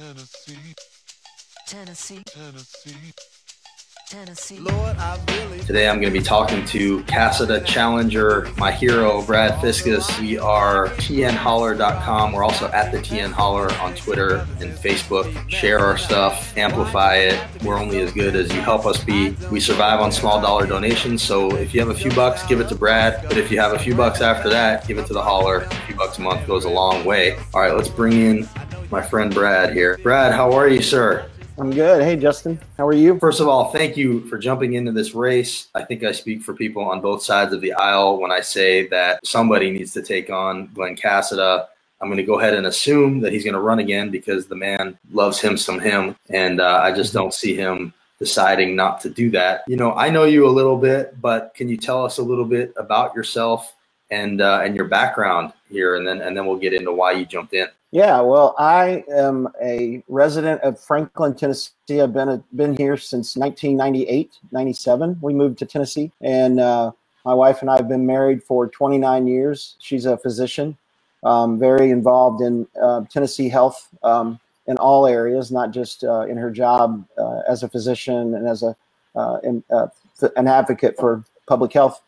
Tennessee. 0.00 0.74
Tennessee. 1.66 2.22
Tennessee. 2.24 3.12
Tennessee. 4.08 4.58
Lord, 4.58 4.96
I 4.96 5.20
really. 5.28 5.60
Today 5.60 5.90
I'm 5.90 6.00
going 6.00 6.10
to 6.10 6.18
be 6.18 6.24
talking 6.24 6.64
to 6.66 7.02
Casada 7.02 7.62
Challenger, 7.66 8.48
my 8.56 8.72
hero, 8.72 9.20
Brad 9.22 9.60
Fiscus. 9.60 10.18
We 10.18 10.38
are 10.38 10.88
tnholler.com. 10.88 12.32
We're 12.32 12.42
also 12.42 12.68
at 12.68 12.92
the 12.92 12.98
TN 12.98 13.30
Holler 13.30 13.70
on 13.74 13.94
Twitter 13.94 14.46
and 14.60 14.72
Facebook. 14.72 15.50
Share 15.50 15.80
our 15.80 15.98
stuff, 15.98 16.56
amplify 16.56 17.16
it. 17.16 17.62
We're 17.62 17.78
only 17.78 18.00
as 18.00 18.10
good 18.10 18.34
as 18.34 18.50
you 18.54 18.62
help 18.62 18.86
us 18.86 19.04
be. 19.04 19.36
We 19.52 19.60
survive 19.60 20.00
on 20.00 20.12
small 20.12 20.40
dollar 20.40 20.66
donations. 20.66 21.22
So 21.22 21.54
if 21.56 21.74
you 21.74 21.80
have 21.80 21.90
a 21.90 21.94
few 21.94 22.10
bucks, 22.12 22.44
give 22.46 22.58
it 22.60 22.70
to 22.70 22.74
Brad. 22.74 23.22
But 23.28 23.36
if 23.36 23.50
you 23.50 23.60
have 23.60 23.74
a 23.74 23.78
few 23.78 23.94
bucks 23.94 24.22
after 24.22 24.48
that, 24.48 24.88
give 24.88 24.96
it 24.96 25.06
to 25.08 25.12
the 25.12 25.22
Holler. 25.22 25.58
A 25.58 25.74
few 25.86 25.94
bucks 25.94 26.16
a 26.16 26.22
month 26.22 26.46
goes 26.46 26.64
a 26.64 26.70
long 26.70 27.04
way. 27.04 27.36
All 27.52 27.60
right, 27.60 27.76
let's 27.76 27.90
bring 27.90 28.14
in 28.14 28.48
my 28.90 29.00
friend 29.00 29.32
Brad 29.32 29.72
here. 29.72 29.98
Brad, 30.02 30.32
how 30.32 30.52
are 30.52 30.68
you, 30.68 30.82
sir? 30.82 31.30
I'm 31.58 31.70
good. 31.70 32.02
Hey, 32.02 32.16
Justin, 32.16 32.58
how 32.76 32.86
are 32.86 32.92
you? 32.92 33.18
First 33.18 33.40
of 33.40 33.46
all, 33.46 33.70
thank 33.70 33.96
you 33.96 34.26
for 34.28 34.38
jumping 34.38 34.74
into 34.74 34.92
this 34.92 35.14
race. 35.14 35.68
I 35.74 35.84
think 35.84 36.02
I 36.02 36.12
speak 36.12 36.42
for 36.42 36.54
people 36.54 36.82
on 36.82 37.00
both 37.00 37.22
sides 37.22 37.52
of 37.52 37.60
the 37.60 37.72
aisle 37.74 38.18
when 38.18 38.32
I 38.32 38.40
say 38.40 38.88
that 38.88 39.24
somebody 39.24 39.70
needs 39.70 39.92
to 39.92 40.02
take 40.02 40.30
on 40.30 40.70
Glen 40.74 40.96
Casada. 40.96 41.66
I'm 42.00 42.08
going 42.08 42.16
to 42.16 42.24
go 42.24 42.40
ahead 42.40 42.54
and 42.54 42.66
assume 42.66 43.20
that 43.20 43.32
he's 43.32 43.44
going 43.44 43.54
to 43.54 43.60
run 43.60 43.78
again 43.78 44.10
because 44.10 44.46
the 44.46 44.56
man 44.56 44.98
loves 45.12 45.40
him 45.40 45.56
some 45.56 45.78
him, 45.78 46.16
and 46.30 46.60
uh, 46.60 46.80
I 46.82 46.92
just 46.92 47.12
don't 47.12 47.34
see 47.34 47.54
him 47.54 47.92
deciding 48.18 48.74
not 48.74 49.00
to 49.02 49.10
do 49.10 49.30
that. 49.30 49.64
You 49.68 49.76
know, 49.76 49.92
I 49.92 50.08
know 50.08 50.24
you 50.24 50.46
a 50.46 50.50
little 50.50 50.78
bit, 50.78 51.20
but 51.20 51.52
can 51.54 51.68
you 51.68 51.76
tell 51.76 52.04
us 52.04 52.18
a 52.18 52.22
little 52.22 52.44
bit 52.44 52.72
about 52.76 53.14
yourself 53.14 53.74
and 54.10 54.40
uh, 54.40 54.60
and 54.64 54.74
your 54.74 54.86
background 54.86 55.52
here, 55.70 55.96
and 55.96 56.06
then 56.06 56.22
and 56.22 56.36
then 56.36 56.46
we'll 56.46 56.58
get 56.58 56.72
into 56.72 56.92
why 56.92 57.12
you 57.12 57.24
jumped 57.24 57.54
in. 57.54 57.68
Yeah, 57.92 58.20
well, 58.20 58.54
I 58.56 59.02
am 59.12 59.48
a 59.60 60.04
resident 60.06 60.60
of 60.62 60.78
Franklin, 60.78 61.34
Tennessee. 61.34 61.72
I've 61.90 62.12
been 62.12 62.28
a, 62.28 62.44
been 62.54 62.76
here 62.76 62.96
since 62.96 63.36
1998, 63.36 64.38
97. 64.52 65.18
We 65.20 65.34
moved 65.34 65.58
to 65.58 65.66
Tennessee, 65.66 66.12
and 66.20 66.60
uh, 66.60 66.92
my 67.24 67.34
wife 67.34 67.62
and 67.62 67.70
I 67.70 67.76
have 67.76 67.88
been 67.88 68.06
married 68.06 68.44
for 68.44 68.68
29 68.68 69.26
years. 69.26 69.74
She's 69.80 70.06
a 70.06 70.16
physician, 70.16 70.78
um, 71.24 71.58
very 71.58 71.90
involved 71.90 72.42
in 72.42 72.68
uh, 72.80 73.02
Tennessee 73.10 73.48
health 73.48 73.88
um, 74.04 74.38
in 74.68 74.76
all 74.76 75.04
areas, 75.08 75.50
not 75.50 75.72
just 75.72 76.04
uh, 76.04 76.26
in 76.28 76.36
her 76.36 76.52
job 76.52 77.04
uh, 77.18 77.40
as 77.48 77.64
a 77.64 77.68
physician 77.68 78.36
and 78.36 78.46
as 78.46 78.62
a 78.62 78.76
uh, 79.16 79.38
in, 79.42 79.64
uh, 79.72 79.88
an 80.36 80.46
advocate 80.46 80.96
for 80.96 81.24
public 81.48 81.72
health. 81.72 82.00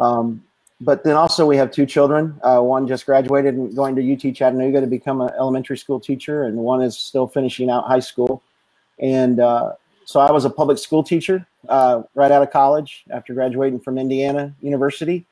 Um, 0.00 0.44
but 0.80 1.04
then 1.04 1.14
also 1.14 1.46
we 1.46 1.56
have 1.56 1.70
two 1.70 1.84
children. 1.84 2.38
Uh, 2.42 2.60
one 2.60 2.88
just 2.88 3.04
graduated 3.04 3.54
and 3.54 3.74
going 3.76 3.94
to 3.96 4.12
UT 4.12 4.34
Chattanooga 4.34 4.80
to 4.80 4.86
become 4.86 5.20
an 5.20 5.30
elementary 5.38 5.76
school 5.76 6.00
teacher, 6.00 6.44
and 6.44 6.56
one 6.56 6.82
is 6.82 6.96
still 6.96 7.26
finishing 7.26 7.68
out 7.68 7.86
high 7.86 8.00
school. 8.00 8.42
And 8.98 9.40
uh, 9.40 9.72
so 10.06 10.20
I 10.20 10.32
was 10.32 10.44
a 10.44 10.50
public 10.50 10.78
school 10.78 11.02
teacher 11.02 11.46
uh, 11.68 12.02
right 12.14 12.32
out 12.32 12.42
of 12.42 12.50
college 12.50 13.04
after 13.10 13.34
graduating 13.34 13.80
from 13.80 13.98
Indiana 13.98 14.54
University, 14.62 15.26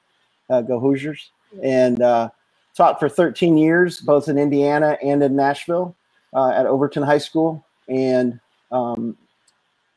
uh, 0.50 0.60
go 0.60 0.78
Hoosiers, 0.78 1.30
and 1.62 2.02
uh, 2.02 2.28
taught 2.74 3.00
for 3.00 3.08
13 3.08 3.56
years 3.56 4.00
both 4.00 4.28
in 4.28 4.38
Indiana 4.38 4.98
and 5.02 5.22
in 5.22 5.34
Nashville 5.34 5.96
uh, 6.34 6.50
at 6.50 6.66
Overton 6.66 7.02
High 7.02 7.18
School. 7.18 7.64
And 7.88 8.38
um, 8.70 9.16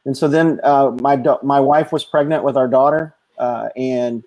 and 0.05 0.15
so 0.15 0.29
then 0.29 0.61
my 1.01 1.17
da- 1.17 1.39
my 1.43 1.59
wife 1.59 1.91
was 1.91 2.05
pregnant 2.05 2.45
with 2.45 2.55
our 2.55 2.69
daughter, 2.69 3.13
and 3.75 4.23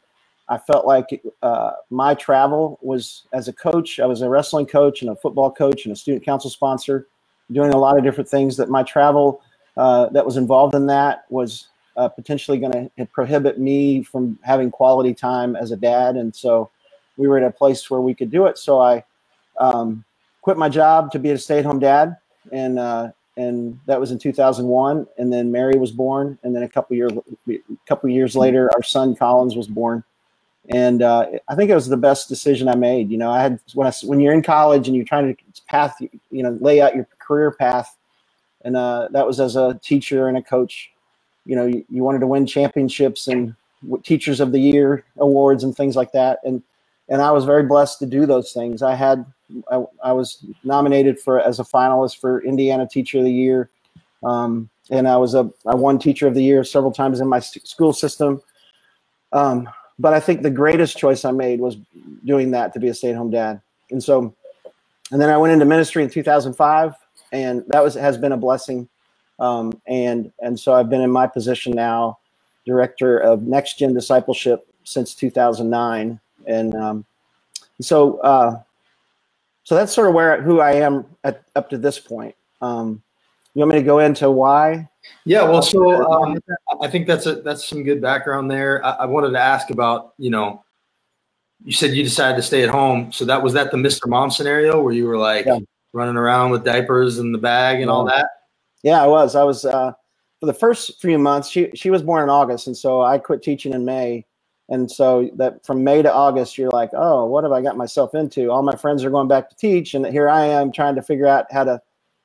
I 0.48 0.58
felt 0.58 0.86
like 0.86 1.22
uh, 1.42 1.72
my 1.90 2.14
travel 2.14 2.78
was 2.82 3.22
as 3.32 3.48
a 3.48 3.52
coach. 3.52 3.98
I 3.98 4.06
was 4.06 4.20
a 4.20 4.28
wrestling 4.28 4.66
coach 4.66 5.00
and 5.00 5.10
a 5.10 5.16
football 5.16 5.50
coach 5.50 5.86
and 5.86 5.92
a 5.92 5.96
student 5.96 6.24
council 6.24 6.50
sponsor, 6.50 7.08
doing 7.50 7.72
a 7.72 7.78
lot 7.78 7.96
of 7.96 8.04
different 8.04 8.28
things. 8.28 8.56
That 8.58 8.68
my 8.68 8.82
travel 8.82 9.40
uh, 9.76 10.10
that 10.10 10.24
was 10.24 10.36
involved 10.36 10.74
in 10.74 10.86
that 10.86 11.24
was 11.30 11.68
uh, 11.96 12.08
potentially 12.08 12.58
going 12.58 12.90
to 12.96 13.06
prohibit 13.06 13.58
me 13.58 14.02
from 14.02 14.38
having 14.42 14.70
quality 14.70 15.14
time 15.14 15.56
as 15.56 15.72
a 15.72 15.76
dad. 15.76 16.16
And 16.16 16.34
so 16.34 16.70
we 17.16 17.26
were 17.26 17.38
at 17.38 17.44
a 17.44 17.50
place 17.50 17.90
where 17.90 18.00
we 18.00 18.14
could 18.14 18.30
do 18.30 18.46
it. 18.46 18.58
So 18.58 18.80
I 18.80 19.02
um, 19.58 20.04
quit 20.42 20.58
my 20.58 20.68
job 20.68 21.10
to 21.12 21.18
be 21.18 21.30
a 21.30 21.38
stay-at-home 21.38 21.78
dad, 21.78 22.16
and 22.52 22.78
uh, 22.78 23.12
and 23.38 23.80
that 23.86 23.98
was 23.98 24.10
in 24.10 24.18
2001. 24.18 25.06
And 25.16 25.32
then 25.32 25.50
Mary 25.50 25.78
was 25.78 25.90
born, 25.90 26.38
and 26.42 26.54
then 26.54 26.64
a 26.64 26.68
couple 26.68 26.96
years 26.96 27.12
a 27.48 27.58
couple 27.86 28.10
years 28.10 28.36
later, 28.36 28.70
our 28.74 28.82
son 28.82 29.16
Collins 29.16 29.56
was 29.56 29.68
born 29.68 30.04
and 30.70 31.02
uh, 31.02 31.26
I 31.48 31.54
think 31.54 31.70
it 31.70 31.74
was 31.74 31.88
the 31.88 31.96
best 31.96 32.28
decision 32.28 32.68
I 32.68 32.74
made. 32.74 33.10
You 33.10 33.18
know, 33.18 33.30
I 33.30 33.42
had 33.42 33.60
when 33.74 33.86
I 33.86 33.92
when 34.04 34.20
you're 34.20 34.32
in 34.32 34.42
college 34.42 34.86
and 34.88 34.96
you're 34.96 35.04
trying 35.04 35.34
to 35.34 35.62
path, 35.68 35.96
you 36.00 36.42
know, 36.42 36.56
lay 36.60 36.80
out 36.80 36.94
your 36.94 37.06
career 37.18 37.50
path, 37.50 37.96
and 38.64 38.76
uh, 38.76 39.08
that 39.12 39.26
was 39.26 39.40
as 39.40 39.56
a 39.56 39.78
teacher 39.82 40.28
and 40.28 40.38
a 40.38 40.42
coach. 40.42 40.90
You 41.44 41.56
know, 41.56 41.66
you, 41.66 41.84
you 41.90 42.02
wanted 42.02 42.20
to 42.20 42.26
win 42.26 42.46
championships 42.46 43.28
and 43.28 43.54
teachers 44.02 44.40
of 44.40 44.52
the 44.52 44.58
year 44.58 45.04
awards 45.18 45.64
and 45.64 45.76
things 45.76 45.96
like 45.96 46.12
that, 46.12 46.40
and 46.44 46.62
and 47.10 47.20
I 47.20 47.30
was 47.32 47.44
very 47.44 47.64
blessed 47.64 47.98
to 47.98 48.06
do 48.06 48.24
those 48.24 48.52
things. 48.52 48.82
I 48.82 48.94
had 48.94 49.26
I, 49.70 49.84
I 50.02 50.12
was 50.12 50.46
nominated 50.64 51.20
for 51.20 51.40
as 51.40 51.60
a 51.60 51.64
finalist 51.64 52.18
for 52.20 52.42
Indiana 52.42 52.88
Teacher 52.88 53.18
of 53.18 53.24
the 53.24 53.32
Year, 53.32 53.68
um, 54.24 54.70
and 54.90 55.06
I 55.06 55.18
was 55.18 55.34
a 55.34 55.50
I 55.66 55.74
won 55.74 55.98
Teacher 55.98 56.26
of 56.26 56.34
the 56.34 56.42
Year 56.42 56.64
several 56.64 56.92
times 56.92 57.20
in 57.20 57.28
my 57.28 57.40
school 57.40 57.92
system. 57.92 58.40
Um, 59.32 59.68
but 59.98 60.12
I 60.12 60.20
think 60.20 60.42
the 60.42 60.50
greatest 60.50 60.96
choice 60.96 61.24
I 61.24 61.30
made 61.30 61.60
was 61.60 61.76
doing 62.24 62.50
that 62.52 62.72
to 62.74 62.80
be 62.80 62.88
a 62.88 62.94
stay-at-home 62.94 63.30
dad. 63.30 63.60
And 63.90 64.02
so, 64.02 64.34
and 65.10 65.20
then 65.20 65.30
I 65.30 65.36
went 65.36 65.52
into 65.52 65.64
ministry 65.64 66.02
in 66.02 66.10
2005, 66.10 66.94
and 67.32 67.64
that 67.68 67.82
was 67.82 67.94
has 67.94 68.18
been 68.18 68.32
a 68.32 68.36
blessing. 68.36 68.88
Um, 69.38 69.80
and 69.86 70.32
and 70.40 70.58
so 70.58 70.74
I've 70.74 70.88
been 70.88 71.00
in 71.00 71.10
my 71.10 71.26
position 71.26 71.72
now, 71.72 72.18
director 72.64 73.18
of 73.18 73.42
Next 73.42 73.78
Gen 73.78 73.94
Discipleship 73.94 74.66
since 74.84 75.14
2009, 75.14 76.20
and 76.46 76.74
um, 76.74 77.04
so 77.80 78.18
uh, 78.18 78.60
so 79.64 79.74
that's 79.74 79.92
sort 79.92 80.08
of 80.08 80.14
where 80.14 80.40
who 80.42 80.60
I 80.60 80.74
am 80.74 81.04
at, 81.24 81.42
up 81.56 81.70
to 81.70 81.78
this 81.78 81.98
point. 81.98 82.34
Um, 82.60 83.02
you 83.54 83.60
want 83.60 83.72
me 83.72 83.78
to 83.78 83.84
go 83.84 83.98
into 83.98 84.30
why? 84.30 84.88
Yeah, 85.24 85.42
well, 85.44 85.62
so 85.62 86.04
um, 86.10 86.38
I 86.82 86.88
think 86.88 87.06
that's 87.06 87.26
a 87.26 87.36
that's 87.36 87.66
some 87.66 87.82
good 87.82 88.00
background 88.00 88.50
there. 88.50 88.84
I, 88.84 88.90
I, 88.90 89.06
wanted 89.06 89.30
to 89.30 89.38
ask 89.38 89.70
about, 89.70 90.14
you 90.18 90.30
know, 90.30 90.64
you 91.64 91.72
said 91.72 91.92
you 91.92 92.02
decided 92.02 92.36
to 92.36 92.42
stay 92.42 92.62
at 92.62 92.68
home. 92.68 93.10
So 93.10 93.24
that 93.24 93.42
was 93.42 93.52
that 93.54 93.70
the 93.70 93.76
Mr. 93.76 94.06
Mom 94.06 94.30
scenario 94.30 94.82
where 94.82 94.92
you 94.92 95.06
were 95.06 95.18
like 95.18 95.46
yeah. 95.46 95.58
running 95.92 96.16
around 96.16 96.50
with 96.50 96.64
diapers 96.64 97.18
and 97.18 97.34
the 97.34 97.38
bag 97.38 97.80
and 97.80 97.90
all 97.90 98.04
that? 98.06 98.28
Yeah, 98.82 99.02
I 99.02 99.06
was. 99.06 99.34
I 99.34 99.42
was 99.44 99.64
uh, 99.64 99.92
for 100.40 100.46
the 100.46 100.54
first 100.54 101.00
few 101.00 101.18
months. 101.18 101.48
She 101.48 101.70
she 101.74 101.90
was 101.90 102.02
born 102.02 102.22
in 102.22 102.28
August, 102.28 102.66
and 102.66 102.76
so 102.76 103.00
I 103.02 103.18
quit 103.18 103.42
teaching 103.42 103.72
in 103.72 103.84
May. 103.84 104.26
And 104.70 104.90
so 104.90 105.30
that 105.36 105.64
from 105.64 105.84
May 105.84 106.00
to 106.00 106.12
August, 106.12 106.56
you're 106.56 106.70
like, 106.70 106.90
oh, 106.94 107.26
what 107.26 107.44
have 107.44 107.52
I 107.52 107.60
got 107.60 107.76
myself 107.76 108.14
into? 108.14 108.50
All 108.50 108.62
my 108.62 108.76
friends 108.76 109.04
are 109.04 109.10
going 109.10 109.28
back 109.28 109.50
to 109.50 109.56
teach, 109.56 109.94
and 109.94 110.06
here 110.06 110.28
I 110.28 110.46
am 110.46 110.72
trying 110.72 110.94
to 110.94 111.02
figure 111.02 111.26
out 111.26 111.46
how 111.50 111.64
to 111.64 111.82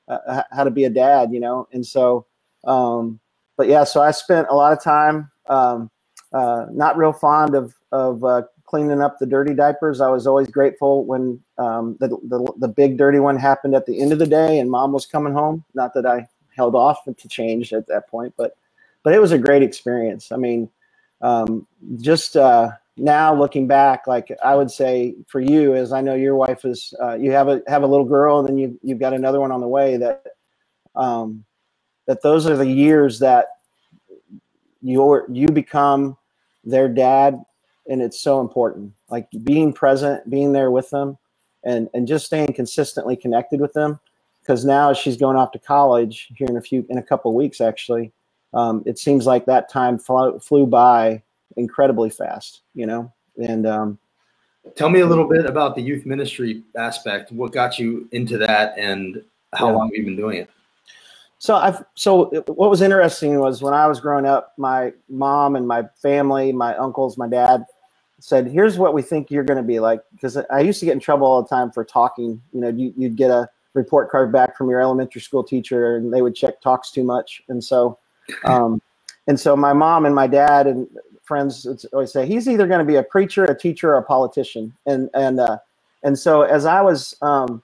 uh, 0.10 0.44
how 0.52 0.64
to 0.64 0.72
be 0.72 0.86
a 0.86 0.90
dad, 0.90 1.32
you 1.32 1.40
know. 1.40 1.68
And 1.72 1.86
so 1.86 2.26
um, 2.66 3.20
but 3.58 3.68
yeah, 3.68 3.84
so 3.84 4.02
I 4.02 4.12
spent 4.12 4.47
a 4.50 4.56
lot 4.56 4.74
of 4.74 4.84
time 4.84 5.30
um, 5.47 5.90
uh, 6.34 6.66
not 6.72 6.97
real 6.97 7.14
fond 7.14 7.56
of 7.56 7.75
of 7.92 8.24
uh, 8.24 8.44
cleaning 8.66 9.02
up 9.02 9.18
the 9.20 9.25
dirty 9.25 9.53
diapers. 9.53 10.00
I 10.00 10.09
was 10.09 10.28
always 10.28 10.47
grateful 10.47 11.06
when 11.06 11.40
um, 11.58 11.98
the, 12.00 12.08
the 12.08 12.53
the 12.59 12.68
big 12.68 12.98
dirty 12.98 13.19
one 13.19 13.38
happened 13.38 13.75
at 13.75 13.86
the 13.86 14.00
end 14.00 14.14
of 14.14 14.19
the 14.19 14.28
day 14.28 14.59
and 14.59 14.69
mom 14.69 14.92
was 14.92 15.06
coming 15.06 15.34
home. 15.34 15.64
Not 15.74 15.94
that 15.96 16.06
I 16.06 16.28
held 16.56 16.75
off 16.75 17.03
to 17.06 17.28
change 17.28 17.74
at 17.74 17.88
that 17.88 18.08
point, 18.09 18.34
but 18.38 18.56
but 19.03 19.14
it 19.14 19.19
was 19.19 19.31
a 19.31 19.38
great 19.38 19.64
experience. 19.64 20.31
I 20.31 20.38
mean, 20.38 20.69
um, 21.22 21.66
just 22.00 22.38
uh, 22.38 22.69
now 22.96 23.34
looking 23.34 23.66
back, 23.68 24.08
like 24.08 24.31
I 24.44 24.56
would 24.56 24.69
say 24.69 25.16
for 25.28 25.40
you, 25.40 25.74
as 25.74 25.92
I 25.92 26.02
know 26.02 26.16
your 26.16 26.36
wife 26.36 26.64
is, 26.66 26.94
uh, 27.02 27.16
you 27.16 27.31
have 27.31 27.48
a 27.48 27.62
have 27.68 27.84
a 27.84 27.88
little 27.88 28.06
girl, 28.06 28.40
and 28.40 28.48
then 28.48 28.58
you 28.58 28.80
you've 28.84 29.00
got 29.00 29.14
another 29.14 29.40
one 29.40 29.52
on 29.52 29.62
the 29.62 29.68
way. 29.68 29.98
That 29.98 30.24
um, 30.96 31.44
that 32.10 32.24
those 32.24 32.48
are 32.48 32.58
the 32.58 32.66
years 32.66 33.20
that 33.20 33.46
you 34.82 35.24
you 35.32 35.48
become 35.48 36.18
their 36.64 36.90
dad 36.90 37.40
and 37.88 38.02
it's 38.02 38.20
so 38.20 38.42
important. 38.42 38.92
Like 39.10 39.28
being 39.44 39.72
present 39.72 40.28
being 40.28 40.52
there 40.52 40.72
with 40.72 40.90
them 40.90 41.20
and 41.64 41.88
and 41.94 42.08
just 42.08 42.26
staying 42.26 42.54
consistently 42.54 43.16
connected 43.16 43.62
with 43.62 43.74
them. 43.74 44.00
Because 44.42 44.66
now 44.66 44.92
she's 44.92 45.18
going 45.18 45.38
off 45.38 45.52
to 45.52 45.60
college 45.60 46.30
here 46.36 46.48
in 46.50 46.58
a 46.58 46.62
few 46.62 46.84
in 46.90 46.98
a 46.98 47.04
couple 47.04 47.32
weeks 47.36 47.62
actually 47.62 48.12
um, 48.56 48.82
it 48.88 48.98
seems 48.98 49.28
like 49.28 49.46
that 49.46 49.70
time 49.70 50.00
flew, 50.00 50.40
flew 50.40 50.66
by 50.66 51.22
incredibly 51.58 52.10
fast 52.10 52.62
you 52.74 52.88
know? 52.88 53.14
And 53.38 53.68
um, 53.68 54.00
tell 54.76 54.90
me 54.90 55.02
a 55.02 55.06
little 55.06 55.30
bit 55.30 55.46
about 55.46 55.76
the 55.76 55.82
youth 55.84 56.08
ministry 56.08 56.64
aspect. 56.76 57.32
What 57.32 57.52
got 57.52 57.78
you 57.78 58.10
into 58.12 58.40
that 58.40 58.74
and 58.80 59.24
how 59.54 59.68
yeah. 59.68 59.76
long 59.76 59.88
have 59.90 59.96
you 59.96 60.06
been 60.06 60.16
doing 60.16 60.38
it 60.40 60.50
so 61.39 61.56
I've 61.56 61.83
so 61.95 62.25
what 62.47 62.69
was 62.69 62.81
interesting 62.81 63.39
was 63.39 63.63
when 63.63 63.74
I 63.74 63.88
was 63.88 64.01
growing 64.01 64.25
up, 64.25 64.53
my 64.57 64.91
mom 65.07 65.56
and 65.56 65.65
my 65.65 65.83
family, 66.01 66.51
my 66.51 66.75
uncles, 66.75 67.18
my 67.18 67.30
dad 67.30 67.65
said, 68.19 68.47
"Here's 68.47 68.77
what 68.77 68.94
we 68.94 69.01
think 69.01 69.31
you're 69.31 69.45
going 69.45 69.57
to 69.57 69.63
be 69.63 69.80
like." 69.80 70.01
Because 70.12 70.36
I 70.36 70.59
used 70.59 70.81
to 70.81 70.86
get 70.86 70.91
in 70.91 71.00
trouble 71.00 71.25
all 71.25 71.41
the 71.41 71.47
time 71.47 71.71
for 71.71 71.86
talking. 71.86 72.41
You 72.51 72.59
know, 72.59 72.68
you, 72.68 72.94
would 72.97 73.15
get 73.15 73.31
a 73.31 73.50
report 73.74 74.12
card 74.12 74.33
back 74.33 74.57
from 74.57 74.69
your 74.69 74.81
elementary 74.81 75.21
school 75.21 75.41
teacher, 75.41 75.95
and 75.95 76.13
they 76.13 76.21
would 76.21 76.36
check 76.36 76.59
talks 76.59 76.91
too 76.91 77.06
much, 77.06 77.41
and 77.47 77.63
so, 77.63 77.97
um, 78.44 78.81
and 79.27 79.39
so 79.39 79.56
my 79.56 79.71
mom 79.71 80.06
and 80.06 80.13
my 80.13 80.27
dad 80.27 80.68
and 80.68 80.89
friends 81.24 81.63
would 81.63 81.81
always 81.94 82.12
say 82.12 82.25
he's 82.25 82.50
either 82.50 82.68
going 82.68 82.80
to 82.80 82.86
be 82.86 82.97
a 82.97 83.03
preacher, 83.03 83.45
a 83.45 83.57
teacher, 83.57 83.91
or 83.91 83.97
a 84.00 84.03
politician, 84.03 84.74
and 84.86 85.09
and 85.13 85.39
uh, 85.39 85.57
and 86.03 86.19
so 86.19 86.41
as 86.41 86.65
I 86.65 86.81
was 86.81 87.15
um, 87.21 87.63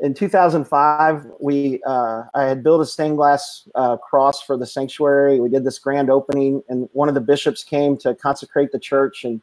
in 0.00 0.12
2005, 0.12 1.26
we 1.40 1.80
uh, 1.86 2.24
I 2.34 2.44
had 2.44 2.62
built 2.62 2.80
a 2.80 2.86
stained 2.86 3.16
glass 3.16 3.68
uh, 3.74 3.96
cross 3.96 4.42
for 4.42 4.56
the 4.56 4.66
sanctuary. 4.66 5.40
We 5.40 5.48
did 5.48 5.64
this 5.64 5.78
grand 5.78 6.10
opening, 6.10 6.62
and 6.68 6.88
one 6.92 7.08
of 7.08 7.14
the 7.14 7.20
bishops 7.20 7.62
came 7.62 7.96
to 7.98 8.14
consecrate 8.14 8.72
the 8.72 8.78
church, 8.78 9.24
and 9.24 9.40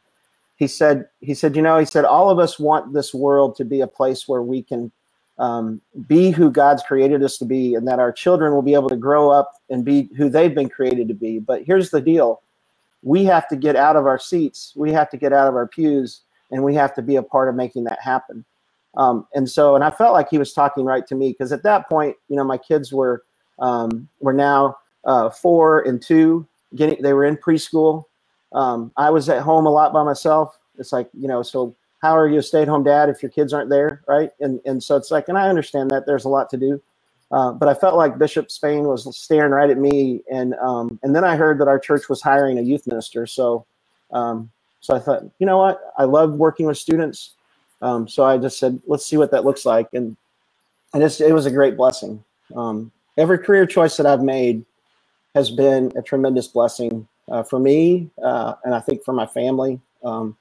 he 0.56 0.66
said 0.66 1.08
he 1.20 1.34
said 1.34 1.56
you 1.56 1.62
know 1.62 1.78
he 1.78 1.86
said 1.86 2.04
all 2.04 2.28
of 2.28 2.38
us 2.38 2.58
want 2.58 2.92
this 2.92 3.14
world 3.14 3.56
to 3.56 3.64
be 3.64 3.80
a 3.80 3.86
place 3.86 4.28
where 4.28 4.42
we 4.42 4.62
can 4.62 4.92
um, 5.38 5.80
be 6.06 6.30
who 6.30 6.50
God's 6.50 6.82
created 6.82 7.22
us 7.22 7.38
to 7.38 7.46
be, 7.46 7.74
and 7.74 7.88
that 7.88 7.98
our 7.98 8.12
children 8.12 8.52
will 8.52 8.62
be 8.62 8.74
able 8.74 8.90
to 8.90 8.96
grow 8.96 9.30
up 9.30 9.54
and 9.70 9.84
be 9.84 10.10
who 10.18 10.28
they've 10.28 10.54
been 10.54 10.68
created 10.68 11.08
to 11.08 11.14
be. 11.14 11.38
But 11.38 11.62
here's 11.64 11.90
the 11.90 12.00
deal: 12.02 12.42
we 13.02 13.24
have 13.24 13.48
to 13.48 13.56
get 13.56 13.74
out 13.74 13.96
of 13.96 14.06
our 14.06 14.18
seats, 14.18 14.74
we 14.76 14.92
have 14.92 15.08
to 15.10 15.16
get 15.16 15.32
out 15.32 15.48
of 15.48 15.56
our 15.56 15.66
pews, 15.66 16.20
and 16.50 16.62
we 16.62 16.74
have 16.74 16.94
to 16.96 17.02
be 17.02 17.16
a 17.16 17.22
part 17.22 17.48
of 17.48 17.54
making 17.54 17.84
that 17.84 18.00
happen. 18.00 18.44
Um, 18.96 19.26
and 19.34 19.48
so, 19.50 19.74
and 19.74 19.84
I 19.84 19.90
felt 19.90 20.12
like 20.12 20.28
he 20.30 20.38
was 20.38 20.52
talking 20.52 20.84
right 20.84 21.06
to 21.06 21.14
me 21.14 21.30
because 21.30 21.52
at 21.52 21.62
that 21.62 21.88
point, 21.88 22.16
you 22.28 22.36
know, 22.36 22.44
my 22.44 22.58
kids 22.58 22.92
were 22.92 23.22
um, 23.58 24.08
were 24.20 24.32
now 24.32 24.76
uh, 25.04 25.30
four 25.30 25.80
and 25.82 26.00
two, 26.02 26.46
getting 26.74 27.00
they 27.02 27.12
were 27.12 27.24
in 27.24 27.36
preschool. 27.36 28.04
Um, 28.52 28.92
I 28.96 29.10
was 29.10 29.28
at 29.28 29.42
home 29.42 29.66
a 29.66 29.70
lot 29.70 29.92
by 29.92 30.02
myself. 30.02 30.58
It's 30.78 30.92
like 30.92 31.08
you 31.18 31.28
know, 31.28 31.42
so 31.42 31.74
how 32.02 32.16
are 32.16 32.28
you 32.28 32.40
a 32.40 32.42
stay-at-home 32.42 32.84
dad 32.84 33.08
if 33.08 33.22
your 33.22 33.30
kids 33.30 33.52
aren't 33.52 33.70
there, 33.70 34.02
right? 34.06 34.30
And 34.40 34.60
and 34.66 34.82
so 34.82 34.96
it's 34.96 35.10
like, 35.10 35.28
and 35.28 35.38
I 35.38 35.48
understand 35.48 35.90
that 35.90 36.06
there's 36.06 36.24
a 36.24 36.28
lot 36.28 36.50
to 36.50 36.56
do, 36.56 36.82
uh, 37.30 37.52
but 37.52 37.68
I 37.68 37.74
felt 37.74 37.96
like 37.96 38.18
Bishop 38.18 38.50
Spain 38.50 38.84
was 38.84 39.16
staring 39.16 39.52
right 39.52 39.70
at 39.70 39.78
me, 39.78 40.20
and 40.30 40.54
um, 40.56 40.98
and 41.02 41.14
then 41.16 41.24
I 41.24 41.36
heard 41.36 41.58
that 41.60 41.68
our 41.68 41.78
church 41.78 42.08
was 42.10 42.20
hiring 42.20 42.58
a 42.58 42.62
youth 42.62 42.86
minister, 42.86 43.26
so 43.26 43.64
um, 44.12 44.50
so 44.80 44.94
I 44.94 44.98
thought, 44.98 45.22
you 45.38 45.46
know 45.46 45.58
what, 45.58 45.80
I 45.96 46.04
love 46.04 46.34
working 46.34 46.66
with 46.66 46.76
students. 46.76 47.34
Um, 47.82 48.08
so 48.08 48.24
I 48.24 48.38
just 48.38 48.58
said, 48.58 48.80
let's 48.86 49.04
see 49.04 49.16
what 49.16 49.30
that 49.32 49.44
looks 49.44 49.66
like, 49.66 49.88
and 49.92 50.16
and 50.94 51.02
it's, 51.02 51.20
it 51.20 51.32
was 51.32 51.46
a 51.46 51.50
great 51.50 51.76
blessing. 51.76 52.22
Um, 52.54 52.92
every 53.18 53.38
career 53.38 53.66
choice 53.66 53.96
that 53.96 54.06
I've 54.06 54.22
made 54.22 54.64
has 55.34 55.50
been 55.50 55.92
a 55.96 56.02
tremendous 56.02 56.46
blessing 56.48 57.08
uh, 57.30 57.42
for 57.42 57.58
me, 57.58 58.10
uh, 58.22 58.54
and 58.64 58.74
I 58.74 58.80
think 58.80 59.04
for 59.04 59.12
my 59.12 59.26
family. 59.26 59.80
Um, 60.04 60.36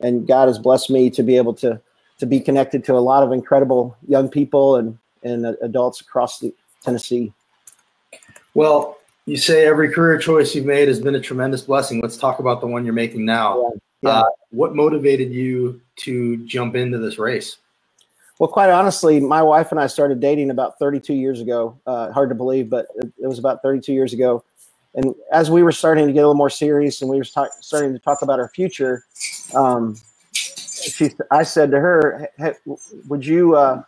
and 0.00 0.26
God 0.26 0.48
has 0.48 0.58
blessed 0.58 0.90
me 0.90 1.10
to 1.10 1.22
be 1.22 1.36
able 1.36 1.54
to 1.54 1.80
to 2.18 2.26
be 2.26 2.38
connected 2.38 2.84
to 2.84 2.94
a 2.94 3.00
lot 3.00 3.22
of 3.22 3.32
incredible 3.32 3.96
young 4.06 4.28
people 4.28 4.76
and 4.76 4.98
and 5.22 5.46
adults 5.62 6.00
across 6.00 6.38
the 6.38 6.54
Tennessee. 6.82 7.32
Well, 8.54 8.98
you 9.26 9.36
say 9.36 9.66
every 9.66 9.90
career 9.90 10.18
choice 10.18 10.54
you've 10.54 10.66
made 10.66 10.86
has 10.88 11.00
been 11.00 11.14
a 11.14 11.20
tremendous 11.20 11.62
blessing. 11.62 12.00
Let's 12.02 12.18
talk 12.18 12.38
about 12.38 12.60
the 12.60 12.66
one 12.66 12.84
you're 12.84 12.94
making 12.94 13.24
now. 13.24 13.62
Yeah. 13.62 13.78
Uh, 14.04 14.24
what 14.50 14.74
motivated 14.74 15.32
you 15.32 15.80
to 15.96 16.36
jump 16.46 16.76
into 16.76 16.98
this 16.98 17.18
race? 17.18 17.58
Well, 18.38 18.48
quite 18.48 18.70
honestly, 18.70 19.20
my 19.20 19.42
wife 19.42 19.70
and 19.70 19.80
I 19.80 19.86
started 19.86 20.20
dating 20.20 20.50
about 20.50 20.78
32 20.78 21.14
years 21.14 21.40
ago. 21.40 21.78
Uh, 21.86 22.10
hard 22.12 22.28
to 22.30 22.34
believe, 22.34 22.68
but 22.68 22.86
it, 22.96 23.12
it 23.22 23.26
was 23.26 23.38
about 23.38 23.62
32 23.62 23.92
years 23.92 24.12
ago. 24.12 24.44
And 24.94 25.14
as 25.32 25.50
we 25.50 25.62
were 25.62 25.72
starting 25.72 26.06
to 26.06 26.12
get 26.12 26.20
a 26.20 26.22
little 26.22 26.34
more 26.34 26.50
serious 26.50 27.00
and 27.00 27.10
we 27.10 27.16
were 27.16 27.24
starting 27.24 27.92
to 27.92 27.98
talk 27.98 28.22
about 28.22 28.38
our 28.38 28.48
future, 28.48 29.04
um, 29.54 29.96
she, 30.32 31.10
I 31.30 31.42
said 31.42 31.70
to 31.70 31.80
her, 31.80 32.28
hey, 32.36 32.54
"Would 33.08 33.24
you, 33.24 33.56
uh, 33.56 33.82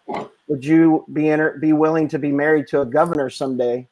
would 0.48 0.64
you 0.64 1.04
be 1.12 1.28
in, 1.28 1.60
be 1.60 1.72
willing 1.72 2.08
to 2.08 2.18
be 2.18 2.32
married 2.32 2.66
to 2.68 2.80
a 2.80 2.86
governor 2.86 3.30
someday?" 3.30 3.86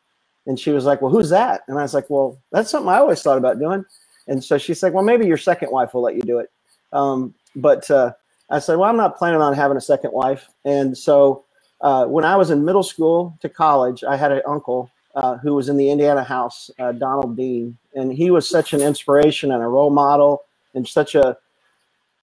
And 0.47 0.59
she 0.59 0.71
was 0.71 0.85
like, 0.85 1.03
"Well, 1.03 1.11
who's 1.11 1.31
that?" 1.31 1.63
And 1.69 1.79
I 1.79 1.83
was 1.83 1.95
like, 1.95 2.11
"Well, 2.11 2.39
that's 2.51 2.71
something 2.71 2.89
I 2.89 2.99
always 2.99 3.23
thought 3.23 3.39
about 3.39 3.59
doing." 3.59 3.85
And 4.27 4.43
so 4.43 4.59
she's 4.59 4.83
like, 4.83 4.93
"Well, 4.93 5.05
maybe 5.05 5.27
your 5.27 5.37
second 5.37 5.71
wife 5.71 5.95
will 5.95 6.03
let 6.03 6.15
you 6.15 6.23
do 6.23 6.39
it." 6.39 6.51
Um, 6.93 7.35
but 7.57 7.91
uh, 7.91 8.13
I 8.51 8.59
said, 8.59 8.79
"Well, 8.79 8.89
I'm 8.89 8.97
not 8.97 9.17
planning 9.17 9.41
on 9.41 9.55
having 9.55 9.77
a 9.77 9.83
second 9.83 10.13
wife." 10.13 10.49
And 10.65 10.97
so 10.97 11.45
uh, 11.81 12.07
when 12.07 12.25
I 12.25 12.37
was 12.37 12.51
in 12.51 12.65
middle 12.65 12.83
school 12.83 13.37
to 13.43 13.49
college, 13.49 14.05
I 14.05 14.17
had 14.17 14.33
an 14.33 14.43
uncle 14.47 14.91
uh, 15.15 15.37
who 15.37 15.55
was 15.55 15.69
in 15.69 15.77
the 15.77 15.91
Indiana 15.91 16.25
House, 16.25 16.71
uh, 16.79 16.93
Donald 16.93 17.37
Dean, 17.37 17.77
and 17.95 18.13
he 18.13 18.31
was 18.31 18.49
such 18.49 18.73
an 18.73 18.81
inspiration 18.81 19.53
and 19.53 19.63
a 19.63 19.67
role 19.67 19.91
model, 19.91 20.43
and 20.75 20.89
such 20.89 21.15
a, 21.15 21.37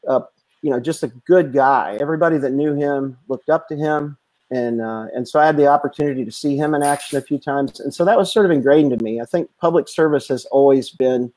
a 0.07 0.23
you 0.61 0.69
know, 0.69 0.79
just 0.79 1.03
a 1.03 1.07
good 1.25 1.53
guy. 1.53 1.97
Everybody 1.99 2.37
that 2.39 2.51
knew 2.51 2.73
him 2.73 3.17
looked 3.27 3.49
up 3.49 3.67
to 3.69 3.75
him, 3.75 4.17
and 4.49 4.81
uh, 4.81 5.07
and 5.15 5.27
so 5.27 5.39
I 5.39 5.45
had 5.45 5.57
the 5.57 5.67
opportunity 5.67 6.25
to 6.25 6.31
see 6.31 6.57
him 6.57 6.73
in 6.73 6.83
action 6.83 7.17
a 7.17 7.21
few 7.21 7.37
times, 7.37 7.79
and 7.79 7.93
so 7.93 8.03
that 8.05 8.17
was 8.17 8.31
sort 8.31 8.45
of 8.45 8.51
ingrained 8.51 8.91
in 8.91 9.03
me. 9.03 9.21
I 9.21 9.25
think 9.25 9.49
public 9.59 9.87
service 9.87 10.27
has 10.27 10.45
always 10.45 10.89
been 10.89 11.31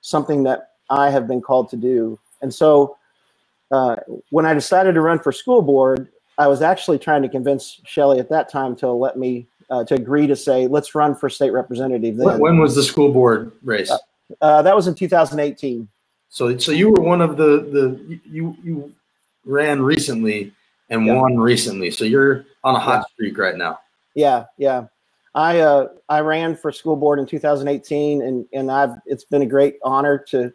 something 0.00 0.42
that 0.44 0.70
I 0.90 1.10
have 1.10 1.26
been 1.26 1.40
called 1.40 1.68
to 1.70 1.76
do, 1.76 2.18
and 2.42 2.52
so 2.52 2.96
uh, 3.70 3.96
when 4.30 4.46
I 4.46 4.54
decided 4.54 4.94
to 4.94 5.00
run 5.00 5.18
for 5.18 5.32
school 5.32 5.62
board, 5.62 6.08
I 6.38 6.46
was 6.46 6.62
actually 6.62 6.98
trying 6.98 7.22
to 7.22 7.28
convince 7.28 7.80
Shelley 7.84 8.18
at 8.18 8.28
that 8.30 8.48
time 8.48 8.76
to 8.76 8.90
let 8.90 9.18
me 9.18 9.46
uh, 9.70 9.84
to 9.84 9.94
agree 9.94 10.26
to 10.26 10.36
say, 10.36 10.66
let's 10.66 10.94
run 10.94 11.14
for 11.14 11.28
state 11.28 11.50
representative. 11.50 12.16
Then 12.16 12.38
When, 12.38 12.58
was 12.58 12.74
the 12.74 12.82
school 12.82 13.12
board 13.12 13.52
race? 13.62 13.92
uh, 14.40 14.62
that 14.62 14.74
was 14.74 14.86
in 14.86 14.94
2018. 14.94 15.88
So, 16.30 16.56
so 16.58 16.72
you 16.72 16.90
were 16.90 17.02
one 17.02 17.20
of 17.20 17.36
the 17.36 17.60
the 17.72 18.20
you 18.24 18.56
you 18.62 18.92
ran 19.44 19.82
recently 19.82 20.52
and 20.90 21.06
Yeah. 21.06 21.14
won 21.14 21.38
recently. 21.38 21.90
So 21.90 22.04
you're 22.04 22.44
on 22.64 22.74
a 22.74 22.78
hot 22.78 23.06
streak 23.12 23.36
right 23.38 23.56
now. 23.56 23.80
Yeah, 24.14 24.44
yeah. 24.56 24.86
I 25.38 25.60
uh, 25.60 25.86
I 26.08 26.18
ran 26.18 26.56
for 26.56 26.72
school 26.72 26.96
board 26.96 27.20
in 27.20 27.26
2018, 27.26 28.22
and 28.22 28.44
and 28.52 28.72
I've 28.72 28.96
it's 29.06 29.22
been 29.22 29.42
a 29.42 29.46
great 29.46 29.76
honor 29.84 30.18
to 30.30 30.52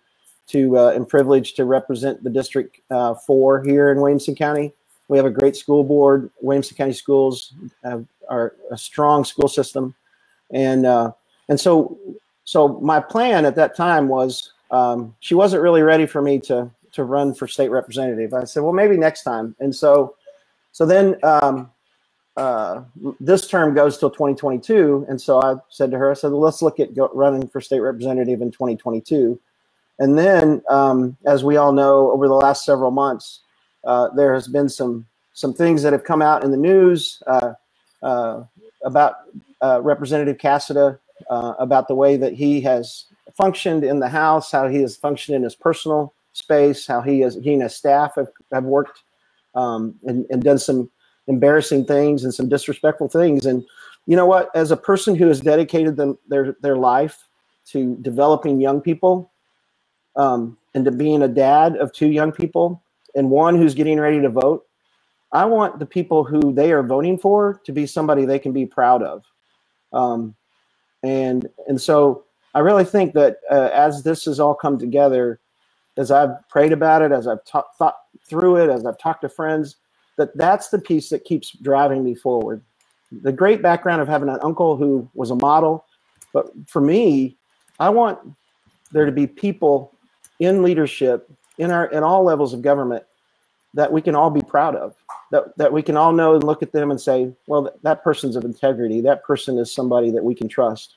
to 0.48 0.78
uh, 0.78 0.90
and 0.90 1.08
privilege 1.08 1.54
to 1.54 1.64
represent 1.64 2.22
the 2.22 2.30
District 2.30 2.78
uh, 2.92 3.14
Four 3.14 3.64
here 3.64 3.94
in 3.94 4.02
Williamson 4.02 4.36
County. 4.36 4.74
We 5.08 5.16
have 5.16 5.26
a 5.26 5.32
great 5.32 5.56
school 5.56 5.86
board. 5.86 6.30
Williamson 6.42 6.76
County 6.76 6.92
Schools 6.92 7.54
have, 7.86 8.06
are 8.28 8.56
a 8.72 8.78
strong 8.78 9.24
school 9.24 9.48
system, 9.48 9.96
and 10.52 10.86
uh, 10.86 11.14
and 11.48 11.58
so 11.58 11.98
so 12.44 12.78
my 12.82 13.00
plan 13.00 13.46
at 13.46 13.56
that 13.56 13.78
time 13.78 14.10
was 14.10 14.52
um, 14.70 15.16
she 15.22 15.34
wasn't 15.34 15.64
really 15.64 15.82
ready 15.82 16.06
for 16.06 16.22
me 16.22 16.40
to 16.40 16.70
to 16.92 17.06
run 17.06 17.34
for 17.34 17.48
state 17.48 17.72
representative. 17.72 18.34
I 18.34 18.44
said, 18.44 18.64
well, 18.64 18.74
maybe 18.74 18.98
next 18.98 19.24
time, 19.24 19.56
and 19.62 19.74
so 19.74 20.18
so 20.74 20.86
then. 20.86 21.16
Um, 21.24 21.70
uh, 22.36 22.82
this 23.20 23.48
term 23.48 23.74
goes 23.74 23.98
till 23.98 24.10
2022. 24.10 25.06
And 25.08 25.22
so 25.22 25.42
I 25.42 25.56
said 25.70 25.92
to 25.92 25.98
her, 25.98 26.12
I 26.12 26.14
said, 26.16 26.32
let's 26.32 26.62
look 26.62 26.80
at 26.80 26.90
running 27.14 27.48
for 27.48 27.62
state 27.62 27.80
representative 27.80 28.42
in 28.42 28.52
2022. 28.52 29.40
And 30.00 30.18
then, 30.18 30.64
um, 30.70 31.16
as 31.26 31.44
we 31.44 31.58
all 31.58 31.72
know, 31.72 32.12
over 32.12 32.28
the 32.28 32.34
last 32.34 32.66
several 32.66 32.92
months, 32.92 33.42
uh, 33.84 34.10
there 34.16 34.34
has 34.34 34.48
been 34.48 34.70
some 34.70 35.06
some 35.36 35.54
things 35.54 35.82
that 35.82 35.94
have 35.94 36.04
come 36.04 36.22
out 36.22 36.44
in 36.44 36.52
the 36.52 36.58
news 36.58 37.22
uh, 37.26 37.54
uh, 38.04 38.44
about 38.86 39.16
uh, 39.62 39.82
Representative 39.82 40.38
Casada, 40.38 41.00
about 41.30 41.88
the 41.88 41.96
way 41.96 42.18
that 42.18 42.34
he 42.34 42.62
has 42.62 43.06
functioned 43.36 43.84
in 43.84 44.00
the 44.00 44.10
House, 44.10 44.52
how 44.52 44.68
he 44.68 44.82
has 44.82 44.96
functioned 44.96 45.36
in 45.36 45.44
his 45.44 45.56
personal 45.56 46.14
space, 46.34 46.86
how 46.86 47.02
he 47.02 47.20
has 47.22 47.36
he 47.36 47.54
and 47.54 47.64
his 47.64 47.76
staff 47.76 48.16
have, 48.16 48.28
have 48.52 48.64
worked 48.64 49.02
um, 49.56 49.96
and, 50.04 50.26
and 50.30 50.44
done 50.44 50.60
some 50.60 50.90
embarrassing 51.28 51.86
things 51.86 52.24
and 52.24 52.34
some 52.34 52.50
disrespectful 52.50 53.08
things. 53.08 53.46
And 53.46 53.64
you 54.06 54.16
know 54.16 54.26
what? 54.26 54.50
As 54.56 54.72
a 54.72 54.78
person 54.78 55.16
who 55.16 55.28
has 55.28 55.40
dedicated 55.40 55.96
them 55.96 56.18
their 56.28 56.56
their 56.62 56.76
life 56.76 57.28
to 57.68 57.96
developing 58.02 58.60
young 58.60 58.82
people, 58.82 59.32
um, 60.16 60.58
and 60.74 60.86
to 60.86 60.92
being 60.92 61.22
a 61.22 61.28
dad 61.28 61.78
of 61.78 61.94
two 61.94 62.08
young 62.08 62.32
people 62.32 62.84
and 63.16 63.30
one 63.30 63.56
who's 63.56 63.74
getting 63.74 64.00
ready 64.00 64.22
to 64.22 64.30
vote, 64.30 64.66
I 65.32 65.46
want 65.46 65.80
the 65.80 65.86
people 65.86 66.24
who 66.24 66.54
they 66.54 66.72
are 66.72 66.84
voting 66.84 67.18
for 67.18 67.62
to 67.66 67.72
be 67.72 67.88
somebody 67.88 68.26
they 68.26 68.40
can 68.40 68.54
be 68.54 68.66
proud 68.66 69.02
of. 69.02 69.24
Um, 69.92 70.36
and 71.04 71.48
and 71.68 71.80
so 71.80 72.26
I 72.54 72.60
really 72.60 72.86
think 72.86 73.14
that 73.14 73.38
uh, 73.50 73.70
as 73.74 74.04
this 74.04 74.26
has 74.26 74.40
all 74.40 74.56
come 74.56 74.78
together, 74.78 75.40
as 75.98 76.12
I've 76.12 76.48
prayed 76.50 76.72
about 76.72 77.02
it, 77.02 77.12
as 77.12 77.28
I've 77.28 77.44
ta- 77.46 77.66
thought 77.78 77.98
through 78.28 78.58
it, 78.58 78.70
as 78.70 78.86
I've 78.86 78.98
talked 78.98 79.22
to 79.22 79.30
friends, 79.30 79.78
that 80.18 80.36
that's 80.38 80.70
the 80.70 80.80
piece 80.80 81.10
that 81.10 81.26
keeps 81.26 81.52
driving 81.52 82.04
me 82.04 82.16
forward. 82.16 82.62
The 83.12 83.32
great 83.32 83.62
background 83.62 84.02
of 84.02 84.08
having 84.08 84.30
an 84.30 84.40
uncle 84.42 84.76
who 84.76 85.10
was 85.14 85.32
a 85.32 85.36
model, 85.36 85.86
but 86.34 86.52
for 86.68 86.82
me, 86.82 87.38
I 87.80 87.90
want 87.90 88.20
there 88.92 89.06
to 89.06 89.12
be 89.12 89.28
people 89.28 89.96
in 90.40 90.64
leadership 90.64 91.30
in 91.58 91.72
our 91.72 91.86
in 91.88 92.04
all 92.04 92.24
levels 92.24 92.54
of 92.54 92.62
government 92.62 93.04
that 93.74 93.92
we 93.92 94.02
can 94.02 94.16
all 94.16 94.30
be 94.30 94.42
proud 94.42 94.76
of. 94.76 94.96
That 95.32 95.58
that 95.58 95.74
we 95.74 95.82
can 95.82 95.98
all 95.98 96.14
know 96.14 96.36
and 96.36 96.44
look 96.44 96.64
at 96.64 96.72
them 96.72 96.92
and 96.92 97.00
say, 97.00 97.32
well, 97.48 97.64
that, 97.64 97.82
that 97.84 98.04
person's 98.04 98.36
of 98.36 98.46
integrity. 98.46 99.02
That 99.02 99.24
person 99.24 99.58
is 99.58 99.72
somebody 99.72 100.12
that 100.12 100.24
we 100.24 100.36
can 100.36 100.48
trust. 100.48 100.96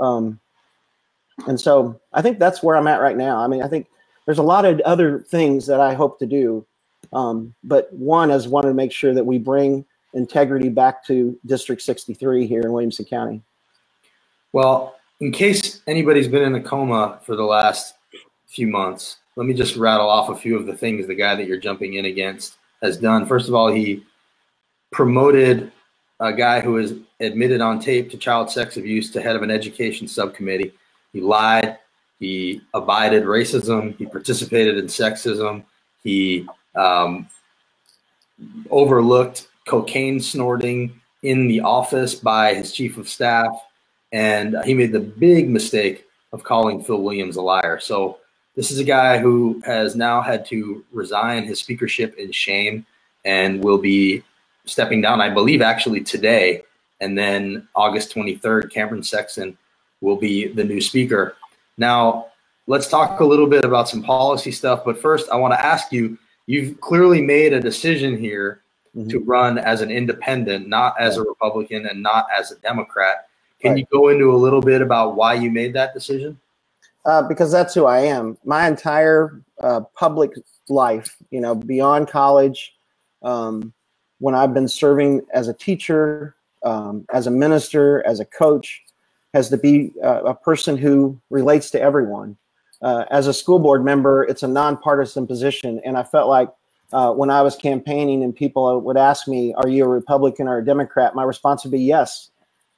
Um, 0.00 0.40
and 1.46 1.60
so 1.60 2.00
I 2.12 2.22
think 2.22 2.38
that's 2.38 2.62
where 2.62 2.76
I'm 2.76 2.86
at 2.86 3.00
right 3.00 3.16
now. 3.16 3.38
I 3.38 3.46
mean, 3.46 3.62
I 3.62 3.68
think 3.68 3.86
there's 4.26 4.38
a 4.38 4.42
lot 4.42 4.64
of 4.64 4.80
other 4.80 5.20
things 5.20 5.66
that 5.66 5.80
I 5.80 5.94
hope 5.94 6.18
to 6.18 6.26
do 6.26 6.66
um, 7.12 7.54
but 7.64 7.92
one 7.92 8.30
is 8.30 8.48
want 8.48 8.66
to 8.66 8.74
make 8.74 8.92
sure 8.92 9.14
that 9.14 9.24
we 9.24 9.38
bring 9.38 9.84
integrity 10.14 10.68
back 10.68 11.04
to 11.06 11.38
District 11.46 11.82
63 11.82 12.46
here 12.46 12.60
in 12.60 12.72
Williamson 12.72 13.04
County. 13.04 13.42
Well, 14.52 14.96
in 15.20 15.32
case 15.32 15.80
anybody's 15.86 16.28
been 16.28 16.42
in 16.42 16.54
a 16.54 16.60
coma 16.60 17.20
for 17.24 17.36
the 17.36 17.42
last 17.42 17.94
few 18.46 18.68
months, 18.68 19.18
let 19.36 19.46
me 19.46 19.54
just 19.54 19.76
rattle 19.76 20.08
off 20.08 20.28
a 20.28 20.36
few 20.36 20.56
of 20.56 20.66
the 20.66 20.76
things 20.76 21.06
the 21.06 21.14
guy 21.14 21.34
that 21.34 21.46
you're 21.46 21.58
jumping 21.58 21.94
in 21.94 22.04
against 22.04 22.56
has 22.82 22.96
done. 22.96 23.26
First 23.26 23.48
of 23.48 23.54
all, 23.54 23.72
he 23.72 24.04
promoted 24.92 25.72
a 26.20 26.32
guy 26.32 26.60
who 26.60 26.72
was 26.72 26.94
admitted 27.20 27.60
on 27.60 27.80
tape 27.80 28.10
to 28.10 28.16
child 28.16 28.50
sex 28.50 28.76
abuse 28.76 29.10
to 29.10 29.20
head 29.20 29.34
of 29.34 29.42
an 29.42 29.50
education 29.50 30.06
subcommittee. 30.06 30.72
He 31.12 31.20
lied. 31.20 31.78
He 32.20 32.60
abided 32.72 33.24
racism. 33.24 33.96
He 33.96 34.06
participated 34.06 34.78
in 34.78 34.86
sexism. 34.86 35.64
He 36.02 36.46
um, 36.76 37.28
overlooked 38.70 39.48
cocaine 39.66 40.20
snorting 40.20 41.00
in 41.22 41.48
the 41.48 41.60
office 41.60 42.14
by 42.14 42.54
his 42.54 42.72
chief 42.72 42.98
of 42.98 43.08
staff. 43.08 43.56
And 44.12 44.56
he 44.64 44.74
made 44.74 44.92
the 44.92 45.00
big 45.00 45.48
mistake 45.48 46.06
of 46.32 46.44
calling 46.44 46.82
Phil 46.82 47.02
Williams 47.02 47.36
a 47.36 47.42
liar. 47.42 47.80
So 47.80 48.18
this 48.54 48.70
is 48.70 48.78
a 48.78 48.84
guy 48.84 49.18
who 49.18 49.60
has 49.64 49.96
now 49.96 50.20
had 50.20 50.46
to 50.46 50.84
resign 50.92 51.44
his 51.44 51.58
speakership 51.58 52.14
in 52.16 52.30
shame 52.30 52.86
and 53.24 53.64
will 53.64 53.78
be 53.78 54.22
stepping 54.66 55.00
down, 55.00 55.20
I 55.20 55.30
believe, 55.30 55.62
actually 55.62 56.02
today. 56.02 56.62
And 57.00 57.18
then 57.18 57.66
August 57.74 58.14
23rd, 58.14 58.70
Cameron 58.70 59.02
Sexton 59.02 59.58
will 60.00 60.16
be 60.16 60.48
the 60.48 60.62
new 60.62 60.80
speaker. 60.80 61.36
Now, 61.76 62.26
let's 62.66 62.88
talk 62.88 63.20
a 63.20 63.24
little 63.24 63.48
bit 63.48 63.64
about 63.64 63.88
some 63.88 64.02
policy 64.02 64.52
stuff. 64.52 64.84
But 64.84 65.00
first, 65.00 65.28
I 65.30 65.36
want 65.36 65.54
to 65.54 65.64
ask 65.64 65.90
you 65.92 66.18
you've 66.46 66.80
clearly 66.80 67.22
made 67.22 67.52
a 67.52 67.60
decision 67.60 68.16
here 68.16 68.62
mm-hmm. 68.96 69.08
to 69.08 69.18
run 69.20 69.58
as 69.58 69.80
an 69.80 69.90
independent, 69.90 70.68
not 70.68 70.94
as 70.98 71.16
a 71.16 71.22
Republican 71.22 71.86
and 71.86 72.02
not 72.02 72.26
as 72.36 72.50
a 72.52 72.56
Democrat. 72.56 73.28
Can 73.60 73.72
right. 73.72 73.78
you 73.78 73.86
go 73.92 74.08
into 74.08 74.32
a 74.32 74.36
little 74.36 74.60
bit 74.60 74.82
about 74.82 75.16
why 75.16 75.34
you 75.34 75.50
made 75.50 75.72
that 75.74 75.94
decision? 75.94 76.38
Uh, 77.04 77.22
because 77.22 77.52
that's 77.52 77.74
who 77.74 77.86
I 77.86 78.00
am. 78.00 78.38
My 78.44 78.66
entire 78.66 79.40
uh, 79.60 79.80
public 79.94 80.32
life, 80.68 81.16
you 81.30 81.40
know, 81.40 81.54
beyond 81.54 82.08
college, 82.08 82.74
um, 83.22 83.72
when 84.20 84.34
I've 84.34 84.54
been 84.54 84.68
serving 84.68 85.22
as 85.32 85.48
a 85.48 85.54
teacher, 85.54 86.34
um, 86.64 87.04
as 87.12 87.26
a 87.26 87.30
minister, 87.30 88.06
as 88.06 88.20
a 88.20 88.24
coach, 88.24 88.82
has 89.34 89.50
to 89.50 89.58
be 89.58 89.92
uh, 90.02 90.22
a 90.24 90.34
person 90.34 90.76
who 90.76 91.20
relates 91.28 91.70
to 91.70 91.80
everyone. 91.80 92.36
Uh, 92.84 93.06
as 93.10 93.28
a 93.28 93.34
school 93.34 93.60
board 93.60 93.84
member, 93.84 94.24
it's 94.24 94.44
a 94.44 94.48
nonpartisan 94.48 95.26
position, 95.26 95.80
and 95.86 95.98
I 95.98 96.04
felt 96.04 96.28
like 96.28 96.50
uh, 96.92 97.12
when 97.12 97.30
I 97.30 97.42
was 97.42 97.56
campaigning 97.56 98.24
and 98.24 98.36
people 98.36 98.80
would 98.82 98.98
ask 98.98 99.28
me, 99.28 99.54
"Are 99.54 99.68
you 99.70 99.84
a 99.86 99.88
Republican 99.88 100.48
or 100.48 100.58
a 100.58 100.66
Democrat?" 100.66 101.16
My 101.16 101.24
response 101.24 101.64
would 101.64 101.72
be, 101.72 101.80
"Yes, 101.80 102.30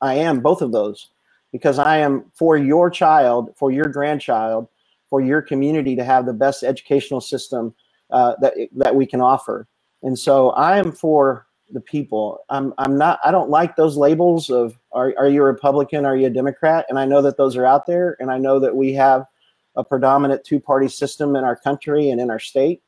I 0.02 0.14
am 0.16 0.40
both 0.40 0.62
of 0.62 0.72
those." 0.72 1.10
because 1.52 1.78
I 1.78 1.98
am 1.98 2.26
for 2.34 2.58
your 2.58 2.90
child, 2.90 3.54
for 3.56 3.72
your 3.72 3.86
grandchild, 3.86 4.68
for 5.08 5.22
your 5.22 5.42
community 5.42 5.96
to 5.96 6.04
have 6.04 6.26
the 6.26 6.34
best 6.34 6.64
educational 6.64 7.22
system 7.22 7.74
uh, 8.10 8.34
that 8.42 8.54
that 8.76 8.96
we 8.96 9.06
can 9.06 9.22
offer. 9.22 9.66
And 10.02 10.18
so 10.18 10.50
I 10.52 10.78
am 10.78 10.92
for 10.92 11.46
the 11.70 11.80
people. 11.80 12.40
I'm 12.50 12.74
I'm 12.78 12.98
not. 12.98 13.20
I 13.24 13.32
don't 13.32 13.50
like 13.50 13.76
those 13.76 13.96
labels 13.96 14.50
of 14.50 14.78
are 14.92 15.14
are 15.18 15.28
you 15.28 15.42
a 15.42 15.46
Republican? 15.46 16.06
Are 16.06 16.16
you 16.16 16.28
a 16.28 16.30
Democrat? 16.30 16.86
And 16.90 16.98
I 16.98 17.06
know 17.06 17.22
that 17.22 17.38
those 17.38 17.56
are 17.56 17.66
out 17.66 17.86
there, 17.86 18.16
and 18.20 18.30
I 18.30 18.38
know 18.38 18.60
that 18.60 18.76
we 18.76 18.94
have 18.94 19.26
a 19.76 19.84
predominant 19.84 20.44
two 20.44 20.60
party 20.60 20.88
system 20.88 21.36
in 21.36 21.44
our 21.44 21.56
country 21.56 22.10
and 22.10 22.20
in 22.20 22.30
our 22.30 22.38
state. 22.38 22.82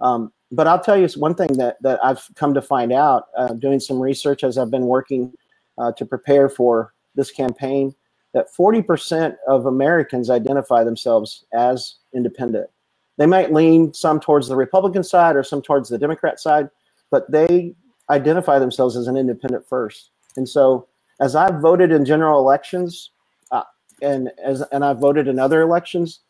Um, 0.00 0.32
but 0.52 0.66
I'll 0.66 0.80
tell 0.80 0.96
you 0.96 1.08
one 1.16 1.34
thing 1.34 1.52
that 1.54 1.76
that 1.82 2.04
I've 2.04 2.26
come 2.34 2.54
to 2.54 2.62
find 2.62 2.92
out 2.92 3.28
uh, 3.36 3.54
doing 3.54 3.80
some 3.80 4.00
research 4.00 4.42
as 4.42 4.58
I've 4.58 4.70
been 4.70 4.86
working 4.86 5.32
uh, 5.78 5.92
to 5.92 6.04
prepare 6.04 6.48
for 6.48 6.94
this 7.14 7.30
campaign 7.30 7.94
that 8.32 8.46
40% 8.56 9.36
of 9.48 9.66
Americans 9.66 10.30
identify 10.30 10.84
themselves 10.84 11.44
as 11.52 11.96
independent. 12.14 12.70
They 13.16 13.26
might 13.26 13.52
lean 13.52 13.92
some 13.92 14.20
towards 14.20 14.48
the 14.48 14.56
Republican 14.56 15.02
side 15.02 15.36
or 15.36 15.42
some 15.42 15.62
towards 15.62 15.88
the 15.88 15.98
Democrat 15.98 16.38
side, 16.38 16.70
but 17.10 17.30
they 17.30 17.74
identify 18.08 18.58
themselves 18.58 18.96
as 18.96 19.08
an 19.08 19.16
independent 19.16 19.66
first. 19.68 20.10
And 20.36 20.48
so, 20.48 20.86
as 21.20 21.34
I've 21.34 21.60
voted 21.60 21.92
in 21.92 22.04
general 22.04 22.40
elections, 22.40 23.10
uh, 23.50 23.64
and 24.00 24.30
as 24.42 24.62
and 24.72 24.84
I've 24.84 24.98
voted 24.98 25.28
in 25.28 25.38
other 25.38 25.60
elections, 25.60 26.20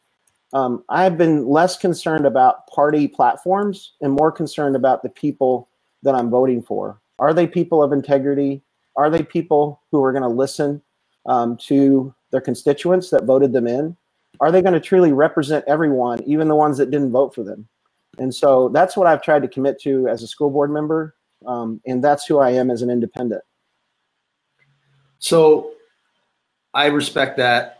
um, 0.52 0.84
I've 0.88 1.16
been 1.16 1.46
less 1.46 1.76
concerned 1.76 2.26
about 2.26 2.66
party 2.66 3.06
platforms 3.06 3.92
and 4.00 4.12
more 4.12 4.32
concerned 4.32 4.76
about 4.76 5.02
the 5.02 5.08
people 5.08 5.68
that 6.02 6.14
I'm 6.14 6.30
voting 6.30 6.62
for. 6.62 7.00
Are 7.18 7.32
they 7.34 7.46
people 7.46 7.82
of 7.82 7.92
integrity? 7.92 8.62
Are 8.96 9.10
they 9.10 9.22
people 9.22 9.82
who 9.90 10.02
are 10.02 10.12
going 10.12 10.22
to 10.22 10.28
listen 10.28 10.82
um, 11.26 11.56
to 11.68 12.14
their 12.32 12.40
constituents 12.40 13.10
that 13.10 13.24
voted 13.24 13.52
them 13.52 13.66
in? 13.66 13.96
Are 14.40 14.50
they 14.50 14.62
going 14.62 14.74
to 14.74 14.80
truly 14.80 15.12
represent 15.12 15.64
everyone, 15.68 16.22
even 16.24 16.48
the 16.48 16.56
ones 16.56 16.78
that 16.78 16.90
didn't 16.90 17.12
vote 17.12 17.34
for 17.34 17.44
them? 17.44 17.68
And 18.18 18.34
so 18.34 18.68
that's 18.70 18.96
what 18.96 19.06
I've 19.06 19.22
tried 19.22 19.42
to 19.42 19.48
commit 19.48 19.80
to 19.82 20.08
as 20.08 20.22
a 20.22 20.26
school 20.26 20.50
board 20.50 20.70
member, 20.70 21.14
um, 21.46 21.80
and 21.86 22.02
that's 22.02 22.26
who 22.26 22.38
I 22.38 22.50
am 22.50 22.70
as 22.70 22.82
an 22.82 22.90
independent. 22.90 23.42
So 25.18 25.72
I 26.74 26.86
respect 26.86 27.36
that. 27.36 27.79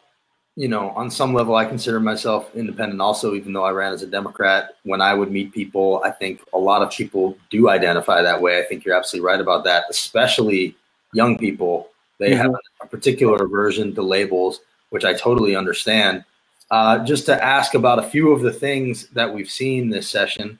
You 0.61 0.69
know, 0.69 0.91
on 0.91 1.11
some 1.11 1.33
level, 1.33 1.55
I 1.55 1.65
consider 1.65 2.01
myself 2.01 2.55
independent 2.55 3.01
also, 3.01 3.35
even 3.35 3.53
though 3.53 3.65
I 3.65 3.71
ran 3.71 3.95
as 3.95 4.03
a 4.03 4.07
Democrat. 4.07 4.77
When 4.83 5.01
I 5.01 5.15
would 5.15 5.31
meet 5.31 5.53
people, 5.53 6.03
I 6.05 6.11
think 6.11 6.43
a 6.53 6.59
lot 6.59 6.83
of 6.83 6.91
people 6.91 7.39
do 7.49 7.71
identify 7.71 8.21
that 8.21 8.43
way. 8.43 8.59
I 8.59 8.65
think 8.65 8.85
you're 8.85 8.97
absolutely 8.97 9.27
right 9.27 9.41
about 9.41 9.65
that, 9.65 9.85
especially 9.89 10.77
young 11.13 11.39
people 11.39 11.91
they 12.21 12.33
mm-hmm. 12.33 12.43
have 12.43 12.55
a 12.83 12.87
particular 12.87 13.43
aversion 13.43 13.95
to 13.95 14.03
labels, 14.03 14.61
which 14.91 15.05
I 15.05 15.15
totally 15.15 15.57
understand. 15.57 16.25
Uh, 16.71 16.99
just 17.05 17.27
to 17.27 17.45
ask 17.45 17.75
about 17.75 17.99
a 17.99 18.09
few 18.09 18.31
of 18.31 18.43
the 18.43 18.53
things 18.53 19.09
that 19.09 19.35
we've 19.35 19.51
seen 19.51 19.89
this 19.89 20.09
session. 20.09 20.59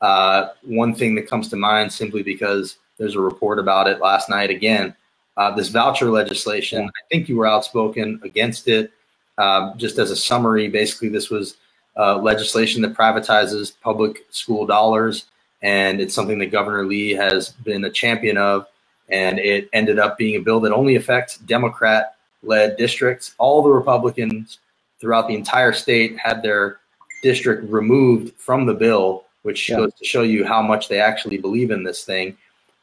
Uh, 0.00 0.48
one 0.62 0.92
thing 0.92 1.14
that 1.14 1.28
comes 1.28 1.48
to 1.48 1.56
mind 1.56 1.92
simply 1.92 2.24
because 2.24 2.78
there's 2.98 3.14
a 3.14 3.20
report 3.20 3.60
about 3.60 3.86
it 3.86 4.00
last 4.00 4.28
night 4.28 4.50
again. 4.50 4.96
Uh, 5.36 5.54
this 5.54 5.68
voucher 5.68 6.10
legislation, 6.10 6.84
I 6.84 7.02
think 7.10 7.28
you 7.28 7.36
were 7.36 7.46
outspoken 7.46 8.20
against 8.24 8.66
it. 8.66 8.90
Um, 9.38 9.74
just 9.76 9.98
as 9.98 10.10
a 10.10 10.16
summary, 10.16 10.68
basically, 10.68 11.08
this 11.08 11.30
was 11.30 11.56
uh, 11.96 12.18
legislation 12.18 12.82
that 12.82 12.94
privatizes 12.94 13.72
public 13.80 14.26
school 14.30 14.66
dollars, 14.66 15.26
and 15.62 16.00
it's 16.00 16.14
something 16.14 16.38
that 16.38 16.46
Governor 16.46 16.84
Lee 16.84 17.10
has 17.10 17.50
been 17.50 17.84
a 17.84 17.90
champion 17.90 18.36
of 18.36 18.66
and 19.12 19.38
it 19.38 19.68
ended 19.72 19.98
up 19.98 20.16
being 20.16 20.36
a 20.36 20.40
bill 20.40 20.58
that 20.60 20.72
only 20.72 20.96
affects 20.96 21.36
Democrat 21.38 22.16
led 22.42 22.76
districts. 22.76 23.34
All 23.38 23.62
the 23.62 23.70
Republicans 23.70 24.58
throughout 25.00 25.28
the 25.28 25.34
entire 25.34 25.72
state 25.72 26.18
had 26.18 26.42
their 26.42 26.78
district 27.22 27.70
removed 27.70 28.34
from 28.38 28.66
the 28.66 28.74
bill, 28.74 29.24
which 29.42 29.68
yeah. 29.68 29.76
goes 29.76 29.94
to 29.94 30.04
show 30.04 30.22
you 30.22 30.44
how 30.44 30.62
much 30.62 30.88
they 30.88 30.98
actually 30.98 31.36
believe 31.36 31.70
in 31.70 31.84
this 31.84 32.04
thing. 32.04 32.36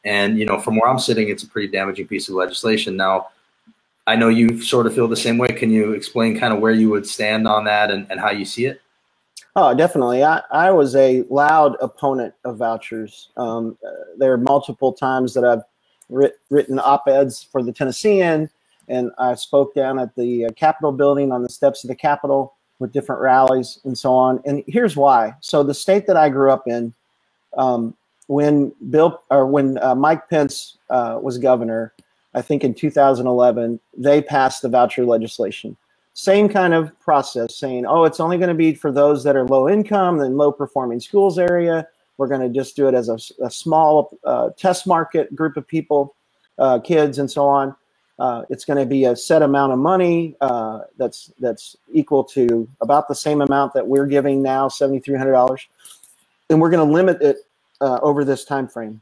And, 0.04 0.38
you 0.38 0.46
know, 0.46 0.58
from 0.58 0.76
where 0.76 0.88
I'm 0.88 0.98
sitting, 0.98 1.28
it's 1.28 1.42
a 1.42 1.48
pretty 1.48 1.68
damaging 1.68 2.06
piece 2.06 2.28
of 2.28 2.36
legislation. 2.36 2.96
Now, 2.96 3.28
I 4.06 4.16
know 4.16 4.28
you 4.28 4.60
sort 4.62 4.86
of 4.86 4.94
feel 4.94 5.08
the 5.08 5.16
same 5.16 5.38
way. 5.38 5.48
Can 5.48 5.70
you 5.70 5.92
explain 5.92 6.38
kind 6.38 6.52
of 6.52 6.60
where 6.60 6.72
you 6.72 6.90
would 6.90 7.06
stand 7.06 7.46
on 7.46 7.64
that 7.64 7.90
and, 7.90 8.06
and 8.10 8.18
how 8.18 8.30
you 8.30 8.44
see 8.44 8.66
it? 8.66 8.80
Oh, 9.56 9.74
definitely. 9.74 10.22
I, 10.24 10.42
I 10.50 10.70
was 10.70 10.94
a 10.96 11.22
loud 11.28 11.76
opponent 11.80 12.34
of 12.44 12.56
vouchers. 12.56 13.30
Um, 13.36 13.76
uh, 13.86 13.90
there 14.16 14.32
are 14.32 14.38
multiple 14.38 14.92
times 14.92 15.34
that 15.34 15.44
I've 15.44 15.62
writ, 16.08 16.38
written 16.50 16.78
op-eds 16.78 17.42
for 17.42 17.62
the 17.62 17.72
Tennessean, 17.72 18.48
and 18.88 19.10
I 19.18 19.34
spoke 19.34 19.74
down 19.74 19.98
at 19.98 20.14
the 20.14 20.46
uh, 20.46 20.50
Capitol 20.52 20.92
building 20.92 21.32
on 21.32 21.42
the 21.42 21.48
steps 21.48 21.84
of 21.84 21.88
the 21.88 21.96
Capitol 21.96 22.54
with 22.78 22.92
different 22.92 23.20
rallies 23.20 23.78
and 23.84 23.96
so 23.96 24.12
on. 24.12 24.40
And 24.44 24.64
here's 24.66 24.96
why. 24.96 25.34
So 25.40 25.62
the 25.62 25.74
state 25.74 26.06
that 26.06 26.16
I 26.16 26.28
grew 26.28 26.50
up 26.50 26.66
in, 26.66 26.94
um, 27.56 27.94
when 28.28 28.72
Bill 28.90 29.20
or 29.30 29.46
when 29.46 29.78
uh, 29.78 29.94
Mike 29.94 30.28
Pence 30.30 30.78
uh, 30.88 31.18
was 31.20 31.38
governor, 31.38 31.92
I 32.34 32.42
think 32.42 32.64
in 32.64 32.74
2011, 32.74 33.80
they 33.96 34.22
passed 34.22 34.62
the 34.62 34.68
voucher 34.68 35.04
legislation. 35.04 35.76
Same 36.14 36.48
kind 36.48 36.74
of 36.74 36.98
process, 37.00 37.56
saying, 37.56 37.86
"Oh, 37.86 38.04
it's 38.04 38.20
only 38.20 38.36
going 38.36 38.48
to 38.48 38.54
be 38.54 38.74
for 38.74 38.92
those 38.92 39.24
that 39.24 39.36
are 39.36 39.46
low 39.46 39.68
income 39.68 40.20
and 40.20 40.36
low 40.36 40.52
performing 40.52 41.00
schools 41.00 41.38
area." 41.38 41.86
We're 42.18 42.26
going 42.26 42.42
to 42.42 42.50
just 42.50 42.76
do 42.76 42.86
it 42.88 42.94
as 42.94 43.08
a, 43.08 43.18
a 43.42 43.50
small 43.50 44.18
uh, 44.24 44.50
test 44.56 44.86
market 44.86 45.34
group 45.34 45.56
of 45.56 45.66
people, 45.66 46.14
uh, 46.58 46.78
kids, 46.80 47.18
and 47.18 47.30
so 47.30 47.46
on. 47.46 47.74
Uh, 48.18 48.42
it's 48.50 48.66
going 48.66 48.78
to 48.78 48.84
be 48.84 49.06
a 49.06 49.16
set 49.16 49.40
amount 49.40 49.72
of 49.72 49.78
money 49.78 50.36
uh, 50.42 50.80
that's 50.98 51.32
that's 51.38 51.76
equal 51.90 52.22
to 52.22 52.68
about 52.82 53.08
the 53.08 53.14
same 53.14 53.40
amount 53.40 53.72
that 53.72 53.86
we're 53.86 54.06
giving 54.06 54.42
now, 54.42 54.68
seventy 54.68 55.00
three 55.00 55.16
hundred 55.16 55.32
dollars, 55.32 55.66
and 56.50 56.60
we're 56.60 56.68
going 56.68 56.86
to 56.86 56.92
limit 56.92 57.22
it 57.22 57.38
uh, 57.80 57.98
over 58.02 58.22
this 58.22 58.44
time 58.44 58.68
frame. 58.68 59.00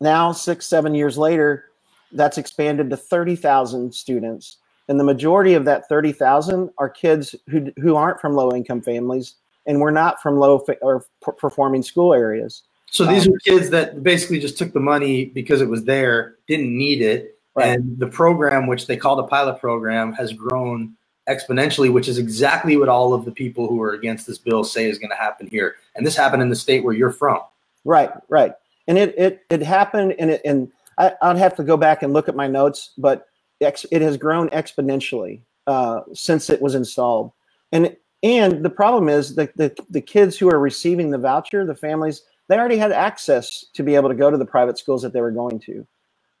Now, 0.00 0.30
six 0.30 0.66
seven 0.66 0.94
years 0.94 1.18
later, 1.18 1.71
that's 2.12 2.38
expanded 2.38 2.90
to 2.90 2.96
thirty 2.96 3.36
thousand 3.36 3.94
students, 3.94 4.58
and 4.88 4.98
the 4.98 5.04
majority 5.04 5.54
of 5.54 5.64
that 5.64 5.88
thirty 5.88 6.12
thousand 6.12 6.70
are 6.78 6.88
kids 6.88 7.34
who 7.48 7.72
who 7.80 7.96
aren't 7.96 8.20
from 8.20 8.34
low 8.34 8.52
income 8.52 8.80
families 8.82 9.34
and 9.66 9.80
we're 9.80 9.90
not 9.90 10.20
from 10.20 10.38
low 10.38 10.64
or 10.80 11.04
performing 11.38 11.82
school 11.82 12.14
areas. 12.14 12.62
So 12.90 13.04
these 13.04 13.26
Um, 13.26 13.34
are 13.34 13.38
kids 13.38 13.70
that 13.70 14.02
basically 14.02 14.38
just 14.38 14.58
took 14.58 14.72
the 14.72 14.80
money 14.80 15.26
because 15.26 15.60
it 15.60 15.68
was 15.68 15.84
there, 15.84 16.34
didn't 16.48 16.76
need 16.76 17.00
it, 17.00 17.38
Right. 17.54 17.68
and 17.68 17.98
the 17.98 18.06
program, 18.06 18.66
which 18.66 18.86
they 18.86 18.96
call 18.96 19.16
the 19.16 19.24
pilot 19.24 19.60
program, 19.60 20.12
has 20.14 20.32
grown 20.32 20.94
exponentially, 21.28 21.92
which 21.92 22.08
is 22.08 22.18
exactly 22.18 22.76
what 22.76 22.88
all 22.88 23.14
of 23.14 23.24
the 23.24 23.30
people 23.30 23.68
who 23.68 23.80
are 23.80 23.92
against 23.92 24.26
this 24.26 24.38
bill 24.38 24.64
say 24.64 24.88
is 24.90 24.98
going 24.98 25.10
to 25.10 25.16
happen 25.16 25.46
here. 25.46 25.76
And 25.94 26.04
this 26.04 26.16
happened 26.16 26.42
in 26.42 26.48
the 26.48 26.56
state 26.56 26.82
where 26.82 26.94
you're 26.94 27.12
from. 27.12 27.40
Right, 27.84 28.10
right. 28.28 28.54
And 28.88 28.98
it 28.98 29.14
it 29.16 29.44
it 29.48 29.62
happened, 29.62 30.16
and 30.18 30.32
it 30.32 30.40
and 30.44 30.70
I, 31.02 31.12
I'd 31.20 31.38
have 31.38 31.56
to 31.56 31.64
go 31.64 31.76
back 31.76 32.02
and 32.02 32.12
look 32.12 32.28
at 32.28 32.36
my 32.36 32.46
notes, 32.46 32.92
but 32.96 33.26
ex, 33.60 33.84
it 33.90 34.02
has 34.02 34.16
grown 34.16 34.48
exponentially 34.50 35.40
uh, 35.66 36.00
since 36.12 36.48
it 36.48 36.62
was 36.62 36.74
installed. 36.74 37.32
And 37.72 37.96
and 38.22 38.64
the 38.64 38.70
problem 38.70 39.08
is 39.08 39.34
that 39.34 39.56
the 39.56 39.74
the 39.90 40.00
kids 40.00 40.38
who 40.38 40.48
are 40.48 40.60
receiving 40.60 41.10
the 41.10 41.18
voucher, 41.18 41.66
the 41.66 41.74
families, 41.74 42.22
they 42.48 42.56
already 42.56 42.76
had 42.76 42.92
access 42.92 43.64
to 43.74 43.82
be 43.82 43.94
able 43.96 44.08
to 44.08 44.14
go 44.14 44.30
to 44.30 44.36
the 44.38 44.46
private 44.46 44.78
schools 44.78 45.02
that 45.02 45.12
they 45.12 45.20
were 45.20 45.32
going 45.32 45.58
to. 45.60 45.86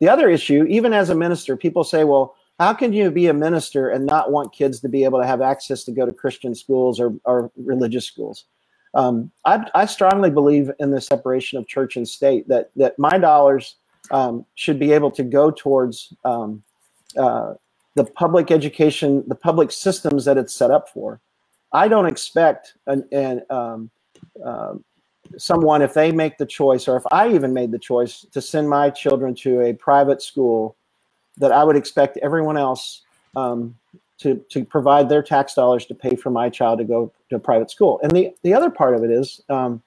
The 0.00 0.08
other 0.08 0.28
issue, 0.28 0.64
even 0.68 0.92
as 0.92 1.10
a 1.10 1.14
minister, 1.14 1.56
people 1.56 1.84
say, 1.84 2.04
well, 2.04 2.34
how 2.58 2.74
can 2.74 2.92
you 2.92 3.10
be 3.10 3.28
a 3.28 3.34
minister 3.34 3.88
and 3.88 4.06
not 4.06 4.30
want 4.30 4.52
kids 4.52 4.80
to 4.80 4.88
be 4.88 5.04
able 5.04 5.20
to 5.20 5.26
have 5.26 5.40
access 5.40 5.84
to 5.84 5.92
go 5.92 6.06
to 6.06 6.12
Christian 6.12 6.54
schools 6.54 7.00
or, 7.00 7.14
or 7.24 7.50
religious 7.56 8.04
schools? 8.04 8.44
Um, 8.94 9.30
I, 9.44 9.64
I 9.74 9.86
strongly 9.86 10.30
believe 10.30 10.70
in 10.78 10.90
the 10.90 11.00
separation 11.00 11.58
of 11.58 11.66
church 11.66 11.96
and 11.96 12.06
state. 12.06 12.46
That 12.48 12.70
that 12.76 12.98
my 12.98 13.18
dollars 13.18 13.76
um, 14.10 14.44
should 14.54 14.78
be 14.78 14.92
able 14.92 15.10
to 15.12 15.22
go 15.22 15.50
towards 15.50 16.12
um, 16.24 16.62
uh, 17.16 17.54
the 17.94 18.04
public 18.04 18.50
education, 18.50 19.24
the 19.26 19.34
public 19.34 19.70
systems 19.70 20.24
that 20.24 20.36
it's 20.36 20.54
set 20.54 20.70
up 20.70 20.88
for. 20.88 21.20
I 21.72 21.88
don't 21.88 22.06
expect 22.06 22.74
an, 22.86 23.06
an 23.12 23.42
um, 23.50 23.90
uh, 24.44 24.74
someone 25.38 25.82
if 25.82 25.94
they 25.94 26.12
make 26.12 26.38
the 26.38 26.46
choice, 26.46 26.88
or 26.88 26.96
if 26.96 27.04
I 27.12 27.28
even 27.28 27.52
made 27.52 27.70
the 27.70 27.78
choice 27.78 28.26
to 28.32 28.40
send 28.40 28.68
my 28.68 28.90
children 28.90 29.34
to 29.36 29.62
a 29.62 29.72
private 29.72 30.22
school, 30.22 30.76
that 31.38 31.52
I 31.52 31.64
would 31.64 31.76
expect 31.76 32.18
everyone 32.18 32.56
else 32.56 33.02
um, 33.36 33.74
to 34.18 34.36
to 34.50 34.64
provide 34.64 35.08
their 35.08 35.22
tax 35.22 35.54
dollars 35.54 35.86
to 35.86 35.94
pay 35.94 36.16
for 36.16 36.30
my 36.30 36.50
child 36.50 36.78
to 36.78 36.84
go 36.84 37.12
to 37.30 37.36
a 37.36 37.38
private 37.38 37.70
school. 37.70 38.00
And 38.02 38.12
the 38.12 38.34
the 38.42 38.54
other 38.54 38.70
part 38.70 38.94
of 38.94 39.04
it 39.04 39.10
is 39.10 39.40
um, 39.48 39.82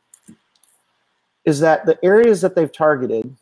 is 1.46 1.60
that 1.60 1.86
the 1.86 2.04
areas 2.04 2.42
that 2.42 2.56
they've 2.56 2.72
targeted, 2.72 3.36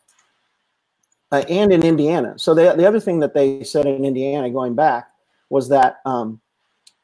uh, 1.34 1.44
and 1.48 1.72
in 1.72 1.82
Indiana. 1.82 2.38
So 2.38 2.54
the 2.54 2.74
the 2.76 2.86
other 2.86 3.00
thing 3.00 3.18
that 3.20 3.34
they 3.34 3.64
said 3.64 3.86
in 3.86 4.04
Indiana, 4.04 4.50
going 4.50 4.74
back, 4.74 5.08
was 5.50 5.68
that 5.68 6.00
um, 6.04 6.40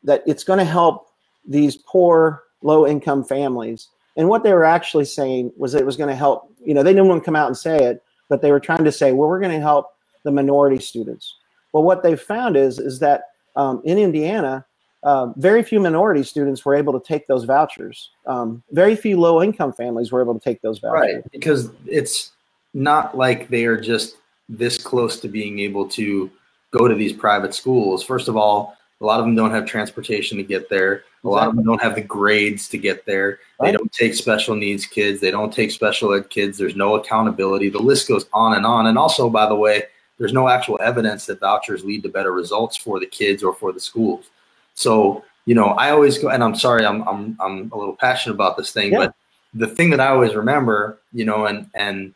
that 0.05 0.23
it's 0.27 0.45
going 0.45 0.59
to 0.61 0.65
help 0.65 1.09
these 1.45 1.77
poor, 1.77 2.45
low 2.63 2.87
income 2.87 3.25
families. 3.25 3.89
And 4.17 4.29
what 4.29 4.43
they 4.43 4.53
were 4.53 4.65
actually 4.65 5.07
saying 5.07 5.53
was 5.57 5.75
it 5.75 5.85
was 5.85 5.97
going 5.97 6.11
to 6.11 6.15
help. 6.15 6.53
You 6.65 6.75
know, 6.75 6.83
they 6.83 6.93
didn't 6.93 7.09
want 7.09 7.23
to 7.23 7.25
come 7.25 7.37
out 7.37 7.49
and 7.49 7.57
say 7.57 7.85
it, 7.85 8.03
but 8.29 8.41
they 8.41 8.53
were 8.53 8.61
trying 8.61 8.85
to 8.85 8.93
say, 8.93 9.13
well, 9.13 9.29
we're 9.29 9.41
going 9.41 9.53
to 9.53 9.61
help 9.61 9.91
the 10.23 10.31
minority 10.31 10.79
students. 10.79 11.35
Well, 11.73 11.83
what 11.83 12.03
they 12.03 12.15
found 12.15 12.57
is 12.57 12.79
is 12.79 13.01
that 13.01 13.31
um, 13.57 13.83
in 13.85 13.99
Indiana, 13.99 14.65
uh, 15.03 15.33
very 15.37 15.65
few 15.65 15.81
minority 15.81 16.23
students 16.23 16.65
were 16.65 16.77
able 16.77 16.93
to 16.93 17.05
take 17.05 17.27
those 17.27 17.45
vouchers. 17.45 18.11
Um, 18.27 18.63
very 18.71 18.95
few 18.95 19.19
low 19.19 19.43
income 19.43 19.73
families 19.73 20.13
were 20.13 20.23
able 20.23 20.35
to 20.35 20.41
take 20.41 20.63
those 20.63 20.79
vouchers. 20.79 21.01
Right. 21.01 21.33
Because 21.33 21.71
it's 21.87 22.33
not 22.75 23.17
like 23.17 23.49
they 23.49 23.65
are 23.65 23.81
just 23.81 24.17
this 24.51 24.83
close 24.83 25.21
to 25.21 25.29
being 25.29 25.61
able 25.61 25.89
to 25.89 26.31
go 26.73 26.89
to 26.89 26.95
these 26.95 27.13
private 27.13 27.55
schools. 27.55 28.03
First 28.03 28.29
of 28.29 28.37
all, 28.37 28.77
a 29.01 29.05
lot 29.05 29.19
of 29.21 29.25
them 29.25 29.35
don't 29.35 29.51
have 29.51 29.65
transportation 29.65 30.37
to 30.37 30.45
get 30.45 30.69
there. 30.69 31.05
A 31.25 31.29
lot 31.29 31.49
of 31.49 31.55
them 31.55 31.65
don't 31.65 31.81
have 31.81 31.95
the 31.95 32.03
grades 32.03 32.69
to 32.69 32.79
get 32.79 33.07
there. 33.07 33.39
They 33.61 33.73
don't 33.73 33.93
take 33.93 34.15
special 34.15 34.55
needs 34.55 34.87
kids. 34.87 35.21
They 35.21 35.31
don't 35.31 35.53
take 35.53 35.71
special 35.71 36.13
ed 36.15 36.29
kids. 36.31 36.59
There's 36.59 36.77
no 36.77 36.97
accountability. 36.97 37.69
The 37.69 37.79
list 37.79 38.09
goes 38.09 38.27
on 38.33 38.57
and 38.57 38.67
on. 38.67 38.87
And 38.87 38.99
also, 38.99 39.31
by 39.31 39.47
the 39.47 39.55
way, 39.55 39.85
there's 40.19 40.33
no 40.33 40.49
actual 40.49 40.79
evidence 40.83 41.27
that 41.27 41.41
vouchers 41.41 41.85
lead 41.85 42.03
to 42.03 42.09
better 42.09 42.33
results 42.33 42.77
for 42.77 43.01
the 43.01 43.07
kids 43.07 43.43
or 43.43 43.55
for 43.55 43.73
the 43.73 43.81
schools. 43.81 44.27
So, 44.75 45.25
you 45.47 45.55
know, 45.55 45.69
I 45.69 45.91
always 45.91 46.19
go, 46.19 46.29
and 46.29 46.45
I'm 46.45 46.55
sorry, 46.55 46.85
I'm 46.85 47.07
I'm 47.09 47.37
I'm 47.41 47.71
a 47.73 47.79
little 47.79 47.97
passionate 47.97 48.35
about 48.35 48.57
this 48.57 48.73
thing, 48.73 48.93
Yeah. 48.93 48.99
but 48.99 49.15
the 49.55 49.67
thing 49.67 49.91
that 49.91 50.01
I 50.01 50.09
always 50.09 50.35
remember, 50.35 50.99
you 51.13 51.25
know, 51.25 51.47
and 51.47 51.69
and 51.75 52.15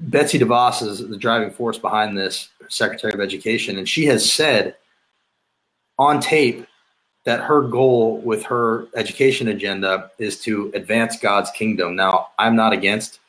Betsy 0.00 0.38
DeVos 0.38 0.82
is 0.82 1.06
the 1.06 1.16
driving 1.16 1.50
force 1.50 1.78
behind 1.78 2.16
this, 2.16 2.48
Secretary 2.68 3.12
of 3.12 3.20
Education, 3.20 3.78
and 3.78 3.88
she 3.88 4.06
has 4.06 4.30
said 4.30 4.76
on 5.98 6.20
tape 6.20 6.66
that 7.24 7.40
her 7.40 7.62
goal 7.62 8.18
with 8.18 8.42
her 8.44 8.86
education 8.96 9.48
agenda 9.48 10.10
is 10.18 10.40
to 10.42 10.70
advance 10.74 11.18
God's 11.18 11.50
kingdom. 11.50 11.96
Now, 11.96 12.28
I'm 12.38 12.54
not 12.54 12.72
against 12.72 13.20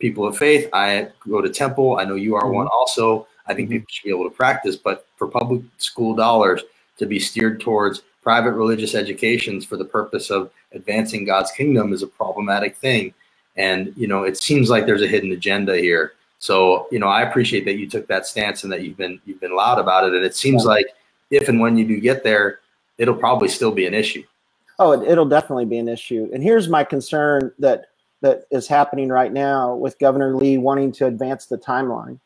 people 0.00 0.26
of 0.26 0.36
faith. 0.36 0.68
I 0.72 1.08
go 1.28 1.40
to 1.40 1.50
temple. 1.50 1.98
I 1.98 2.04
know 2.04 2.14
you 2.14 2.34
are 2.34 2.50
one 2.50 2.66
also. 2.68 3.28
I 3.46 3.54
think 3.54 3.68
Mhm. 3.68 3.72
people 3.72 3.86
should 3.90 4.04
be 4.04 4.10
able 4.10 4.24
to 4.28 4.36
practice, 4.36 4.76
but 4.76 5.06
for 5.16 5.28
public 5.28 5.62
school 5.78 6.14
dollars 6.14 6.62
to 6.98 7.06
be 7.06 7.18
steered 7.18 7.60
towards 7.60 8.02
private 8.22 8.52
religious 8.52 8.94
educations 8.94 9.64
for 9.64 9.76
the 9.76 9.84
purpose 9.84 10.30
of 10.30 10.50
advancing 10.72 11.24
God's 11.24 11.52
kingdom 11.52 11.92
is 11.92 12.02
a 12.02 12.06
problematic 12.06 12.76
thing. 12.76 13.14
And, 13.56 13.92
you 13.96 14.06
know, 14.06 14.24
it 14.24 14.36
seems 14.36 14.70
like 14.70 14.86
there's 14.86 15.02
a 15.02 15.06
hidden 15.06 15.32
agenda 15.32 15.76
here. 15.76 16.14
So, 16.38 16.88
you 16.90 16.98
know, 16.98 17.08
I 17.08 17.22
appreciate 17.22 17.64
that 17.66 17.74
you 17.74 17.88
took 17.88 18.06
that 18.08 18.26
stance 18.26 18.64
and 18.64 18.72
that 18.72 18.82
you've 18.82 18.96
been 18.96 19.20
you've 19.26 19.40
been 19.40 19.54
loud 19.54 19.78
about 19.78 20.04
it. 20.04 20.14
And 20.14 20.24
it 20.24 20.34
seems 20.34 20.64
like 20.64 20.86
if 21.30 21.48
and 21.48 21.60
when 21.60 21.76
you 21.76 21.86
do 21.86 22.00
get 22.00 22.24
there, 22.24 22.60
it'll 22.98 23.14
probably 23.14 23.48
still 23.48 23.70
be 23.70 23.86
an 23.86 23.94
issue. 23.94 24.24
Oh, 24.78 24.92
it, 24.92 25.08
it'll 25.08 25.28
definitely 25.28 25.66
be 25.66 25.78
an 25.78 25.88
issue. 25.88 26.28
And 26.32 26.42
here's 26.42 26.68
my 26.68 26.82
concern 26.82 27.52
that 27.58 27.86
that 28.22 28.44
is 28.50 28.66
happening 28.66 29.08
right 29.08 29.32
now 29.32 29.74
with 29.74 29.98
Governor 29.98 30.34
Lee 30.34 30.56
wanting 30.56 30.92
to 30.92 31.06
advance 31.06 31.46
the 31.46 31.58
timeline. 31.58 32.18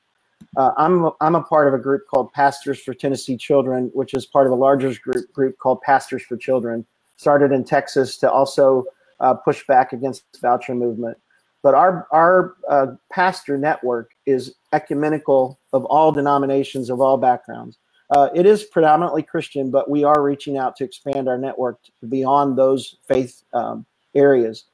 Uh, 0.57 0.71
I'm 0.77 1.11
I'm 1.21 1.35
a 1.35 1.43
part 1.43 1.69
of 1.69 1.75
a 1.75 1.79
group 1.79 2.07
called 2.09 2.33
Pastors 2.33 2.81
for 2.81 2.95
Tennessee 2.95 3.37
Children, 3.37 3.91
which 3.95 4.15
is 4.15 4.25
part 4.25 4.47
of 4.47 4.53
a 4.53 4.57
larger 4.57 4.95
group 5.03 5.33
group 5.33 5.59
called 5.59 5.83
Pastors 5.83 6.23
for 6.23 6.37
Children, 6.37 6.87
started 7.17 7.53
in 7.53 7.65
Texas 7.65 8.17
to 8.19 8.31
also 8.31 8.85
uh, 9.21 9.35
push 9.35 9.67
back 9.67 9.93
against 9.93 10.25
voucher 10.41 10.75
movement. 10.75 11.19
But 11.63 11.75
our 11.75 12.07
our 12.13 12.55
uh, 12.69 12.87
pastor 13.11 13.59
network 13.59 14.13
is 14.25 14.55
ecumenical 14.73 15.59
of 15.73 15.85
all 15.87 16.13
denominations 16.13 16.91
of 16.91 17.01
all 17.01 17.17
backgrounds. 17.17 17.79
Uh, 18.11 18.29
it 18.35 18.47
is 18.47 18.65
predominantly 18.65 19.23
Christian, 19.23 19.71
but 19.71 19.91
we 19.91 20.05
are 20.05 20.23
reaching 20.23 20.57
out 20.57 20.77
to 20.77 20.85
expand 20.85 21.29
our 21.29 21.39
network 21.39 21.81
beyond 22.09 22.57
those 22.57 22.97
faith 23.09 23.43
um, 23.53 23.85
areas. 24.15 24.65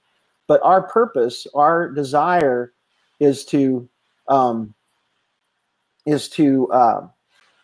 But 0.47 0.61
our 0.63 0.83
purpose, 0.83 1.47
our 1.55 1.89
desire, 1.91 2.75
is 3.21 3.45
to 3.47 3.89
um, 4.29 4.75
is 6.05 6.29
to 6.31 6.71
uh, 6.73 7.07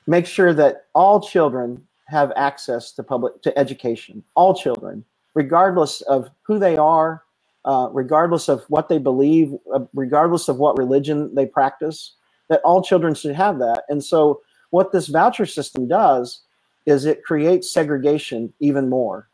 make 0.06 0.26
sure 0.26 0.54
that 0.54 0.86
all 0.94 1.20
children 1.20 1.86
have 2.06 2.32
access 2.36 2.92
to 2.92 3.02
public 3.02 3.42
to 3.42 3.56
education. 3.58 4.24
All 4.34 4.54
children, 4.54 5.04
regardless 5.38 6.00
of 6.02 6.28
who 6.42 6.58
they 6.58 6.76
are, 6.76 7.22
uh, 7.64 7.88
regardless 7.92 8.48
of 8.48 8.64
what 8.68 8.88
they 8.88 8.98
believe, 8.98 9.54
uh, 9.72 9.84
regardless 9.94 10.48
of 10.48 10.56
what 10.58 10.76
religion 10.76 11.32
they 11.32 11.46
practice, 11.46 12.14
that 12.48 12.60
all 12.64 12.82
children 12.82 13.14
should 13.14 13.36
have 13.36 13.60
that. 13.60 13.84
And 13.88 14.02
so, 14.02 14.40
what 14.70 14.90
this 14.90 15.06
voucher 15.06 15.46
system 15.46 15.86
does 15.86 16.42
is 16.86 17.04
it 17.04 17.22
creates 17.22 17.70
segregation 17.70 18.52
even 18.58 18.88
more. 18.88 19.28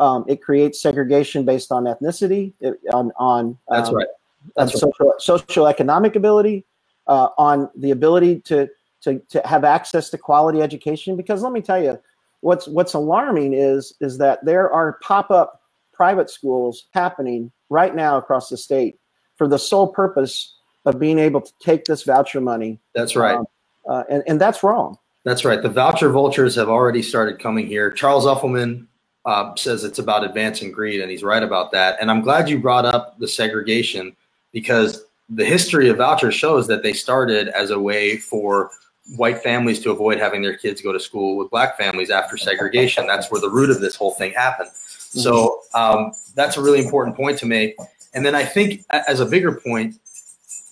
Um, 0.00 0.24
it 0.26 0.42
creates 0.42 0.82
segregation 0.82 1.44
based 1.44 1.70
on 1.70 1.84
ethnicity, 1.84 2.52
it, 2.58 2.74
on 2.92 3.12
on 3.16 3.56
That's 3.70 3.90
um, 3.90 3.94
right. 3.94 4.08
on 4.56 4.66
That's 4.66 4.74
right. 4.74 4.80
social 4.80 5.14
social 5.18 5.66
economic 5.68 6.16
ability, 6.16 6.64
uh, 7.06 7.28
on 7.38 7.70
the 7.76 7.92
ability 7.92 8.40
to 8.50 8.68
to 9.02 9.20
to 9.28 9.40
have 9.44 9.62
access 9.62 10.10
to 10.10 10.18
quality 10.18 10.62
education. 10.62 11.16
Because 11.16 11.42
let 11.44 11.52
me 11.52 11.60
tell 11.60 11.80
you, 11.80 11.96
what's 12.44 12.68
what's 12.68 12.92
alarming 12.92 13.54
is 13.54 13.94
is 14.00 14.18
that 14.18 14.44
there 14.44 14.70
are 14.70 14.98
pop 15.02 15.30
up 15.30 15.62
private 15.92 16.28
schools 16.28 16.88
happening 16.92 17.50
right 17.70 17.94
now 17.94 18.18
across 18.18 18.50
the 18.50 18.56
state 18.56 18.98
for 19.36 19.48
the 19.48 19.58
sole 19.58 19.88
purpose 19.88 20.54
of 20.84 20.98
being 20.98 21.18
able 21.18 21.40
to 21.40 21.52
take 21.60 21.86
this 21.86 22.02
voucher 22.02 22.42
money, 22.42 22.78
That's 22.94 23.16
right. 23.16 23.36
um, 23.36 23.46
uh, 23.88 24.04
and 24.10 24.22
and 24.26 24.40
that's 24.40 24.62
wrong. 24.62 24.98
That's 25.24 25.44
right. 25.44 25.62
The 25.62 25.70
voucher 25.70 26.10
vultures 26.10 26.54
have 26.56 26.68
already 26.68 27.02
started 27.02 27.38
coming 27.38 27.66
here. 27.66 27.90
Charles 27.90 28.26
Uffelman 28.26 28.86
uh, 29.24 29.54
says 29.56 29.82
it's 29.82 29.98
about 29.98 30.22
advancing 30.22 30.70
greed, 30.70 31.00
and 31.00 31.10
he's 31.10 31.22
right 31.22 31.42
about 31.42 31.72
that. 31.72 31.96
And 31.98 32.10
I'm 32.10 32.20
glad 32.20 32.50
you 32.50 32.58
brought 32.58 32.84
up 32.84 33.18
the 33.18 33.28
segregation 33.28 34.14
because 34.52 35.02
the 35.30 35.46
history 35.46 35.88
of 35.88 35.96
vouchers 35.96 36.34
shows 36.34 36.66
that 36.66 36.82
they 36.82 36.92
started 36.92 37.48
as 37.48 37.70
a 37.70 37.80
way 37.80 38.18
for 38.18 38.70
white 39.16 39.42
families 39.42 39.80
to 39.80 39.90
avoid 39.90 40.18
having 40.18 40.42
their 40.42 40.56
kids 40.56 40.80
go 40.80 40.92
to 40.92 41.00
school 41.00 41.36
with 41.36 41.50
black 41.50 41.76
families 41.76 42.10
after 42.10 42.36
segregation. 42.36 43.06
That's 43.06 43.30
where 43.30 43.40
the 43.40 43.50
root 43.50 43.70
of 43.70 43.80
this 43.80 43.96
whole 43.96 44.12
thing 44.12 44.32
happened. 44.32 44.70
So 44.74 45.60
um, 45.74 46.12
that's 46.34 46.56
a 46.56 46.62
really 46.62 46.82
important 46.82 47.16
point 47.16 47.38
to 47.38 47.46
make. 47.46 47.76
And 48.14 48.24
then 48.24 48.34
I 48.34 48.44
think, 48.44 48.84
as 48.90 49.20
a 49.20 49.26
bigger 49.26 49.52
point, 49.52 49.96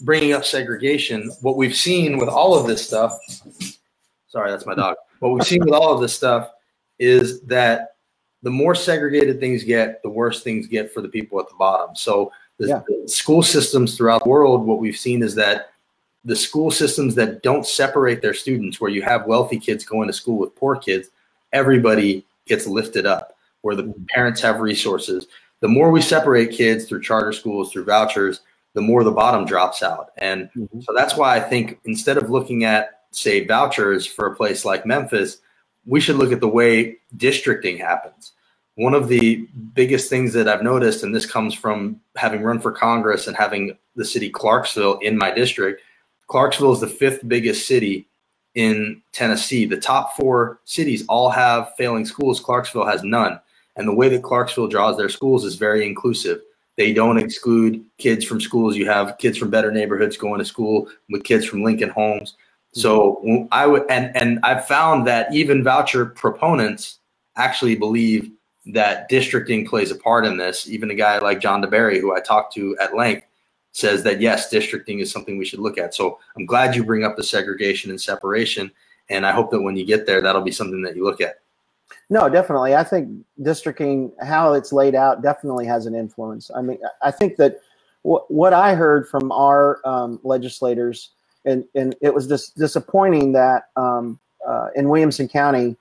bringing 0.00 0.32
up 0.32 0.44
segregation, 0.44 1.30
what 1.42 1.56
we've 1.56 1.76
seen 1.76 2.18
with 2.18 2.28
all 2.28 2.54
of 2.54 2.66
this 2.66 2.84
stuff 2.86 3.18
sorry, 4.32 4.50
that's 4.50 4.66
my 4.66 4.74
dog. 4.74 4.96
What 5.20 5.32
we've 5.32 5.46
seen 5.46 5.62
with 5.62 5.74
all 5.74 5.92
of 5.94 6.00
this 6.00 6.14
stuff 6.14 6.50
is 6.98 7.42
that 7.42 7.96
the 8.42 8.50
more 8.50 8.74
segregated 8.74 9.38
things 9.38 9.62
get, 9.62 10.02
the 10.02 10.08
worse 10.08 10.42
things 10.42 10.66
get 10.66 10.92
for 10.92 11.00
the 11.02 11.08
people 11.08 11.38
at 11.38 11.48
the 11.48 11.54
bottom. 11.54 11.94
So 11.94 12.32
The, 12.58 12.68
Yeah. 12.68 12.82
the 12.86 13.08
school 13.08 13.42
systems 13.42 13.96
throughout 13.96 14.22
the 14.22 14.28
world, 14.28 14.66
what 14.66 14.78
we've 14.78 14.96
seen 14.96 15.22
is 15.22 15.34
that 15.34 15.71
the 16.24 16.36
school 16.36 16.70
systems 16.70 17.14
that 17.16 17.42
don't 17.42 17.66
separate 17.66 18.22
their 18.22 18.34
students, 18.34 18.80
where 18.80 18.90
you 18.90 19.02
have 19.02 19.26
wealthy 19.26 19.58
kids 19.58 19.84
going 19.84 20.06
to 20.06 20.12
school 20.12 20.38
with 20.38 20.54
poor 20.54 20.76
kids, 20.76 21.08
everybody 21.52 22.24
gets 22.46 22.66
lifted 22.66 23.06
up. 23.06 23.36
Where 23.62 23.76
the 23.76 23.94
parents 24.08 24.40
have 24.40 24.58
resources, 24.58 25.28
the 25.60 25.68
more 25.68 25.92
we 25.92 26.00
separate 26.00 26.50
kids 26.50 26.84
through 26.84 27.02
charter 27.02 27.32
schools, 27.32 27.70
through 27.70 27.84
vouchers, 27.84 28.40
the 28.74 28.80
more 28.80 29.04
the 29.04 29.12
bottom 29.12 29.44
drops 29.44 29.84
out. 29.84 30.10
And 30.18 30.50
Mhm. 30.56 30.82
so 30.82 30.92
that's 30.92 31.16
why 31.16 31.36
I 31.36 31.40
think 31.40 31.78
instead 31.84 32.16
of 32.16 32.28
looking 32.28 32.64
at, 32.64 33.02
say, 33.12 33.46
vouchers 33.46 34.04
for 34.04 34.26
a 34.26 34.34
place 34.34 34.64
like 34.64 34.84
Memphis, 34.84 35.38
we 35.86 36.00
should 36.00 36.16
look 36.16 36.32
at 36.32 36.40
the 36.40 36.48
way 36.48 36.98
districting 37.16 37.76
happens. 37.78 38.32
One 38.74 38.94
of 38.94 39.06
the 39.06 39.46
biggest 39.74 40.10
things 40.10 40.32
that 40.32 40.48
I've 40.48 40.62
noticed, 40.62 41.04
and 41.04 41.14
this 41.14 41.26
comes 41.26 41.54
from 41.54 42.00
having 42.16 42.42
run 42.42 42.58
for 42.58 42.72
Congress 42.72 43.28
and 43.28 43.36
having 43.36 43.76
the 43.94 44.04
city 44.04 44.28
Clarksville 44.30 44.98
in 45.02 45.16
my 45.16 45.30
district, 45.30 45.82
Clarksville 46.28 46.72
is 46.72 46.80
the 46.80 46.86
fifth 46.86 47.26
biggest 47.28 47.66
city 47.66 48.08
in 48.54 49.02
Tennessee. 49.12 49.64
The 49.64 49.80
top 49.80 50.16
four 50.16 50.60
cities 50.64 51.04
all 51.08 51.30
have 51.30 51.72
failing 51.76 52.04
schools. 52.04 52.40
Clarksville 52.40 52.86
has 52.86 53.02
none. 53.02 53.40
And 53.76 53.88
the 53.88 53.94
way 53.94 54.08
that 54.10 54.22
Clarksville 54.22 54.68
draws 54.68 54.96
their 54.96 55.08
schools 55.08 55.44
is 55.44 55.54
very 55.56 55.86
inclusive. 55.86 56.40
They 56.76 56.92
don't 56.92 57.18
exclude 57.18 57.84
kids 57.98 58.24
from 58.24 58.40
schools. 58.40 58.76
You 58.76 58.86
have 58.86 59.18
kids 59.18 59.38
from 59.38 59.50
better 59.50 59.70
neighborhoods 59.70 60.16
going 60.16 60.38
to 60.38 60.44
school 60.44 60.88
with 61.10 61.24
kids 61.24 61.44
from 61.44 61.62
Lincoln 61.62 61.90
homes. 61.90 62.36
So 62.72 63.22
mm-hmm. 63.24 63.46
I 63.52 63.66
would, 63.66 63.84
and 63.90 64.14
and 64.16 64.38
I've 64.42 64.66
found 64.66 65.06
that 65.06 65.32
even 65.34 65.62
voucher 65.62 66.06
proponents 66.06 66.98
actually 67.36 67.76
believe 67.76 68.30
that 68.66 69.08
districting 69.08 69.66
plays 69.66 69.90
a 69.90 69.96
part 69.96 70.24
in 70.24 70.36
this. 70.36 70.68
Even 70.68 70.90
a 70.90 70.94
guy 70.94 71.18
like 71.18 71.40
John 71.40 71.62
DeBerry, 71.62 72.00
who 72.00 72.14
I 72.14 72.20
talked 72.20 72.54
to 72.54 72.76
at 72.80 72.96
length, 72.96 73.26
says 73.72 74.02
that 74.04 74.20
yes, 74.20 74.50
districting 74.50 75.00
is 75.00 75.10
something 75.10 75.38
we 75.38 75.44
should 75.44 75.58
look 75.58 75.78
at. 75.78 75.94
So 75.94 76.18
I'm 76.36 76.46
glad 76.46 76.76
you 76.76 76.84
bring 76.84 77.04
up 77.04 77.16
the 77.16 77.24
segregation 77.24 77.90
and 77.90 78.00
separation, 78.00 78.70
and 79.08 79.26
I 79.26 79.32
hope 79.32 79.50
that 79.50 79.62
when 79.62 79.76
you 79.76 79.84
get 79.84 80.06
there, 80.06 80.20
that'll 80.20 80.42
be 80.42 80.52
something 80.52 80.82
that 80.82 80.94
you 80.94 81.04
look 81.04 81.20
at. 81.20 81.40
No, 82.10 82.28
definitely. 82.28 82.74
I 82.74 82.84
think 82.84 83.24
districting, 83.40 84.12
how 84.20 84.52
it's 84.52 84.72
laid 84.72 84.94
out, 84.94 85.22
definitely 85.22 85.66
has 85.66 85.86
an 85.86 85.94
influence. 85.94 86.50
I 86.54 86.62
mean, 86.62 86.78
I 87.02 87.10
think 87.10 87.36
that 87.36 87.60
what 88.02 88.30
what 88.30 88.52
I 88.52 88.74
heard 88.74 89.08
from 89.08 89.32
our 89.32 89.80
um, 89.84 90.20
legislators, 90.22 91.10
and 91.44 91.64
and 91.74 91.96
it 92.02 92.12
was 92.12 92.26
dis- 92.26 92.50
disappointing 92.50 93.32
that 93.32 93.68
um, 93.76 94.18
uh, 94.46 94.68
in 94.74 94.88
Williamson 94.88 95.28
County 95.28 95.76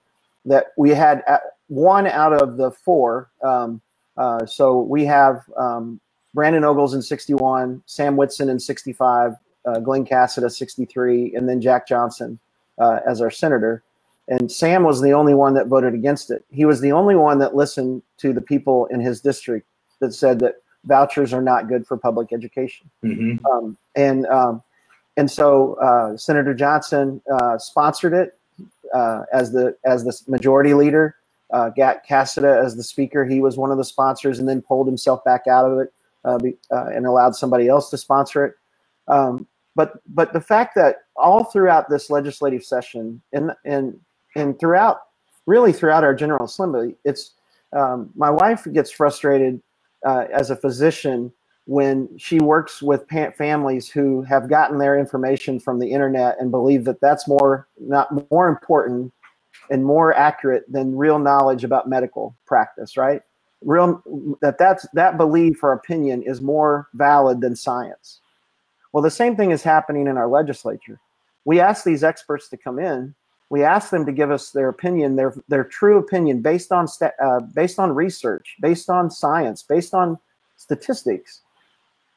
that 0.45 0.67
we 0.77 0.91
had 0.91 1.23
uh, 1.27 1.37
one 1.67 2.07
out 2.07 2.33
of 2.33 2.57
the 2.57 2.71
four. 2.71 3.29
Um, 3.43 3.81
uh, 4.17 4.45
so 4.45 4.81
we 4.81 5.05
have 5.05 5.41
um, 5.57 5.99
Brandon 6.33 6.63
Ogles 6.63 6.93
in 6.93 7.01
61, 7.01 7.83
Sam 7.85 8.15
Whitson 8.15 8.49
in 8.49 8.59
65, 8.59 9.33
uh, 9.65 9.79
Glen 9.79 10.05
Casada 10.05 10.49
63, 10.51 11.35
and 11.35 11.47
then 11.47 11.61
Jack 11.61 11.87
Johnson 11.87 12.39
uh, 12.79 12.99
as 13.05 13.21
our 13.21 13.31
senator 13.31 13.83
and 14.31 14.49
Sam 14.49 14.83
was 14.83 15.01
the 15.01 15.11
only 15.11 15.33
one 15.33 15.53
that 15.55 15.67
voted 15.67 15.93
against 15.93 16.31
it. 16.31 16.45
He 16.49 16.63
was 16.63 16.79
the 16.79 16.93
only 16.93 17.15
one 17.15 17.39
that 17.39 17.53
listened 17.53 18.01
to 18.19 18.31
the 18.31 18.41
people 18.41 18.85
in 18.85 19.01
his 19.01 19.19
district 19.19 19.67
that 19.99 20.13
said 20.13 20.39
that 20.39 20.55
vouchers 20.85 21.33
are 21.33 21.41
not 21.41 21.67
good 21.67 21.85
for 21.85 21.97
public 21.97 22.31
education. 22.31 22.89
hmm 23.01 23.35
Um, 23.51 23.77
and 23.95 24.25
um, 24.27 24.63
and 25.17 25.29
so 25.29 25.73
uh, 25.75 26.15
Senator 26.15 26.53
Johnson 26.53 27.21
uh, 27.31 27.57
sponsored 27.57 28.13
it 28.13 28.39
uh, 28.93 29.23
as 29.33 29.51
the 29.51 29.75
as 29.85 30.05
the 30.05 30.17
majority 30.31 30.73
leader. 30.73 31.15
Uh, 31.51 31.67
got 31.67 32.07
Casada 32.07 32.63
as 32.63 32.77
the 32.77 32.83
speaker. 32.83 33.25
He 33.25 33.41
was 33.41 33.57
one 33.57 33.71
of 33.71 33.77
the 33.77 33.83
sponsors, 33.83 34.39
and 34.39 34.47
then 34.47 34.61
pulled 34.61 34.87
himself 34.87 35.21
back 35.25 35.47
out 35.47 35.69
of 35.69 35.79
it 35.79 35.91
uh, 36.25 36.39
uh, 36.71 36.85
and 36.85 37.05
allowed 37.05 37.35
somebody 37.35 37.67
else 37.67 37.89
to 37.89 37.97
sponsor 37.97 38.45
it. 38.45 38.53
Um, 39.07 39.47
but 39.75 40.01
but 40.07 40.33
the 40.33 40.41
fact 40.41 40.75
that 40.75 40.97
all 41.15 41.45
throughout 41.45 41.89
this 41.89 42.09
legislative 42.09 42.63
session 42.63 43.21
and 43.33 43.51
and 43.65 43.99
and 44.35 44.59
throughout 44.59 45.01
really 45.45 45.73
throughout 45.73 46.03
our 46.03 46.13
general 46.13 46.45
assembly, 46.45 46.95
it's 47.05 47.33
um, 47.73 48.09
my 48.15 48.29
wife 48.29 48.67
gets 48.73 48.91
frustrated 48.91 49.61
uh, 50.05 50.25
as 50.31 50.49
a 50.49 50.55
physician 50.55 51.31
when 51.65 52.09
she 52.17 52.39
works 52.39 52.81
with 52.81 53.07
pa- 53.07 53.31
families 53.37 53.89
who 53.89 54.23
have 54.23 54.49
gotten 54.49 54.77
their 54.77 54.99
information 54.99 55.59
from 55.59 55.79
the 55.79 55.91
internet 55.91 56.35
and 56.39 56.51
believe 56.51 56.85
that 56.85 56.99
that's 57.01 57.27
more 57.27 57.67
not 57.79 58.09
more 58.31 58.49
important 58.49 59.13
and 59.69 59.85
more 59.85 60.13
accurate 60.13 60.65
than 60.67 60.97
real 60.97 61.19
knowledge 61.19 61.63
about 61.63 61.87
medical 61.87 62.35
practice 62.45 62.97
right 62.97 63.21
real 63.63 64.01
that 64.41 64.57
that's 64.57 64.87
that 64.93 65.17
belief 65.17 65.63
or 65.63 65.73
opinion 65.73 66.23
is 66.23 66.41
more 66.41 66.87
valid 66.93 67.41
than 67.41 67.55
science. 67.55 68.19
Well 68.91 69.03
the 69.03 69.11
same 69.11 69.35
thing 69.35 69.51
is 69.51 69.63
happening 69.63 70.07
in 70.07 70.17
our 70.17 70.27
legislature. 70.27 70.99
We 71.45 71.59
ask 71.59 71.83
these 71.83 72.03
experts 72.03 72.49
to 72.49 72.57
come 72.57 72.79
in. 72.79 73.13
We 73.49 73.63
ask 73.63 73.89
them 73.89 74.05
to 74.05 74.11
give 74.11 74.31
us 74.31 74.51
their 74.51 74.69
opinion 74.69 75.15
their 75.15 75.35
their 75.47 75.63
true 75.63 75.97
opinion 75.97 76.41
based 76.41 76.71
on 76.71 76.87
sta- 76.87 77.11
uh, 77.21 77.41
based 77.41 77.79
on 77.79 77.93
research 77.93 78.55
based 78.61 78.89
on 78.89 79.11
science 79.11 79.61
based 79.63 79.93
on 79.93 80.17
statistics. 80.57 81.41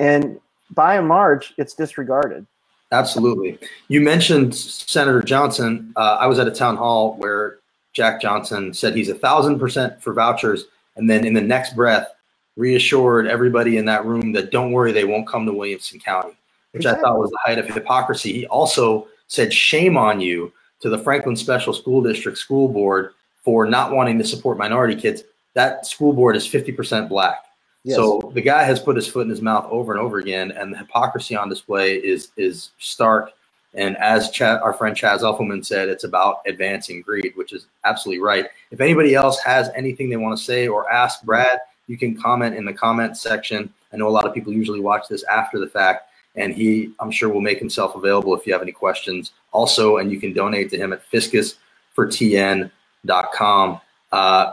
And 0.01 0.41
by 0.71 0.97
and 0.97 1.09
large 1.09 1.55
it's 1.59 1.75
disregarded. 1.75 2.47
Absolutely. 2.93 3.59
You 3.89 4.01
mentioned 4.01 4.55
Senator 4.55 5.21
Johnson. 5.21 5.93
Uh, 5.97 6.17
I 6.21 6.27
was 6.27 6.39
at 6.39 6.47
a 6.47 6.53
town 6.53 6.77
hall 6.77 7.15
where 7.17 7.59
Jack 7.93 8.21
Johnson 8.21 8.75
said 8.75 8.95
he's 8.95 9.09
a 9.09 9.15
thousand 9.15 9.59
percent 9.59 10.03
for 10.03 10.13
vouchers, 10.13 10.67
and 10.97 11.09
then 11.09 11.27
in 11.27 11.35
the 11.35 11.41
next 11.41 11.75
breath 11.75 12.09
reassured 12.57 13.27
everybody 13.27 13.77
in 13.77 13.85
that 13.87 14.05
room 14.05 14.33
that 14.33 14.51
don't 14.51 14.73
worry, 14.73 14.93
they 14.93 15.05
won't 15.05 15.27
come 15.27 15.45
to 15.47 15.53
Williamson 15.53 15.99
County, 15.99 16.35
which 16.73 16.87
I 16.87 16.95
thought 16.95 17.19
was 17.19 17.31
the 17.31 17.39
height 17.45 17.59
of 17.59 17.67
hypocrisy. 17.67 18.33
He 18.33 18.47
also 18.47 19.09
said, 19.27 19.53
"Shame 19.53 19.97
on 19.97 20.21
you" 20.21 20.53
to 20.81 20.89
the 20.89 20.99
Franklin 20.99 21.37
Special 21.37 21.73
School 21.73 22.03
District 22.03 22.39
School 22.39 22.69
Board 22.69 23.15
for 23.43 23.67
not 23.67 23.93
wanting 23.93 24.19
to 24.19 24.25
support 24.25 24.59
minority 24.59 24.95
kids. 24.95 25.25
That 25.55 25.87
school 25.87 26.13
board 26.13 26.37
is 26.37 26.47
fifty 26.47 26.73
percent 26.73 27.09
black. 27.09 27.45
Yes. 27.85 27.97
So 27.97 28.33
the 28.35 28.41
guy 28.41 28.65
has 28.65 28.81
put 28.81 28.97
his 28.97 29.07
foot 29.07 29.23
in 29.23 29.31
his 29.31 29.43
mouth 29.43 29.67
over 29.71 29.93
and 29.93 30.01
over 30.01 30.19
again, 30.19 30.53
and 30.53 30.73
the 30.73 30.79
hypocrisy 30.79 31.37
on 31.37 31.49
display 31.49 31.97
is 31.97 32.31
is 32.37 32.71
stark. 32.79 33.31
And 33.75 33.97
as 33.97 34.31
Chad, 34.31 34.61
our 34.63 34.73
friend 34.73 34.97
Chaz 34.97 35.21
Elfelman 35.21 35.65
said, 35.65 35.89
it's 35.89 36.05
about 36.05 36.43
advancing 36.47 37.03
greed, 37.03 37.33
which 37.35 37.53
is 37.53 37.67
absolutely 37.85 38.23
right. 38.23 38.47
If 38.71 38.81
anybody 38.81 39.17
else 39.17 39.41
has 39.41 39.69
anything 39.75 40.09
they 40.09 40.17
want 40.17 40.39
to 40.39 40.45
say 40.45 40.69
or 40.69 40.89
ask 40.91 41.25
Brad, 41.25 41.59
you 41.89 41.99
can 41.99 42.17
comment 42.17 42.55
in 42.55 42.65
the 42.65 42.73
comment 42.73 43.17
section. 43.17 43.69
I 43.93 43.97
know 43.97 44.07
a 44.09 44.11
lot 44.11 44.27
of 44.27 44.35
people 44.35 44.53
usually 44.53 44.79
watch 44.81 45.09
this 45.09 45.25
after 45.25 45.59
the 45.59 45.67
fact, 45.67 46.09
and 46.37 46.55
he, 46.55 46.93
I'm 47.01 47.11
sure, 47.11 47.29
will 47.29 47.41
make 47.41 47.59
himself 47.59 47.97
available 47.97 48.35
if 48.35 48.47
you 48.47 48.53
have 48.53 48.63
any 48.63 48.73
questions. 48.73 49.33
Also, 49.53 49.99
and 49.99 50.11
you 50.11 50.19
can 50.21 50.33
donate 50.33 50.71
to 50.71 50.79
him 50.79 50.93
at 50.93 51.09
fiscusfortn.com. 51.11 53.81
Uh, 54.13 54.53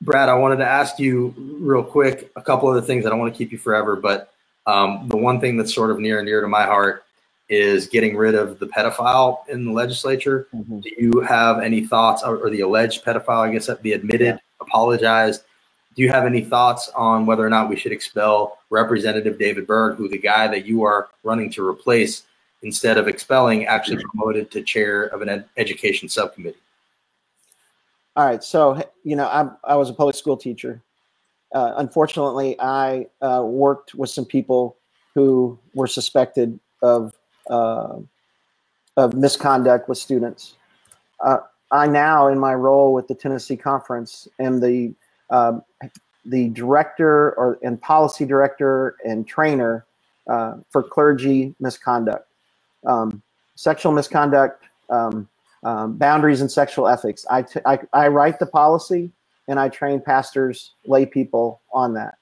Brad, 0.00 0.28
I 0.28 0.34
wanted 0.34 0.56
to 0.56 0.66
ask 0.66 0.98
you 0.98 1.34
real 1.38 1.84
quick 1.84 2.30
a 2.36 2.42
couple 2.42 2.68
of 2.68 2.76
other 2.76 2.86
things. 2.86 3.06
I 3.06 3.10
don't 3.10 3.18
want 3.18 3.32
to 3.32 3.38
keep 3.38 3.52
you 3.52 3.58
forever, 3.58 3.96
but 3.96 4.32
um, 4.66 5.08
the 5.08 5.16
one 5.16 5.40
thing 5.40 5.56
that's 5.56 5.74
sort 5.74 5.90
of 5.90 6.00
near 6.00 6.18
and 6.18 6.26
dear 6.26 6.40
to 6.40 6.48
my 6.48 6.64
heart 6.64 7.04
is 7.48 7.86
getting 7.86 8.16
rid 8.16 8.34
of 8.34 8.58
the 8.58 8.66
pedophile 8.66 9.46
in 9.48 9.66
the 9.66 9.72
legislature. 9.72 10.48
Mhm. 10.54 10.82
Do 10.82 10.90
you 10.96 11.20
have 11.20 11.60
any 11.60 11.86
thoughts, 11.86 12.22
or, 12.22 12.38
or 12.38 12.50
the 12.50 12.60
alleged 12.60 13.04
pedophile, 13.04 13.48
I 13.48 13.52
guess, 13.52 13.66
that 13.66 13.82
be 13.82 13.92
admitted, 13.92 14.38
apologized? 14.60 15.42
Do 15.94 16.02
you 16.02 16.08
have 16.08 16.24
any 16.26 16.42
thoughts 16.42 16.90
on 16.96 17.26
whether 17.26 17.46
or 17.46 17.50
not 17.50 17.68
we 17.68 17.76
should 17.76 17.92
expel 17.92 18.58
Representative 18.70 19.38
David 19.38 19.66
Byrd, 19.66 19.96
who 19.96 20.08
the 20.08 20.18
guy 20.18 20.48
that 20.48 20.66
you 20.66 20.82
are 20.82 21.08
running 21.22 21.50
to 21.50 21.66
replace, 21.66 22.24
instead 22.62 22.98
of 22.98 23.06
expelling, 23.06 23.66
actually 23.66 24.02
promoted 24.02 24.50
to 24.50 24.62
chair 24.62 25.04
of 25.04 25.22
an 25.22 25.28
ed- 25.28 25.44
education 25.56 26.08
subcommittee? 26.08 26.58
All 28.16 28.26
right. 28.26 28.42
So, 28.42 28.82
you 29.04 29.16
know, 29.16 29.26
I, 29.26 29.72
I 29.72 29.76
was 29.76 29.90
a 29.90 29.94
public 29.94 30.16
school 30.16 30.36
teacher. 30.36 30.82
Uh, 31.54 31.74
unfortunately, 31.76 32.56
I 32.58 33.06
uh, 33.20 33.42
worked 33.44 33.94
with 33.94 34.10
some 34.10 34.24
people 34.24 34.76
who 35.14 35.56
were 35.74 35.86
suspected 35.86 36.58
of 36.82 37.13
uh, 37.50 37.96
of 38.96 39.14
misconduct 39.14 39.88
with 39.88 39.98
students. 39.98 40.54
Uh, 41.24 41.38
I 41.70 41.86
now, 41.86 42.28
in 42.28 42.38
my 42.38 42.54
role 42.54 42.92
with 42.92 43.08
the 43.08 43.14
Tennessee 43.14 43.56
Conference, 43.56 44.28
am 44.38 44.60
the 44.60 44.94
um, 45.30 45.62
the 46.24 46.48
director 46.50 47.32
or 47.32 47.58
and 47.62 47.80
policy 47.80 48.24
director 48.24 48.96
and 49.04 49.26
trainer 49.26 49.84
uh, 50.28 50.54
for 50.70 50.82
clergy 50.82 51.54
misconduct, 51.60 52.28
um, 52.86 53.22
sexual 53.56 53.92
misconduct. 53.92 54.64
Um, 54.90 55.28
um, 55.64 55.96
boundaries 55.96 56.42
and 56.42 56.52
sexual 56.52 56.86
ethics. 56.86 57.24
I, 57.30 57.42
t- 57.42 57.60
I, 57.64 57.78
I 57.92 58.08
write 58.08 58.38
the 58.38 58.46
policy 58.46 59.10
and 59.48 59.58
I 59.58 59.68
train 59.68 60.00
pastors, 60.00 60.72
lay 60.84 61.06
people 61.06 61.62
on 61.72 61.94
that. 61.94 62.16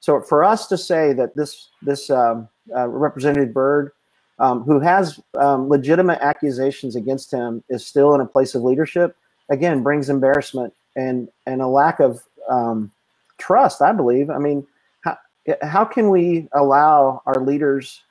So 0.00 0.20
for 0.20 0.44
us 0.44 0.68
to 0.68 0.78
say 0.78 1.12
that 1.14 1.34
this 1.34 1.70
this 1.82 2.10
um, 2.10 2.48
uh, 2.74 2.86
Representative 2.88 3.52
Byrd, 3.52 3.90
um, 4.38 4.62
who 4.62 4.80
has 4.80 5.20
um, 5.38 5.68
legitimate 5.68 6.18
accusations 6.20 6.96
against 6.96 7.30
him, 7.30 7.62
is 7.68 7.86
still 7.86 8.14
in 8.14 8.20
a 8.20 8.26
place 8.26 8.54
of 8.54 8.62
leadership, 8.62 9.16
again 9.50 9.82
brings 9.82 10.08
embarrassment 10.08 10.72
and 10.96 11.28
and 11.46 11.62
a 11.62 11.66
lack 11.66 12.00
of 12.00 12.22
um, 12.48 12.90
trust. 13.38 13.82
I 13.82 13.92
believe. 13.92 14.30
I 14.30 14.38
mean, 14.38 14.66
how, 15.02 15.18
how 15.62 15.84
can 15.84 16.10
we 16.10 16.48
allow 16.52 17.22
our 17.26 17.40
leaders 17.40 18.02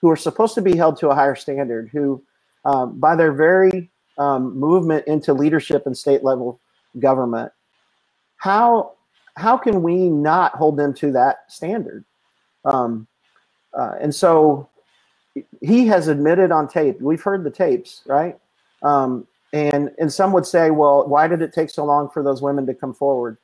who 0.00 0.10
are 0.10 0.16
supposed 0.16 0.54
to 0.54 0.62
be 0.62 0.76
held 0.76 0.98
to 0.98 1.08
a 1.08 1.14
higher 1.14 1.34
standard, 1.34 1.88
who 1.92 2.22
um, 2.64 2.98
by 2.98 3.16
their 3.16 3.32
very 3.32 3.90
um, 4.18 4.58
movement 4.58 5.06
into 5.06 5.32
leadership 5.32 5.86
and 5.86 5.96
state 5.96 6.22
level 6.22 6.60
government, 6.98 7.52
how 8.36 8.92
how 9.36 9.56
can 9.56 9.82
we 9.82 10.08
not 10.08 10.54
hold 10.54 10.76
them 10.76 10.94
to 10.94 11.10
that 11.12 11.50
standard? 11.50 12.04
Um, 12.64 13.06
uh, 13.72 13.94
and 14.00 14.14
so 14.14 14.68
he 15.60 15.86
has 15.86 16.08
admitted 16.08 16.52
on 16.52 16.68
tape. 16.68 17.00
We've 17.00 17.22
heard 17.22 17.44
the 17.44 17.50
tapes, 17.50 18.02
right? 18.06 18.38
Um, 18.82 19.26
and 19.52 19.90
and 19.98 20.12
some 20.12 20.32
would 20.32 20.46
say, 20.46 20.70
well, 20.70 21.06
why 21.06 21.28
did 21.28 21.42
it 21.42 21.52
take 21.52 21.70
so 21.70 21.84
long 21.84 22.10
for 22.10 22.22
those 22.22 22.42
women 22.42 22.66
to 22.66 22.74
come 22.74 22.94
forward? 22.94 23.38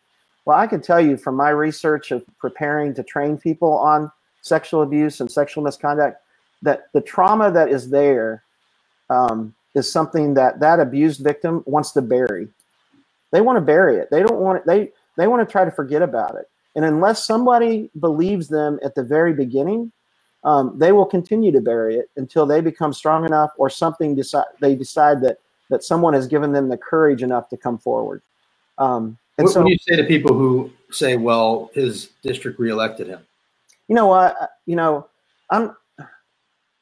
Well, 0.44 0.59
I 0.59 0.66
can 0.66 0.81
tell 0.81 1.00
you 1.00 1.16
from 1.16 1.37
my 1.37 1.50
research 1.50 2.11
of 2.11 2.24
preparing 2.38 2.94
to 2.94 3.03
train 3.03 3.38
people 3.38 3.72
on 3.72 4.11
sexual 4.42 4.83
abuse 4.83 5.20
and 5.20 5.31
sexual 5.31 5.62
misconduct 5.62 6.20
that 6.62 6.88
the 6.92 7.00
trauma 7.00 7.50
that 7.50 7.68
is 7.68 7.90
there 7.90 8.42
um, 9.09 9.55
is 9.74 9.90
something 9.90 10.35
that 10.35 10.61
that 10.61 10.81
abused 10.81 11.22
victim 11.22 11.62
wants 11.66 11.92
to 11.92 12.03
bury. 12.03 12.48
They 13.31 13.40
want 13.40 13.57
to 13.57 13.61
bury 13.61 13.96
it. 13.96 14.11
They 14.11 14.20
don't 14.20 14.40
want 14.40 14.59
it. 14.59 14.66
They 14.66 14.90
they 15.16 15.26
want 15.26 15.46
to 15.46 15.50
try 15.50 15.64
to 15.64 15.70
forget 15.70 16.03
about 16.03 16.37
it. 16.37 16.48
And 16.74 16.85
unless 16.85 17.24
somebody 17.24 17.90
believes 17.98 18.48
them 18.48 18.79
at 18.83 18.94
the 18.94 19.03
very 19.03 19.33
beginning, 19.33 19.92
um, 20.44 20.79
they 20.79 20.92
will 20.92 21.07
continue 21.07 21.53
to 21.53 21.61
bury 21.61 21.96
it 21.96 22.11
until 22.16 22.46
they 22.46 22.61
become 22.61 22.92
strong 22.92 23.24
enough 23.24 23.50
or 23.59 23.68
something 23.68 24.14
decide 24.14 24.46
they 24.61 24.74
decide 24.74 25.20
that 25.22 25.38
that 25.68 25.85
someone 25.85 26.14
has 26.14 26.26
given 26.26 26.53
them 26.53 26.68
the 26.68 26.76
courage 26.76 27.22
enough 27.22 27.48
to 27.48 27.57
come 27.57 27.79
forward. 27.79 28.22
Um, 28.79 29.18
and 29.38 29.46
what 29.46 29.55
so, 29.55 29.62
do 29.62 29.70
you 29.70 29.79
say 29.79 29.96
to 29.96 30.05
people 30.05 30.37
who 30.37 30.70
say, 30.90 31.16
"Well, 31.16 31.70
his 31.74 32.11
district 32.22 32.59
reelected 32.59 33.07
him"? 33.07 33.20
you 33.90 33.96
know 33.96 34.07
what? 34.07 34.53
You 34.66 34.76
know, 34.76 35.09
I'm 35.50 35.76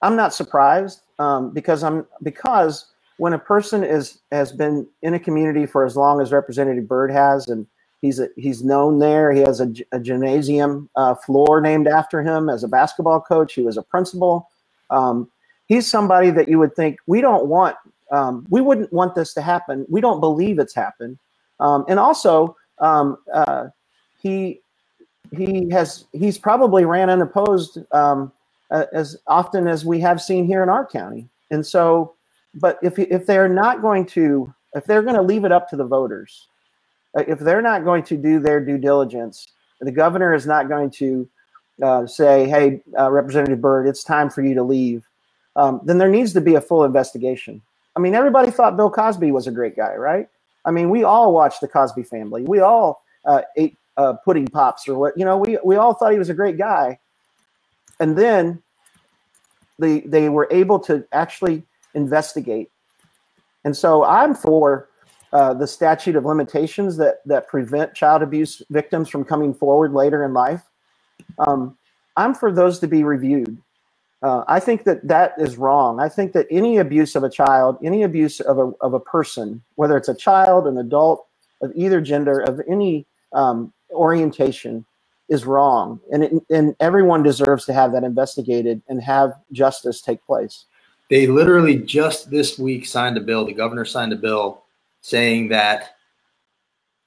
I'm 0.03 0.15
not 0.15 0.35
surprised 0.35 1.01
um, 1.19 1.51
because 1.55 1.83
I'm 1.83 2.07
because 2.23 2.85
when 3.17 3.33
a 3.33 3.39
person 3.39 3.83
is 3.83 4.21
has 4.31 4.53
been 4.53 4.87
in 5.01 5.15
a 5.15 5.19
community 5.19 5.65
for 5.65 5.87
as 5.87 5.97
long 5.97 6.21
as 6.21 6.33
Representative 6.33 6.87
Byrd 6.87 7.11
has, 7.11 7.49
and 7.49 7.67
he's 8.01 8.21
a, 8.21 8.29
he's 8.37 8.63
known 8.65 8.99
there. 8.99 9.33
He 9.33 9.41
has 9.41 9.61
a 9.61 9.99
gymnasium 10.01 10.89
uh, 10.97 11.15
floor 11.15 11.61
named 11.61 11.89
after 11.89 12.23
him 12.23 12.49
as 12.49 12.65
a 12.65 12.69
basketball 12.69 13.21
coach. 13.21 13.55
He 13.55 13.63
was 13.63 13.77
a 13.77 13.83
principal. 13.83 14.49
Um, 14.91 15.31
he's 15.67 15.87
somebody 15.87 16.31
that 16.31 16.49
you 16.49 16.59
would 16.59 16.75
think 16.75 16.99
we 17.07 17.21
don't 17.21 17.47
want. 17.47 17.77
Um, 18.11 18.47
we 18.49 18.61
wouldn't 18.61 18.93
want 18.93 19.15
this 19.15 19.35
to 19.35 19.43
happen. 19.43 19.85
We 19.89 20.01
don't 20.01 20.21
believe 20.21 20.59
it's 20.59 20.75
happened. 20.75 21.19
Um, 21.61 21.85
and 21.89 21.99
also, 21.99 22.57
um, 22.79 23.19
uh, 23.33 23.69
he 24.21 24.61
he 25.37 25.69
has 25.71 26.07
he's 26.13 26.39
probably 26.39 26.85
ran 26.85 27.11
unopposed 27.11 27.79
um, 27.93 28.33
as 28.71 29.19
often 29.27 29.67
as 29.69 29.85
we 29.85 30.01
have 30.01 30.23
seen 30.23 30.47
here 30.47 30.63
in 30.63 30.69
our 30.69 30.87
county. 30.87 31.29
And 31.51 31.67
so, 31.67 32.15
but 32.55 32.79
if 32.83 32.99
if 32.99 33.27
they're 33.27 33.49
not 33.49 33.83
going 33.83 34.07
to 34.07 34.53
if 34.75 34.85
they're 34.85 35.03
going 35.03 35.17
to 35.17 35.23
leave 35.23 35.45
it 35.45 35.53
up 35.53 35.69
to 35.71 35.77
the 35.77 35.85
voters, 35.85 36.47
if 37.15 37.39
they're 37.39 37.63
not 37.63 37.85
going 37.85 38.03
to 38.05 38.17
do 38.17 38.39
their 38.41 38.61
due 38.65 38.79
diligence, 38.79 39.53
the 39.81 39.93
governor 39.93 40.35
is 40.35 40.47
not 40.47 40.69
going 40.69 40.91
to 40.93 41.29
uh, 41.83 42.07
say, 42.07 42.49
"Hey, 42.49 42.83
uh, 42.99 43.11
Representative 43.11 43.61
Byrd, 43.61 43.87
it's 43.87 44.05
time 44.05 44.31
for 44.31 44.43
you 44.43 44.55
to 44.55 44.63
leave." 44.63 45.09
Um, 45.57 45.81
then 45.85 45.99
there 45.99 46.11
needs 46.11 46.33
to 46.35 46.41
be 46.41 46.55
a 46.55 46.61
full 46.61 46.85
investigation. 46.85 47.63
I 47.97 48.01
mean, 48.01 48.15
everybody 48.15 48.51
thought 48.51 48.77
Bill 48.77 48.91
Cosby 48.91 49.33
was 49.33 49.47
a 49.47 49.51
great 49.51 49.77
guy, 49.77 49.95
right? 49.95 50.29
I 50.65 50.71
mean, 50.71 50.91
we 50.91 51.03
all 51.05 51.33
watched 51.33 51.61
the 51.61 51.69
Cosby 51.69 52.05
Family. 52.05 52.43
We 52.43 52.61
all 52.61 53.03
uh, 53.25 53.43
ate 53.57 53.77
uh, 53.97 54.15
pudding 54.25 54.47
pops 54.47 54.89
or 54.89 54.97
what 54.97 55.19
you 55.19 55.25
know. 55.25 55.37
We 55.37 55.59
we 55.65 55.77
all 55.77 55.95
thought 55.95 56.13
he 56.13 56.19
was 56.19 56.31
a 56.31 56.35
great 56.35 56.59
guy, 56.59 56.99
and 58.01 58.17
then 58.17 58.63
they 59.79 60.01
they 60.01 60.29
were 60.29 60.49
able 60.51 60.79
to 60.81 61.05
actually 61.13 61.65
investigate. 61.95 62.71
And 63.65 63.77
so 63.77 64.05
I'm 64.05 64.35
for 64.35 64.88
uh, 65.33 65.55
the 65.55 65.67
statute 65.67 66.17
of 66.17 66.25
limitations 66.25 66.97
that 66.97 67.21
that 67.27 67.49
prevent 67.49 67.95
child 67.95 68.23
abuse 68.23 68.63
victims 68.71 69.09
from 69.09 69.25
coming 69.25 69.53
forward 69.53 69.93
later 69.93 70.25
in 70.25 70.33
life. 70.33 70.63
Um, 71.39 71.77
I'm 72.17 72.35
for 72.35 72.53
those 72.53 72.79
to 72.81 72.89
be 72.89 73.05
reviewed. 73.05 73.59
Uh, 74.23 74.43
I 74.49 74.59
think 74.59 74.85
that 74.85 75.07
that 75.07 75.35
is 75.39 75.57
wrong. 75.57 76.01
I 76.01 76.09
think 76.09 76.33
that 76.33 76.47
any 76.51 76.79
abuse 76.79 77.15
of 77.15 77.23
a 77.23 77.31
child, 77.31 77.79
any 77.85 78.03
abuse 78.03 78.41
of 78.41 78.59
a, 78.59 78.73
of 78.81 78.95
a 78.95 79.01
person, 79.01 79.63
whether 79.77 79.97
it's 79.97 80.09
a 80.09 80.15
child, 80.15 80.67
an 80.67 80.77
adult, 80.79 81.27
of 81.61 81.73
either 81.77 82.01
gender, 82.01 82.41
of 82.41 82.61
any 82.69 83.07
um, 83.33 83.73
orientation, 83.91 84.85
is 85.29 85.45
wrong. 85.45 86.01
And, 86.11 86.25
it, 86.25 86.33
and 86.51 86.75
everyone 86.81 87.23
deserves 87.23 87.65
to 87.67 87.73
have 87.73 87.93
that 87.93 88.03
investigated 88.03 88.83
and 88.89 89.01
have 89.03 89.35
justice 89.53 90.01
take 90.01 90.25
place. 90.25 90.65
They 91.11 91.27
literally 91.27 91.77
just 91.77 92.31
this 92.31 92.59
week 92.59 92.87
signed 92.87 93.17
a 93.17 93.21
bill. 93.21 93.47
The 93.47 93.53
governor 93.53 93.85
signed 93.85 94.13
a 94.13 94.17
bill 94.17 94.63
saying 95.13 95.49
that 95.49 95.97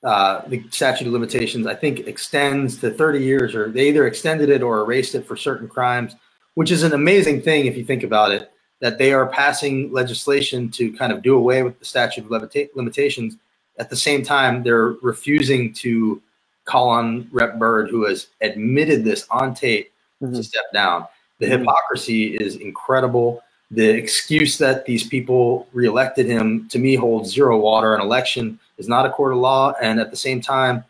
uh, 0.04 0.42
the 0.48 0.64
statute 0.72 1.06
of 1.06 1.14
limitations, 1.14 1.68
I 1.68 1.76
think, 1.76 2.08
extends 2.08 2.78
to 2.80 2.90
30 2.90 3.20
years, 3.20 3.54
or 3.54 3.70
they 3.70 3.90
either 3.90 4.08
extended 4.08 4.50
it 4.50 4.64
or 4.64 4.80
erased 4.80 5.14
it 5.14 5.28
for 5.28 5.38
certain 5.38 5.68
crimes, 5.68 6.16
which 6.56 6.72
is 6.72 6.82
an 6.82 6.94
amazing 6.94 7.44
thing 7.44 7.68
if 7.68 7.78
you 7.78 7.86
think 7.86 8.02
about 8.04 8.32
it. 8.32 8.52
That 8.80 8.98
they 8.98 9.14
are 9.14 9.28
passing 9.28 9.92
legislation 9.94 10.72
to 10.72 10.92
kind 10.94 11.12
of 11.14 11.22
do 11.22 11.36
away 11.38 11.62
with 11.62 11.78
the 11.78 11.86
statute 11.86 12.26
of 12.26 12.32
limita- 12.32 12.70
limitations. 12.74 13.38
At 13.78 13.92
the 13.92 13.96
same 13.96 14.24
time, 14.24 14.64
they're 14.64 14.96
refusing 15.04 15.72
to 15.76 16.20
call 16.66 16.90
on 16.90 17.30
Rep. 17.32 17.60
Byrd, 17.60 17.92
who 17.92 18.06
has 18.08 18.28
admitted 18.42 19.04
this 19.04 19.28
on 19.30 19.54
tape, 19.54 19.92
Mhm. 20.24 20.36
to 20.36 20.44
step 20.44 20.66
down. 20.74 21.06
The 21.38 21.46
Mhm. 21.46 21.60
hypocrisy 21.60 22.36
is 22.38 22.56
incredible. 22.56 23.44
The 23.72 23.90
excuse 23.90 24.58
that 24.58 24.86
these 24.86 25.08
people 25.08 25.68
reelected 25.72 26.26
him 26.26 26.68
to 26.70 26.78
me 26.80 26.96
holds 26.96 27.32
zero 27.32 27.58
water. 27.58 27.96
An 27.96 28.02
election 28.02 28.60
is 28.78 28.90
not 28.90 29.06
a 29.06 29.10
court 29.10 29.32
of 29.32 29.40
law. 29.40 29.74
And 29.82 30.00
at 30.00 30.12
the 30.12 30.18
same 30.18 30.42
time, 30.42 30.84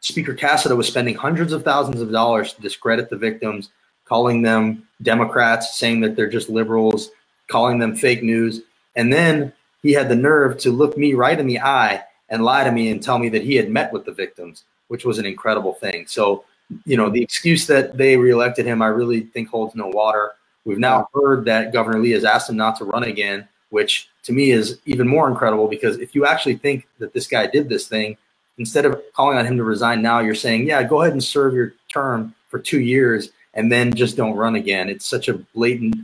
Speaker 0.00 0.34
Casada 0.34 0.76
was 0.76 0.86
spending 0.86 1.14
hundreds 1.14 1.52
of 1.52 1.64
thousands 1.64 2.00
of 2.00 2.10
dollars 2.10 2.54
to 2.54 2.62
discredit 2.62 3.10
the 3.10 3.16
victims, 3.16 3.70
calling 4.06 4.42
them 4.42 4.86
Democrats, 5.02 5.78
saying 5.78 6.00
that 6.00 6.16
they're 6.16 6.30
just 6.30 6.48
liberals, 6.48 7.10
calling 7.48 7.78
them 7.78 7.94
fake 7.94 8.22
news. 8.22 8.62
And 8.96 9.12
then 9.12 9.52
he 9.82 9.92
had 9.92 10.08
the 10.08 10.16
nerve 10.16 10.58
to 10.58 10.70
look 10.70 10.96
me 10.96 11.12
right 11.12 11.38
in 11.38 11.46
the 11.46 11.60
eye 11.60 12.02
and 12.30 12.42
lie 12.42 12.64
to 12.64 12.72
me 12.72 12.90
and 12.90 13.02
tell 13.02 13.18
me 13.18 13.28
that 13.30 13.42
he 13.42 13.54
had 13.54 13.70
met 13.70 13.92
with 13.92 14.06
the 14.06 14.12
victims, 14.12 14.64
which 14.88 15.04
was 15.04 15.18
an 15.18 15.26
incredible 15.26 15.74
thing. 15.74 16.06
So, 16.06 16.44
you 16.86 16.96
know, 16.96 17.10
the 17.10 17.22
excuse 17.22 17.66
that 17.66 17.98
they 17.98 18.16
reelected 18.16 18.64
him, 18.64 18.80
I 18.80 18.86
really 18.86 19.20
think 19.20 19.50
holds 19.50 19.74
no 19.74 19.88
water. 19.88 20.32
We've 20.64 20.78
now 20.78 21.08
heard 21.14 21.44
that 21.44 21.72
Governor 21.72 22.00
Lee 22.00 22.12
has 22.12 22.24
asked 22.24 22.48
him 22.48 22.56
not 22.56 22.76
to 22.76 22.84
run 22.84 23.04
again, 23.04 23.46
which 23.70 24.08
to 24.22 24.32
me 24.32 24.50
is 24.50 24.78
even 24.86 25.06
more 25.06 25.28
incredible 25.28 25.68
because 25.68 25.98
if 25.98 26.14
you 26.14 26.26
actually 26.26 26.56
think 26.56 26.86
that 26.98 27.12
this 27.12 27.26
guy 27.26 27.46
did 27.46 27.68
this 27.68 27.86
thing, 27.86 28.16
instead 28.58 28.86
of 28.86 29.00
calling 29.14 29.36
on 29.36 29.44
him 29.44 29.56
to 29.56 29.64
resign 29.64 30.00
now, 30.00 30.20
you're 30.20 30.34
saying, 30.34 30.66
yeah, 30.66 30.82
go 30.82 31.02
ahead 31.02 31.12
and 31.12 31.22
serve 31.22 31.54
your 31.54 31.74
term 31.92 32.34
for 32.48 32.58
two 32.58 32.80
years 32.80 33.30
and 33.54 33.70
then 33.70 33.92
just 33.92 34.16
don't 34.16 34.36
run 34.36 34.56
again. 34.56 34.88
It's 34.88 35.06
such 35.06 35.28
a 35.28 35.34
blatant 35.54 35.96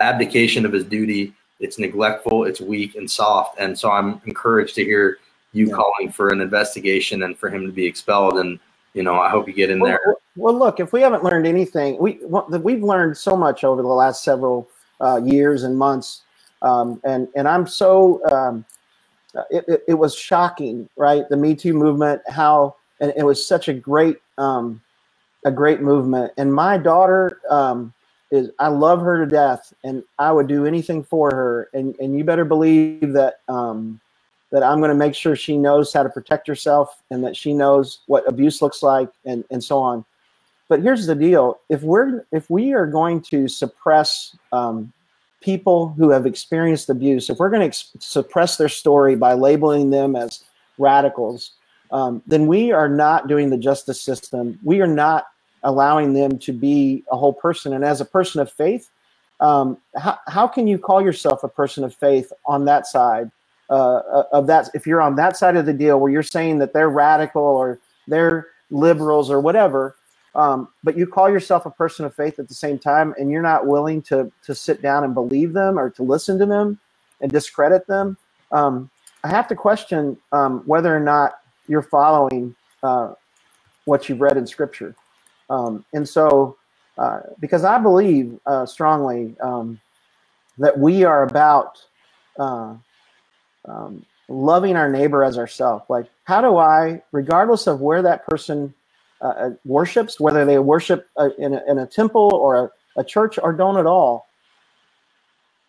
abdication 0.00 0.66
of 0.66 0.72
his 0.72 0.84
duty. 0.84 1.32
It's 1.60 1.78
neglectful, 1.78 2.44
it's 2.44 2.60
weak 2.60 2.96
and 2.96 3.08
soft. 3.08 3.60
And 3.60 3.78
so 3.78 3.90
I'm 3.90 4.20
encouraged 4.26 4.74
to 4.76 4.84
hear 4.84 5.18
you 5.52 5.68
Yeah. 5.68 5.74
calling 5.74 6.10
for 6.10 6.30
an 6.30 6.40
investigation 6.40 7.22
and 7.22 7.38
for 7.38 7.48
him 7.50 7.66
to 7.66 7.72
be 7.72 7.86
expelled. 7.86 8.38
And, 8.38 8.58
you 8.94 9.02
know, 9.02 9.18
I 9.18 9.28
hope 9.30 9.48
you 9.48 9.54
get 9.54 9.70
in 9.70 9.78
there. 9.78 10.00
Well, 10.04 10.16
well, 10.36 10.58
look, 10.58 10.80
if 10.80 10.92
we 10.92 11.00
haven't 11.00 11.24
learned 11.24 11.46
anything, 11.46 11.98
we 11.98 12.20
we've 12.24 12.82
learned 12.82 13.16
so 13.16 13.36
much 13.36 13.64
over 13.64 13.82
the 13.82 13.88
last 13.88 14.22
several 14.22 14.68
uh, 15.00 15.20
years 15.24 15.62
and 15.62 15.78
months, 15.78 16.22
um, 16.60 17.00
and 17.04 17.28
and 17.34 17.48
I'm 17.48 17.66
so 17.66 18.24
um, 18.30 18.64
uh, 19.34 19.44
it, 19.50 19.64
it, 19.66 19.84
it 19.88 19.94
was 19.94 20.14
shocking, 20.14 20.88
right? 20.96 21.28
The 21.28 21.36
Me 21.36 21.54
Too 21.54 21.72
movement, 21.72 22.22
how 22.28 22.76
and 23.00 23.12
it 23.16 23.24
was 23.24 23.46
such 23.46 23.68
a 23.68 23.72
great 23.72 24.18
um, 24.38 24.80
a 25.44 25.50
great 25.50 25.80
movement. 25.80 26.32
And 26.36 26.52
my 26.52 26.76
daughter 26.76 27.40
um, 27.48 27.92
is 28.30 28.50
I 28.58 28.68
love 28.68 29.00
her 29.00 29.24
to 29.24 29.30
death, 29.30 29.72
and 29.84 30.02
I 30.18 30.32
would 30.32 30.48
do 30.48 30.66
anything 30.66 31.02
for 31.02 31.30
her. 31.30 31.70
And 31.72 31.94
and 31.98 32.16
you 32.16 32.24
better 32.24 32.44
believe 32.44 33.12
that 33.12 33.40
um, 33.48 34.00
that 34.52 34.62
I'm 34.62 34.78
going 34.78 34.90
to 34.90 34.94
make 34.94 35.14
sure 35.14 35.34
she 35.34 35.56
knows 35.56 35.92
how 35.92 36.04
to 36.04 36.08
protect 36.08 36.46
herself 36.46 37.02
and 37.10 37.24
that 37.24 37.36
she 37.36 37.52
knows 37.52 38.00
what 38.06 38.28
abuse 38.28 38.62
looks 38.62 38.82
like 38.82 39.10
and, 39.24 39.44
and 39.50 39.64
so 39.64 39.78
on. 39.78 40.04
But 40.68 40.82
here's 40.82 41.06
the 41.06 41.14
deal: 41.14 41.58
if 41.68 41.82
we're 41.82 42.24
if 42.32 42.48
we 42.48 42.72
are 42.72 42.86
going 42.86 43.20
to 43.22 43.48
suppress 43.48 44.36
um, 44.52 44.92
people 45.40 45.88
who 45.98 46.10
have 46.10 46.24
experienced 46.24 46.88
abuse, 46.88 47.28
if 47.28 47.38
we're 47.38 47.50
going 47.50 47.60
to 47.60 47.66
ex- 47.66 47.90
suppress 47.98 48.56
their 48.56 48.68
story 48.68 49.16
by 49.16 49.34
labeling 49.34 49.90
them 49.90 50.14
as 50.16 50.44
radicals, 50.78 51.52
um, 51.90 52.22
then 52.26 52.46
we 52.46 52.72
are 52.72 52.88
not 52.88 53.28
doing 53.28 53.50
the 53.50 53.58
justice 53.58 54.00
system. 54.00 54.58
We 54.62 54.80
are 54.80 54.86
not 54.86 55.26
allowing 55.62 56.14
them 56.14 56.38
to 56.38 56.52
be 56.52 57.04
a 57.10 57.16
whole 57.16 57.32
person. 57.34 57.72
And 57.72 57.84
as 57.84 58.00
a 58.00 58.04
person 58.04 58.40
of 58.40 58.50
faith, 58.50 58.90
um, 59.40 59.76
how, 59.96 60.18
how 60.26 60.48
can 60.48 60.66
you 60.66 60.78
call 60.78 61.02
yourself 61.02 61.44
a 61.44 61.48
person 61.48 61.84
of 61.84 61.94
faith 61.94 62.32
on 62.46 62.64
that 62.64 62.86
side? 62.86 63.30
Uh, 63.72 64.24
of 64.32 64.46
that 64.46 64.68
if 64.74 64.86
you're 64.86 65.02
on 65.02 65.16
that 65.16 65.36
side 65.36 65.56
of 65.56 65.66
the 65.66 65.72
deal 65.72 66.00
where 66.00 66.12
you're 66.12 66.22
saying 66.22 66.58
that 66.58 66.72
they're 66.72 66.90
radical 66.90 67.42
or 67.42 67.78
they're 68.08 68.48
liberals 68.70 69.30
or 69.30 69.40
whatever 69.40 69.96
um, 70.34 70.68
but 70.82 70.96
you 70.96 71.06
call 71.06 71.28
yourself 71.28 71.66
a 71.66 71.70
person 71.70 72.04
of 72.04 72.14
faith 72.14 72.38
at 72.38 72.48
the 72.48 72.54
same 72.54 72.78
time, 72.78 73.14
and 73.18 73.30
you're 73.30 73.42
not 73.42 73.66
willing 73.66 74.00
to 74.02 74.32
to 74.46 74.54
sit 74.54 74.80
down 74.80 75.04
and 75.04 75.14
believe 75.14 75.52
them 75.52 75.78
or 75.78 75.90
to 75.90 76.02
listen 76.02 76.38
to 76.38 76.46
them 76.46 76.78
and 77.20 77.30
discredit 77.30 77.86
them. 77.86 78.16
Um, 78.50 78.90
I 79.24 79.28
have 79.28 79.46
to 79.48 79.54
question 79.54 80.16
um, 80.32 80.62
whether 80.66 80.94
or 80.94 81.00
not 81.00 81.40
you're 81.68 81.82
following 81.82 82.54
uh, 82.82 83.12
what 83.84 84.08
you've 84.08 84.20
read 84.20 84.36
in 84.38 84.46
Scripture, 84.46 84.94
um, 85.50 85.84
and 85.92 86.08
so 86.08 86.56
uh, 86.96 87.20
because 87.40 87.64
I 87.64 87.78
believe 87.78 88.38
uh, 88.46 88.64
strongly 88.64 89.36
um, 89.40 89.80
that 90.58 90.78
we 90.78 91.04
are 91.04 91.24
about 91.24 91.78
uh, 92.38 92.74
um, 93.66 94.04
loving 94.28 94.76
our 94.76 94.90
neighbor 94.90 95.24
as 95.24 95.38
ourselves. 95.38 95.84
Like, 95.88 96.06
how 96.24 96.40
do 96.40 96.56
I, 96.56 97.02
regardless 97.12 97.66
of 97.66 97.80
where 97.80 98.02
that 98.02 98.26
person 98.26 98.74
uh, 99.20 99.26
uh, 99.26 99.50
worships, 99.64 100.18
whether 100.18 100.44
they 100.44 100.58
worship 100.58 101.08
uh, 101.16 101.30
in, 101.38 101.54
a, 101.54 101.62
in 101.68 101.78
a 101.78 101.86
temple 101.86 102.34
or 102.34 102.64
a, 102.64 103.00
a 103.00 103.04
church 103.04 103.38
or 103.42 103.52
don't 103.52 103.76
at 103.78 103.86
all, 103.86 104.26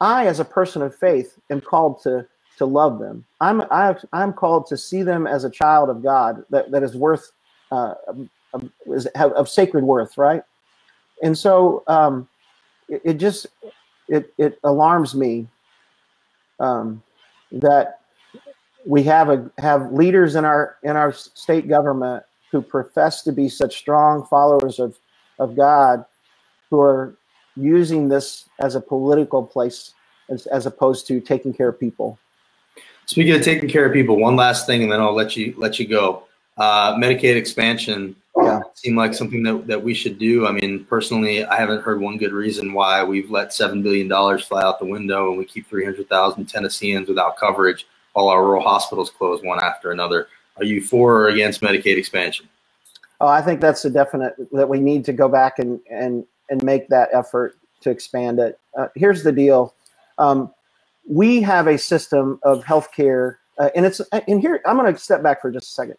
I, 0.02 0.26
as 0.28 0.40
a 0.40 0.46
person 0.46 0.82
of 0.82 0.96
faith, 0.96 1.38
am 1.50 1.62
called 1.62 2.02
to 2.04 2.28
to 2.58 2.66
love 2.66 3.00
them. 3.00 3.26
I'm 3.42 3.62
I, 3.72 3.96
I'm 4.12 4.34
called 4.34 4.68
to 4.68 4.78
see 4.78 5.02
them 5.02 5.26
as 5.28 5.44
a 5.44 5.50
child 5.50 5.90
of 5.90 6.04
God 6.04 6.44
that, 6.50 6.72
that 6.72 6.84
is 6.84 6.96
worth 6.96 7.32
uh, 7.72 7.96
of, 8.54 8.70
is, 8.88 9.06
of 9.16 9.50
sacred 9.50 9.84
worth, 9.84 10.18
right? 10.18 10.44
And 11.24 11.38
so 11.38 11.84
um, 11.88 12.28
it, 12.90 13.02
it 13.06 13.14
just 13.16 13.48
it 14.08 14.34
it 14.38 14.60
alarms 14.64 15.16
me 15.16 15.48
um, 16.60 17.02
that 17.54 18.00
we 18.86 19.04
have 19.04 19.30
a 19.30 19.50
have 19.60 19.92
leaders 19.94 20.36
in 20.36 20.44
our 20.44 20.78
in 20.84 20.96
our 20.98 21.14
state 21.14 21.68
government 21.68 22.24
who 22.52 22.62
profess 22.62 23.22
to 23.24 23.32
be 23.32 23.48
such 23.48 23.78
strong 23.78 24.26
followers 24.26 24.80
of 24.80 24.98
of 25.40 25.56
God, 25.56 26.04
who 26.70 26.80
are 26.82 27.16
using 27.56 28.10
this 28.10 28.50
as 28.60 28.76
a 28.76 28.82
political 28.82 29.44
place 29.44 29.94
as, 30.30 30.46
as 30.48 30.66
opposed 30.66 31.08
to 31.08 31.20
taking 31.20 31.54
care 31.54 31.70
of 31.70 31.80
people. 31.80 32.18
Speaking 33.06 33.34
of 33.34 33.42
taking 33.42 33.70
care 33.70 33.86
of 33.86 33.94
people, 33.94 34.18
one 34.18 34.36
last 34.36 34.66
thing, 34.66 34.84
and 34.84 34.92
then 34.92 35.00
I'll 35.00 35.14
let 35.14 35.36
you 35.36 35.54
let 35.58 35.80
you 35.80 35.88
go. 35.88 36.24
Uh, 36.58 36.96
Medicaid 36.96 37.36
expansion 37.36 38.16
Seemed 38.76 38.98
like 38.98 39.14
something 39.14 39.44
that, 39.44 39.68
that 39.68 39.82
we 39.82 39.94
should 39.94 40.20
do. 40.20 40.46
I 40.46 40.52
mean, 40.52 40.84
personally, 40.86 41.46
I 41.46 41.58
haven't 41.58 41.84
heard 41.84 42.02
one 42.02 42.18
good 42.18 42.34
reason 42.34 42.74
why 42.74 43.04
we've 43.04 43.32
let 43.32 43.54
seven 43.54 43.82
billion 43.82 44.08
dollars 44.08 44.44
fly 44.44 44.62
out 44.62 44.80
the 44.80 44.86
window 44.86 45.30
and 45.30 45.38
we 45.38 45.46
keep 45.46 45.68
three 45.68 45.86
hundred 45.86 46.10
thousand 46.10 46.46
Tennesseans 46.46 47.08
without 47.08 47.38
coverage 47.38 47.88
while 48.14 48.28
our 48.28 48.44
rural 48.44 48.64
hospitals 48.64 49.10
close 49.10 49.42
one 49.42 49.64
after 49.64 49.92
another. 49.92 50.28
Are 50.58 50.64
you 50.64 50.82
for 50.82 51.22
or 51.22 51.28
against 51.30 51.62
Medicaid 51.62 51.98
expansion? 51.98 52.48
Oh, 53.22 53.28
I 53.28 53.42
think 53.42 53.62
that's 53.62 53.86
a 53.86 53.90
definite 53.90 54.36
that 54.52 54.68
we 54.68 54.80
need 54.80 55.06
to 55.06 55.14
go 55.14 55.30
back 55.30 55.60
and 55.60 55.80
and 55.90 56.26
and 56.50 56.64
make 56.64 56.90
that 56.90 57.10
effort 57.14 57.58
to 57.82 57.90
expand 57.90 58.40
it. 58.40 58.60
Uh, 58.78 58.88
here's 58.96 59.24
the 59.24 59.32
deal: 59.32 59.74
um, 60.18 60.54
we 61.08 61.42
have 61.42 61.68
a 61.68 61.78
system 61.78 62.40
of 62.44 62.64
healthcare, 62.64 63.38
uh, 63.60 63.70
and 63.76 63.86
it's 63.86 64.02
and 64.12 64.42
here 64.42 64.62
I'm 64.66 64.78
going 64.78 64.94
to 64.94 65.00
step 65.00 65.24
back 65.24 65.42
for 65.42 65.52
just 65.52 65.68
a 65.72 65.74
second 65.74 65.98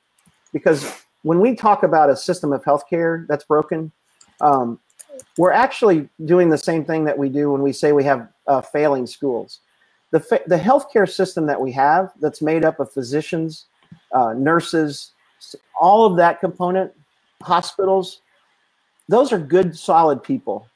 because 0.53 1.04
when 1.25 1.41
we 1.41 1.57
talk 1.57 1.83
about 1.83 2.11
a 2.11 2.17
system 2.17 2.53
of 2.53 2.63
healthcare 2.65 3.27
that's 3.27 3.45
broken, 3.45 3.91
um, 4.41 4.79
we're 5.39 5.53
actually 5.53 6.09
doing 6.27 6.51
the 6.51 6.59
same 6.59 6.85
thing 6.85 7.05
that 7.05 7.17
we 7.17 7.31
do 7.31 7.51
when 7.51 7.63
we 7.63 7.73
say 7.73 7.93
we 7.93 8.05
have 8.05 8.29
uh, 8.47 8.61
failing 8.61 9.07
schools. 9.07 9.61
The 10.11 10.21
fa- 10.21 10.43
the 10.47 10.59
healthcare 10.59 11.11
system 11.11 11.47
that 11.47 11.61
we 11.61 11.73
have 11.73 12.13
that's 12.21 12.43
made 12.43 12.65
up 12.65 12.79
of 12.79 12.93
physicians, 12.93 13.67
uh, 14.13 14.35
nurses, 14.35 15.13
all 15.81 16.05
of 16.05 16.17
that 16.19 16.41
component 16.41 16.93
hospitals, 17.43 18.21
those 19.09 19.33
are 19.33 19.39
good, 19.39 19.77
solid 19.77 20.23
people. 20.23 20.69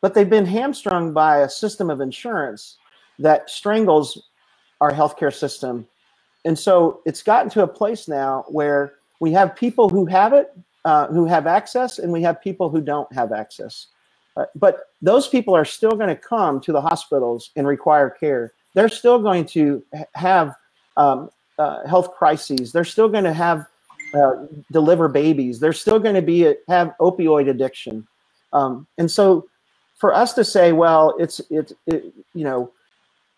But 0.00 0.14
they've 0.14 0.28
been 0.28 0.46
hamstrung 0.46 1.12
by 1.12 1.38
a 1.38 1.48
system 1.48 1.90
of 1.90 2.00
insurance 2.00 2.78
that 3.18 3.50
strangles 3.50 4.30
our 4.80 4.92
healthcare 4.92 5.32
system. 5.32 5.86
And 6.46 6.58
so 6.58 7.02
it's 7.04 7.22
gotten 7.22 7.50
to 7.50 7.62
a 7.62 7.68
place 7.68 8.08
now 8.08 8.44
where 8.48 8.94
we 9.22 9.30
have 9.30 9.54
people 9.54 9.88
who 9.88 10.04
have 10.04 10.32
it, 10.32 10.52
uh, 10.84 11.06
who 11.06 11.24
have 11.26 11.46
access, 11.46 12.00
and 12.00 12.12
we 12.12 12.22
have 12.22 12.42
people 12.42 12.68
who 12.68 12.80
don't 12.80 13.10
have 13.12 13.30
access. 13.30 13.86
Uh, 14.36 14.46
but 14.56 14.88
those 15.00 15.28
people 15.28 15.54
are 15.54 15.64
still 15.64 15.92
going 15.92 16.08
to 16.08 16.16
come 16.16 16.60
to 16.60 16.72
the 16.72 16.80
hospitals 16.80 17.50
and 17.54 17.64
require 17.64 18.10
care. 18.10 18.52
They're 18.74 18.88
still 18.88 19.20
going 19.20 19.44
to 19.56 19.84
have 20.14 20.56
um, 20.96 21.30
uh, 21.56 21.86
health 21.86 22.12
crises. 22.16 22.72
They're 22.72 22.92
still 22.96 23.08
going 23.08 23.22
to 23.22 23.32
have 23.32 23.64
uh, 24.12 24.46
deliver 24.72 25.06
babies. 25.06 25.60
They're 25.60 25.72
still 25.72 26.00
going 26.00 26.16
to 26.16 26.26
be 26.34 26.54
have 26.66 26.92
opioid 26.98 27.48
addiction, 27.48 28.04
um, 28.52 28.88
and 28.98 29.08
so 29.08 29.46
for 30.00 30.12
us 30.12 30.32
to 30.34 30.44
say, 30.44 30.72
well, 30.72 31.14
it's 31.20 31.40
it's 31.48 31.72
it, 31.86 32.12
you 32.34 32.42
know, 32.42 32.72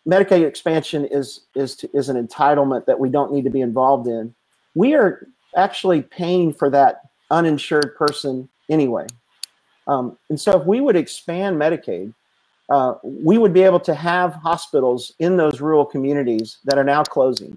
Medicaid 0.09 0.47
expansion 0.47 1.05
is 1.05 1.40
is 1.55 1.77
to, 1.77 1.90
is 1.92 2.09
an 2.09 2.16
entitlement 2.27 2.87
that 2.87 2.99
we 2.99 3.11
don't 3.11 3.31
need 3.35 3.44
to 3.44 3.51
be 3.51 3.61
involved 3.61 4.09
in. 4.09 4.35
We 4.75 4.94
are 4.94 5.29
actually 5.57 6.03
paying 6.03 6.53
for 6.53 6.71
that 6.71 7.03
uninsured 7.31 7.95
person 7.97 8.49
anyway, 8.71 9.07
um, 9.87 10.17
and 10.29 10.40
so 10.40 10.61
if 10.61 10.67
we 10.67 10.81
would 10.81 10.97
expand 10.97 11.57
Medicaid. 11.57 12.14
Uh, 12.71 12.95
we 13.03 13.37
would 13.37 13.53
be 13.53 13.62
able 13.62 13.79
to 13.79 13.95
have 13.95 14.33
hospitals 14.37 15.12
in 15.19 15.37
those 15.37 15.61
rural 15.61 15.85
communities 15.85 16.57
that 16.64 16.79
are 16.79 16.85
now 16.85 17.03
closing. 17.03 17.55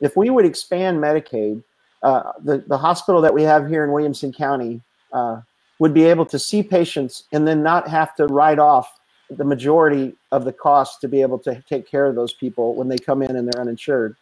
If 0.00 0.16
we 0.16 0.30
would 0.30 0.46
expand 0.46 0.98
Medicaid, 0.98 1.62
uh, 2.02 2.32
the, 2.42 2.64
the 2.66 2.78
hospital 2.78 3.20
that 3.20 3.34
we 3.34 3.42
have 3.42 3.68
here 3.68 3.84
in 3.84 3.92
Williamson 3.92 4.32
County 4.32 4.80
uh, 5.12 5.42
would 5.78 5.92
be 5.92 6.04
able 6.04 6.26
to 6.26 6.38
see 6.38 6.62
patients 6.62 7.24
and 7.32 7.46
then 7.46 7.62
not 7.62 7.88
have 7.88 8.14
to 8.16 8.26
write 8.26 8.58
off 8.58 9.00
the 9.28 9.44
majority 9.44 10.14
of 10.32 10.44
the 10.44 10.52
cost 10.52 11.00
to 11.02 11.08
be 11.08 11.20
able 11.20 11.38
to 11.38 11.62
take 11.68 11.86
care 11.88 12.06
of 12.06 12.14
those 12.14 12.32
people 12.32 12.74
when 12.74 12.88
they 12.88 12.98
come 12.98 13.22
in 13.22 13.36
and 13.36 13.46
they're 13.46 13.60
uninsured. 13.60 14.16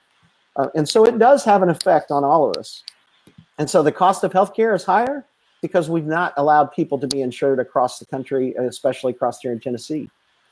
Uh, 0.56 0.68
and 0.74 0.88
so 0.88 1.04
it 1.04 1.18
does 1.18 1.44
have 1.44 1.62
an 1.62 1.70
effect 1.70 2.10
on 2.10 2.24
all 2.24 2.50
of 2.50 2.56
us. 2.56 2.82
And 3.58 3.68
so 3.68 3.82
the 3.82 3.92
cost 3.92 4.24
of 4.24 4.32
healthcare 4.32 4.74
is 4.74 4.84
higher 4.84 5.24
because 5.60 5.90
we've 5.90 6.06
not 6.06 6.32
allowed 6.36 6.66
people 6.66 6.98
to 6.98 7.06
be 7.08 7.22
insured 7.22 7.58
across 7.58 7.98
the 7.98 8.06
country, 8.06 8.54
especially 8.54 9.12
across 9.12 9.40
here 9.40 9.52
in 9.52 9.60
Tennessee. 9.60 10.08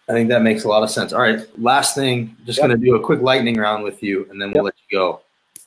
I 0.09 0.13
think 0.13 0.29
that 0.29 0.43
makes 0.43 0.65
a 0.65 0.69
lot 0.69 0.83
of 0.83 0.91
sense. 0.91 1.13
All 1.13 1.21
right, 1.21 1.41
last 1.61 1.95
thing, 1.95 2.37
just 2.45 2.59
Yep. 2.59 2.69
going 2.69 2.81
to 2.81 2.85
do 2.87 2.95
a 2.97 3.01
quick 3.01 3.21
lightning 3.23 3.57
round 3.57 3.83
with 3.85 4.03
you, 4.03 4.27
and 4.31 4.41
then 4.41 4.53
we'll 4.53 4.65
let 4.65 4.75
you 4.89 4.99
go. 4.99 5.21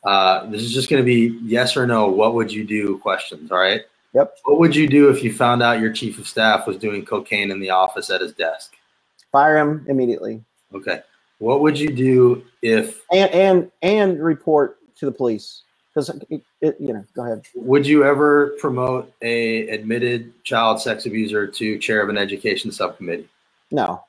Uh, 0.03 0.45
this 0.45 0.61
is 0.61 0.73
just 0.73 0.89
going 0.89 1.01
to 1.01 1.05
be 1.05 1.37
yes 1.43 1.75
or 1.75 1.85
no. 1.85 2.07
What 2.07 2.33
would 2.35 2.51
you 2.51 2.63
do? 2.65 2.97
Questions. 2.99 3.51
All 3.51 3.57
right. 3.57 3.81
Yep. 4.13 4.37
What 4.45 4.59
would 4.59 4.75
you 4.75 4.87
do 4.87 5.09
if 5.09 5.23
you 5.23 5.33
found 5.33 5.61
out 5.61 5.81
your 5.81 5.91
chief 5.91 6.17
of 6.19 6.27
staff 6.27 6.65
was 6.67 6.77
doing 6.77 7.05
cocaine 7.05 7.51
in 7.51 7.59
the 7.59 7.69
office 7.69 8.09
at 8.09 8.21
his 8.21 8.33
desk? 8.33 8.75
Fire 9.31 9.57
him 9.57 9.85
immediately 9.87 10.43
Okay. 10.73 11.01
What 11.37 11.61
would 11.61 11.77
you 11.77 11.89
do 11.93 12.43
if? 12.61 13.01
and 13.11 13.29
and 13.31 13.71
and 13.81 14.23
report 14.23 14.77
to 14.97 15.05
the 15.05 15.11
police 15.11 15.61
because 16.07 16.21
it, 16.29 16.41
it, 16.61 16.77
you 16.79 16.93
know. 16.93 17.03
Go 17.15 17.23
ahead. 17.25 17.45
Would 17.55 17.85
you 17.85 18.03
ever 18.03 18.55
promote 18.59 19.11
a 19.21 19.67
admitted 19.69 20.43
child 20.43 20.81
sex 20.81 21.05
abuser 21.05 21.47
to 21.47 21.77
chair 21.79 22.01
of 22.01 22.09
an 22.09 22.17
education 22.17 22.71
subcommittee? 22.71 23.27
No. 23.71 24.03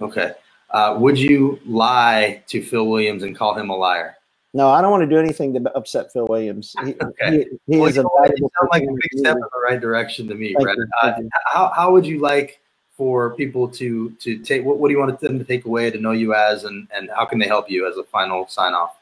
Okay. 0.00 0.32
Uh, 0.70 0.96
would 0.98 1.18
you 1.18 1.58
lie 1.66 2.42
to 2.48 2.62
Phil 2.62 2.86
Williams 2.86 3.22
and 3.22 3.36
call 3.36 3.54
him 3.54 3.70
a 3.70 3.76
liar? 3.76 4.16
No, 4.52 4.68
I 4.68 4.80
don't 4.80 4.90
want 4.90 5.02
to 5.02 5.06
do 5.08 5.18
anything 5.18 5.52
to 5.54 5.76
upset 5.76 6.12
Phil 6.12 6.26
Williams. 6.26 6.74
He, 6.84 6.94
Okay. 7.02 7.30
he, 7.66 7.74
he 7.74 7.78
Well, 7.78 7.88
is 7.88 7.96
you 7.96 8.00
a 8.00 8.04
know 8.04 8.10
what? 8.12 8.28
valuable 8.28 8.48
It 8.48 8.52
sounds 8.60 8.68
like 8.72 8.82
a 8.82 8.92
big 8.92 9.18
step 9.18 9.36
in 9.36 9.40
the 9.42 9.60
right 9.68 9.80
direction 9.80 10.28
to 10.28 10.34
me, 10.34 10.54
Thank 10.54 10.62
Brett. 10.62 10.78
Uh, 11.02 11.12
how, 11.46 11.72
how 11.74 11.92
would 11.92 12.06
you 12.06 12.20
like 12.20 12.60
for 12.96 13.34
people 13.34 13.66
to 13.66 14.10
to 14.20 14.38
take 14.40 14.62
what, 14.62 14.76
what 14.76 14.88
do 14.88 14.92
you 14.92 14.98
want 15.00 15.18
them 15.20 15.38
to 15.38 15.44
take 15.44 15.64
away 15.64 15.90
to 15.90 15.98
know 15.98 16.12
you 16.12 16.34
as 16.34 16.64
and 16.64 16.86
and 16.94 17.08
how 17.16 17.24
can 17.24 17.38
they 17.38 17.46
help 17.46 17.70
you 17.70 17.88
as 17.88 17.96
a 17.96 18.04
final 18.04 18.46
sign 18.46 18.74
off? 18.74 18.96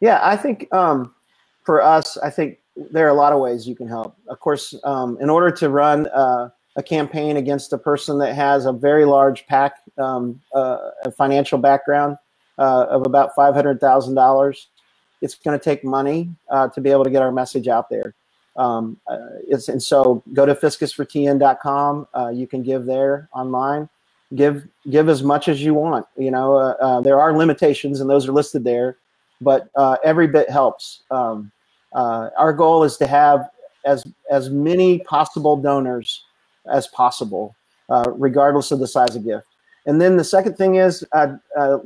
Yeah, 0.00 0.20
I 0.22 0.36
think 0.36 0.72
um, 0.74 1.14
for 1.64 1.82
us, 1.82 2.16
I 2.18 2.30
think 2.30 2.58
there 2.76 3.06
are 3.06 3.10
a 3.10 3.14
lot 3.14 3.32
of 3.32 3.40
ways 3.40 3.66
you 3.66 3.74
can 3.74 3.88
help. 3.88 4.16
Of 4.28 4.40
course, 4.40 4.74
um, 4.84 5.16
in 5.20 5.30
order 5.30 5.50
to 5.50 5.70
run 5.70 6.06
uh, 6.08 6.50
a 6.76 6.82
campaign 6.82 7.36
against 7.36 7.72
a 7.72 7.78
person 7.78 8.18
that 8.18 8.34
has 8.34 8.66
a 8.66 8.72
very 8.72 9.06
large 9.06 9.46
PAC, 9.46 9.74
um, 9.98 10.40
uh, 10.54 10.90
financial 11.16 11.58
background 11.58 12.18
uh, 12.58 12.86
of 12.90 13.06
about 13.06 13.34
five 13.34 13.54
hundred 13.54 13.80
thousand 13.80 14.14
dollars, 14.14 14.68
it's 15.22 15.34
going 15.34 15.58
to 15.58 15.64
take 15.64 15.82
money 15.84 16.30
uh, 16.50 16.68
to 16.68 16.80
be 16.80 16.90
able 16.90 17.04
to 17.04 17.10
get 17.10 17.22
our 17.22 17.32
message 17.32 17.66
out 17.68 17.88
there. 17.88 18.14
Um, 18.56 18.98
uh, 19.06 19.18
it's 19.48 19.68
and 19.68 19.82
so 19.82 20.22
go 20.34 20.44
to 20.44 20.54
fiscusfortn.com. 20.54 22.08
Uh, 22.14 22.28
you 22.28 22.46
can 22.46 22.62
give 22.62 22.84
there 22.84 23.28
online. 23.32 23.88
Give 24.34 24.66
give 24.90 25.08
as 25.08 25.22
much 25.22 25.48
as 25.48 25.62
you 25.62 25.72
want. 25.72 26.06
You 26.18 26.30
know, 26.30 27.00
there 27.02 27.18
are 27.18 27.36
limitations, 27.36 28.00
and 28.00 28.10
those 28.10 28.28
are 28.28 28.32
listed 28.32 28.64
there 28.64 28.98
but 29.40 29.68
uh, 29.76 29.96
every 30.04 30.26
bit 30.26 30.50
helps. 30.50 31.02
Um, 31.10 31.52
uh, 31.94 32.30
our 32.38 32.52
goal 32.52 32.84
is 32.84 32.96
to 32.98 33.06
have 33.06 33.48
as 33.84 34.06
as 34.30 34.50
many 34.50 35.00
possible 35.00 35.56
donors 35.56 36.24
as 36.70 36.88
possible, 36.88 37.54
uh, 37.88 38.04
regardless 38.16 38.70
of 38.72 38.80
the 38.80 38.88
size 38.88 39.16
of 39.16 39.24
gift. 39.24 39.46
And 39.86 40.00
then 40.00 40.16
the 40.16 40.24
second 40.24 40.56
thing 40.56 40.76
is, 40.76 41.04
uh, 41.12 41.36
uh, 41.56 41.78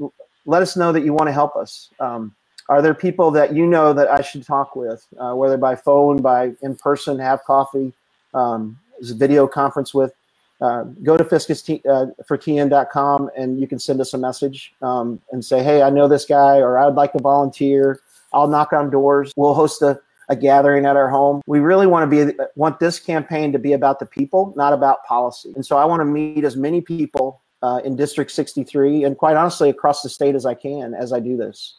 let 0.47 0.63
us 0.63 0.77
know 0.77 0.93
that 0.93 1.05
you 1.05 1.13
want 1.13 1.29
to 1.29 1.33
help 1.33 1.57
us. 1.57 1.91
Um, 2.01 2.35
are 2.69 2.81
there 2.81 2.95
people 2.95 3.31
that 3.33 3.55
you 3.55 3.67
know 3.67 3.93
that 3.93 4.09
I 4.11 4.23
should 4.23 4.45
talk 4.45 4.77
with, 4.77 5.07
uh, 5.19 5.35
whether 5.35 5.59
by 5.59 5.77
phone, 5.77 6.23
by 6.23 6.53
in 6.63 6.77
person, 6.77 7.19
have 7.19 7.45
coffee? 7.45 7.93
um, 8.35 8.79
is 9.01 9.11
a 9.11 9.15
video 9.15 9.47
conference 9.47 9.95
with. 9.95 10.13
Uh, 10.61 10.85
go 11.03 11.17
to 11.17 11.25
fiscusfortn.com 11.25 13.25
uh, 13.25 13.29
and 13.37 13.59
you 13.59 13.67
can 13.67 13.79
send 13.79 14.01
us 14.01 14.13
a 14.13 14.19
message 14.19 14.75
um, 14.83 15.21
and 15.33 15.45
say, 15.45 15.63
hey, 15.63 15.83
I 15.83 15.89
know 15.89 16.07
this 16.07 16.27
guy, 16.27 16.59
or 16.59 16.79
I 16.79 16.85
would 16.85 16.97
like 16.97 17.13
to 17.15 17.19
volunteer. 17.19 18.01
I'll 18.33 18.49
knock 18.49 18.73
on 18.73 18.91
doors. 18.91 19.33
We'll 19.37 19.55
host 19.55 19.81
a, 19.81 19.99
a 20.29 20.37
gathering 20.37 20.85
at 20.85 20.97
our 20.97 21.09
home. 21.09 21.41
We 21.47 21.61
really 21.61 21.87
want 21.87 22.11
to 22.11 22.27
be 22.27 22.35
want 22.57 22.79
this 22.79 23.01
campaign 23.01 23.53
to 23.53 23.59
be 23.59 23.73
about 23.73 24.01
the 24.01 24.07
people, 24.07 24.53
not 24.57 24.73
about 24.73 25.05
policy. 25.07 25.53
And 25.55 25.65
so 25.65 25.79
I 25.79 25.87
want 25.87 26.01
to 26.01 26.05
meet 26.05 26.45
as 26.45 26.57
many 26.57 26.83
people 26.83 27.41
uh, 27.63 27.81
in 27.85 27.97
District 27.97 28.31
63 28.31 29.05
and 29.05 29.17
quite 29.17 29.37
honestly 29.37 29.71
across 29.71 30.03
the 30.03 30.09
state 30.09 30.35
as 30.35 30.47
I 30.47 30.55
can 30.55 30.95
as 30.95 31.13
I 31.13 31.21
do 31.21 31.37
this. 31.37 31.75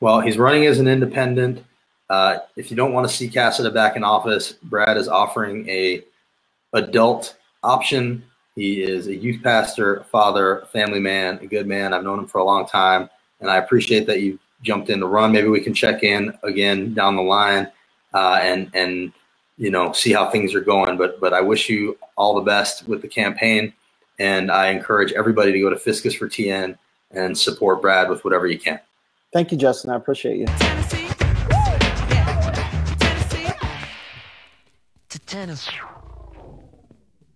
Well, 0.00 0.20
he's 0.20 0.38
running 0.38 0.66
as 0.66 0.78
an 0.78 0.86
independent. 0.86 1.64
Uh, 2.08 2.38
if 2.56 2.70
you 2.70 2.76
don't 2.76 2.92
want 2.92 3.08
to 3.08 3.14
see 3.14 3.28
Casada 3.28 3.72
back 3.72 3.96
in 3.96 4.04
office, 4.04 4.52
Brad 4.52 4.96
is 4.96 5.08
offering 5.08 5.68
a 5.68 6.02
adult 6.72 7.36
option. 7.62 8.24
He 8.54 8.82
is 8.82 9.06
a 9.06 9.14
youth 9.14 9.42
pastor, 9.42 10.04
father, 10.10 10.66
family 10.72 11.00
man, 11.00 11.38
a 11.40 11.46
good 11.46 11.66
man. 11.66 11.94
I've 11.94 12.02
known 12.02 12.18
him 12.18 12.26
for 12.26 12.38
a 12.38 12.44
long 12.44 12.66
time, 12.66 13.08
and 13.40 13.50
I 13.50 13.58
appreciate 13.58 14.06
that 14.06 14.20
you 14.20 14.38
jumped 14.62 14.90
in 14.90 15.00
to 15.00 15.06
run. 15.06 15.32
Maybe 15.32 15.48
we 15.48 15.60
can 15.60 15.74
check 15.74 16.02
in 16.02 16.36
again 16.42 16.94
down 16.94 17.16
the 17.16 17.22
line 17.22 17.70
uh, 18.14 18.38
and 18.42 18.70
and 18.74 19.12
you 19.56 19.70
know 19.70 19.92
see 19.92 20.12
how 20.12 20.30
things 20.30 20.54
are 20.54 20.60
going. 20.60 20.96
But 20.96 21.20
but 21.20 21.32
I 21.32 21.40
wish 21.40 21.68
you 21.68 21.96
all 22.16 22.34
the 22.34 22.42
best 22.42 22.88
with 22.88 23.02
the 23.02 23.08
campaign, 23.08 23.72
and 24.18 24.50
I 24.50 24.68
encourage 24.68 25.12
everybody 25.12 25.52
to 25.52 25.60
go 25.60 25.70
to 25.70 25.76
Fiscus 25.76 26.14
for 26.14 26.28
TN 26.28 26.76
and 27.10 27.36
support 27.36 27.80
Brad 27.80 28.08
with 28.08 28.24
whatever 28.24 28.46
you 28.46 28.58
can. 28.58 28.80
Thank 29.32 29.52
you, 29.52 29.58
Justin. 29.58 29.90
I 29.90 29.96
appreciate 29.96 30.38
you. 30.38 30.46
Tennessee. 30.46 31.06
Yeah. 32.10 32.94
Tennessee. 32.98 33.52
To 35.08 35.18
Tennessee. 35.20 35.97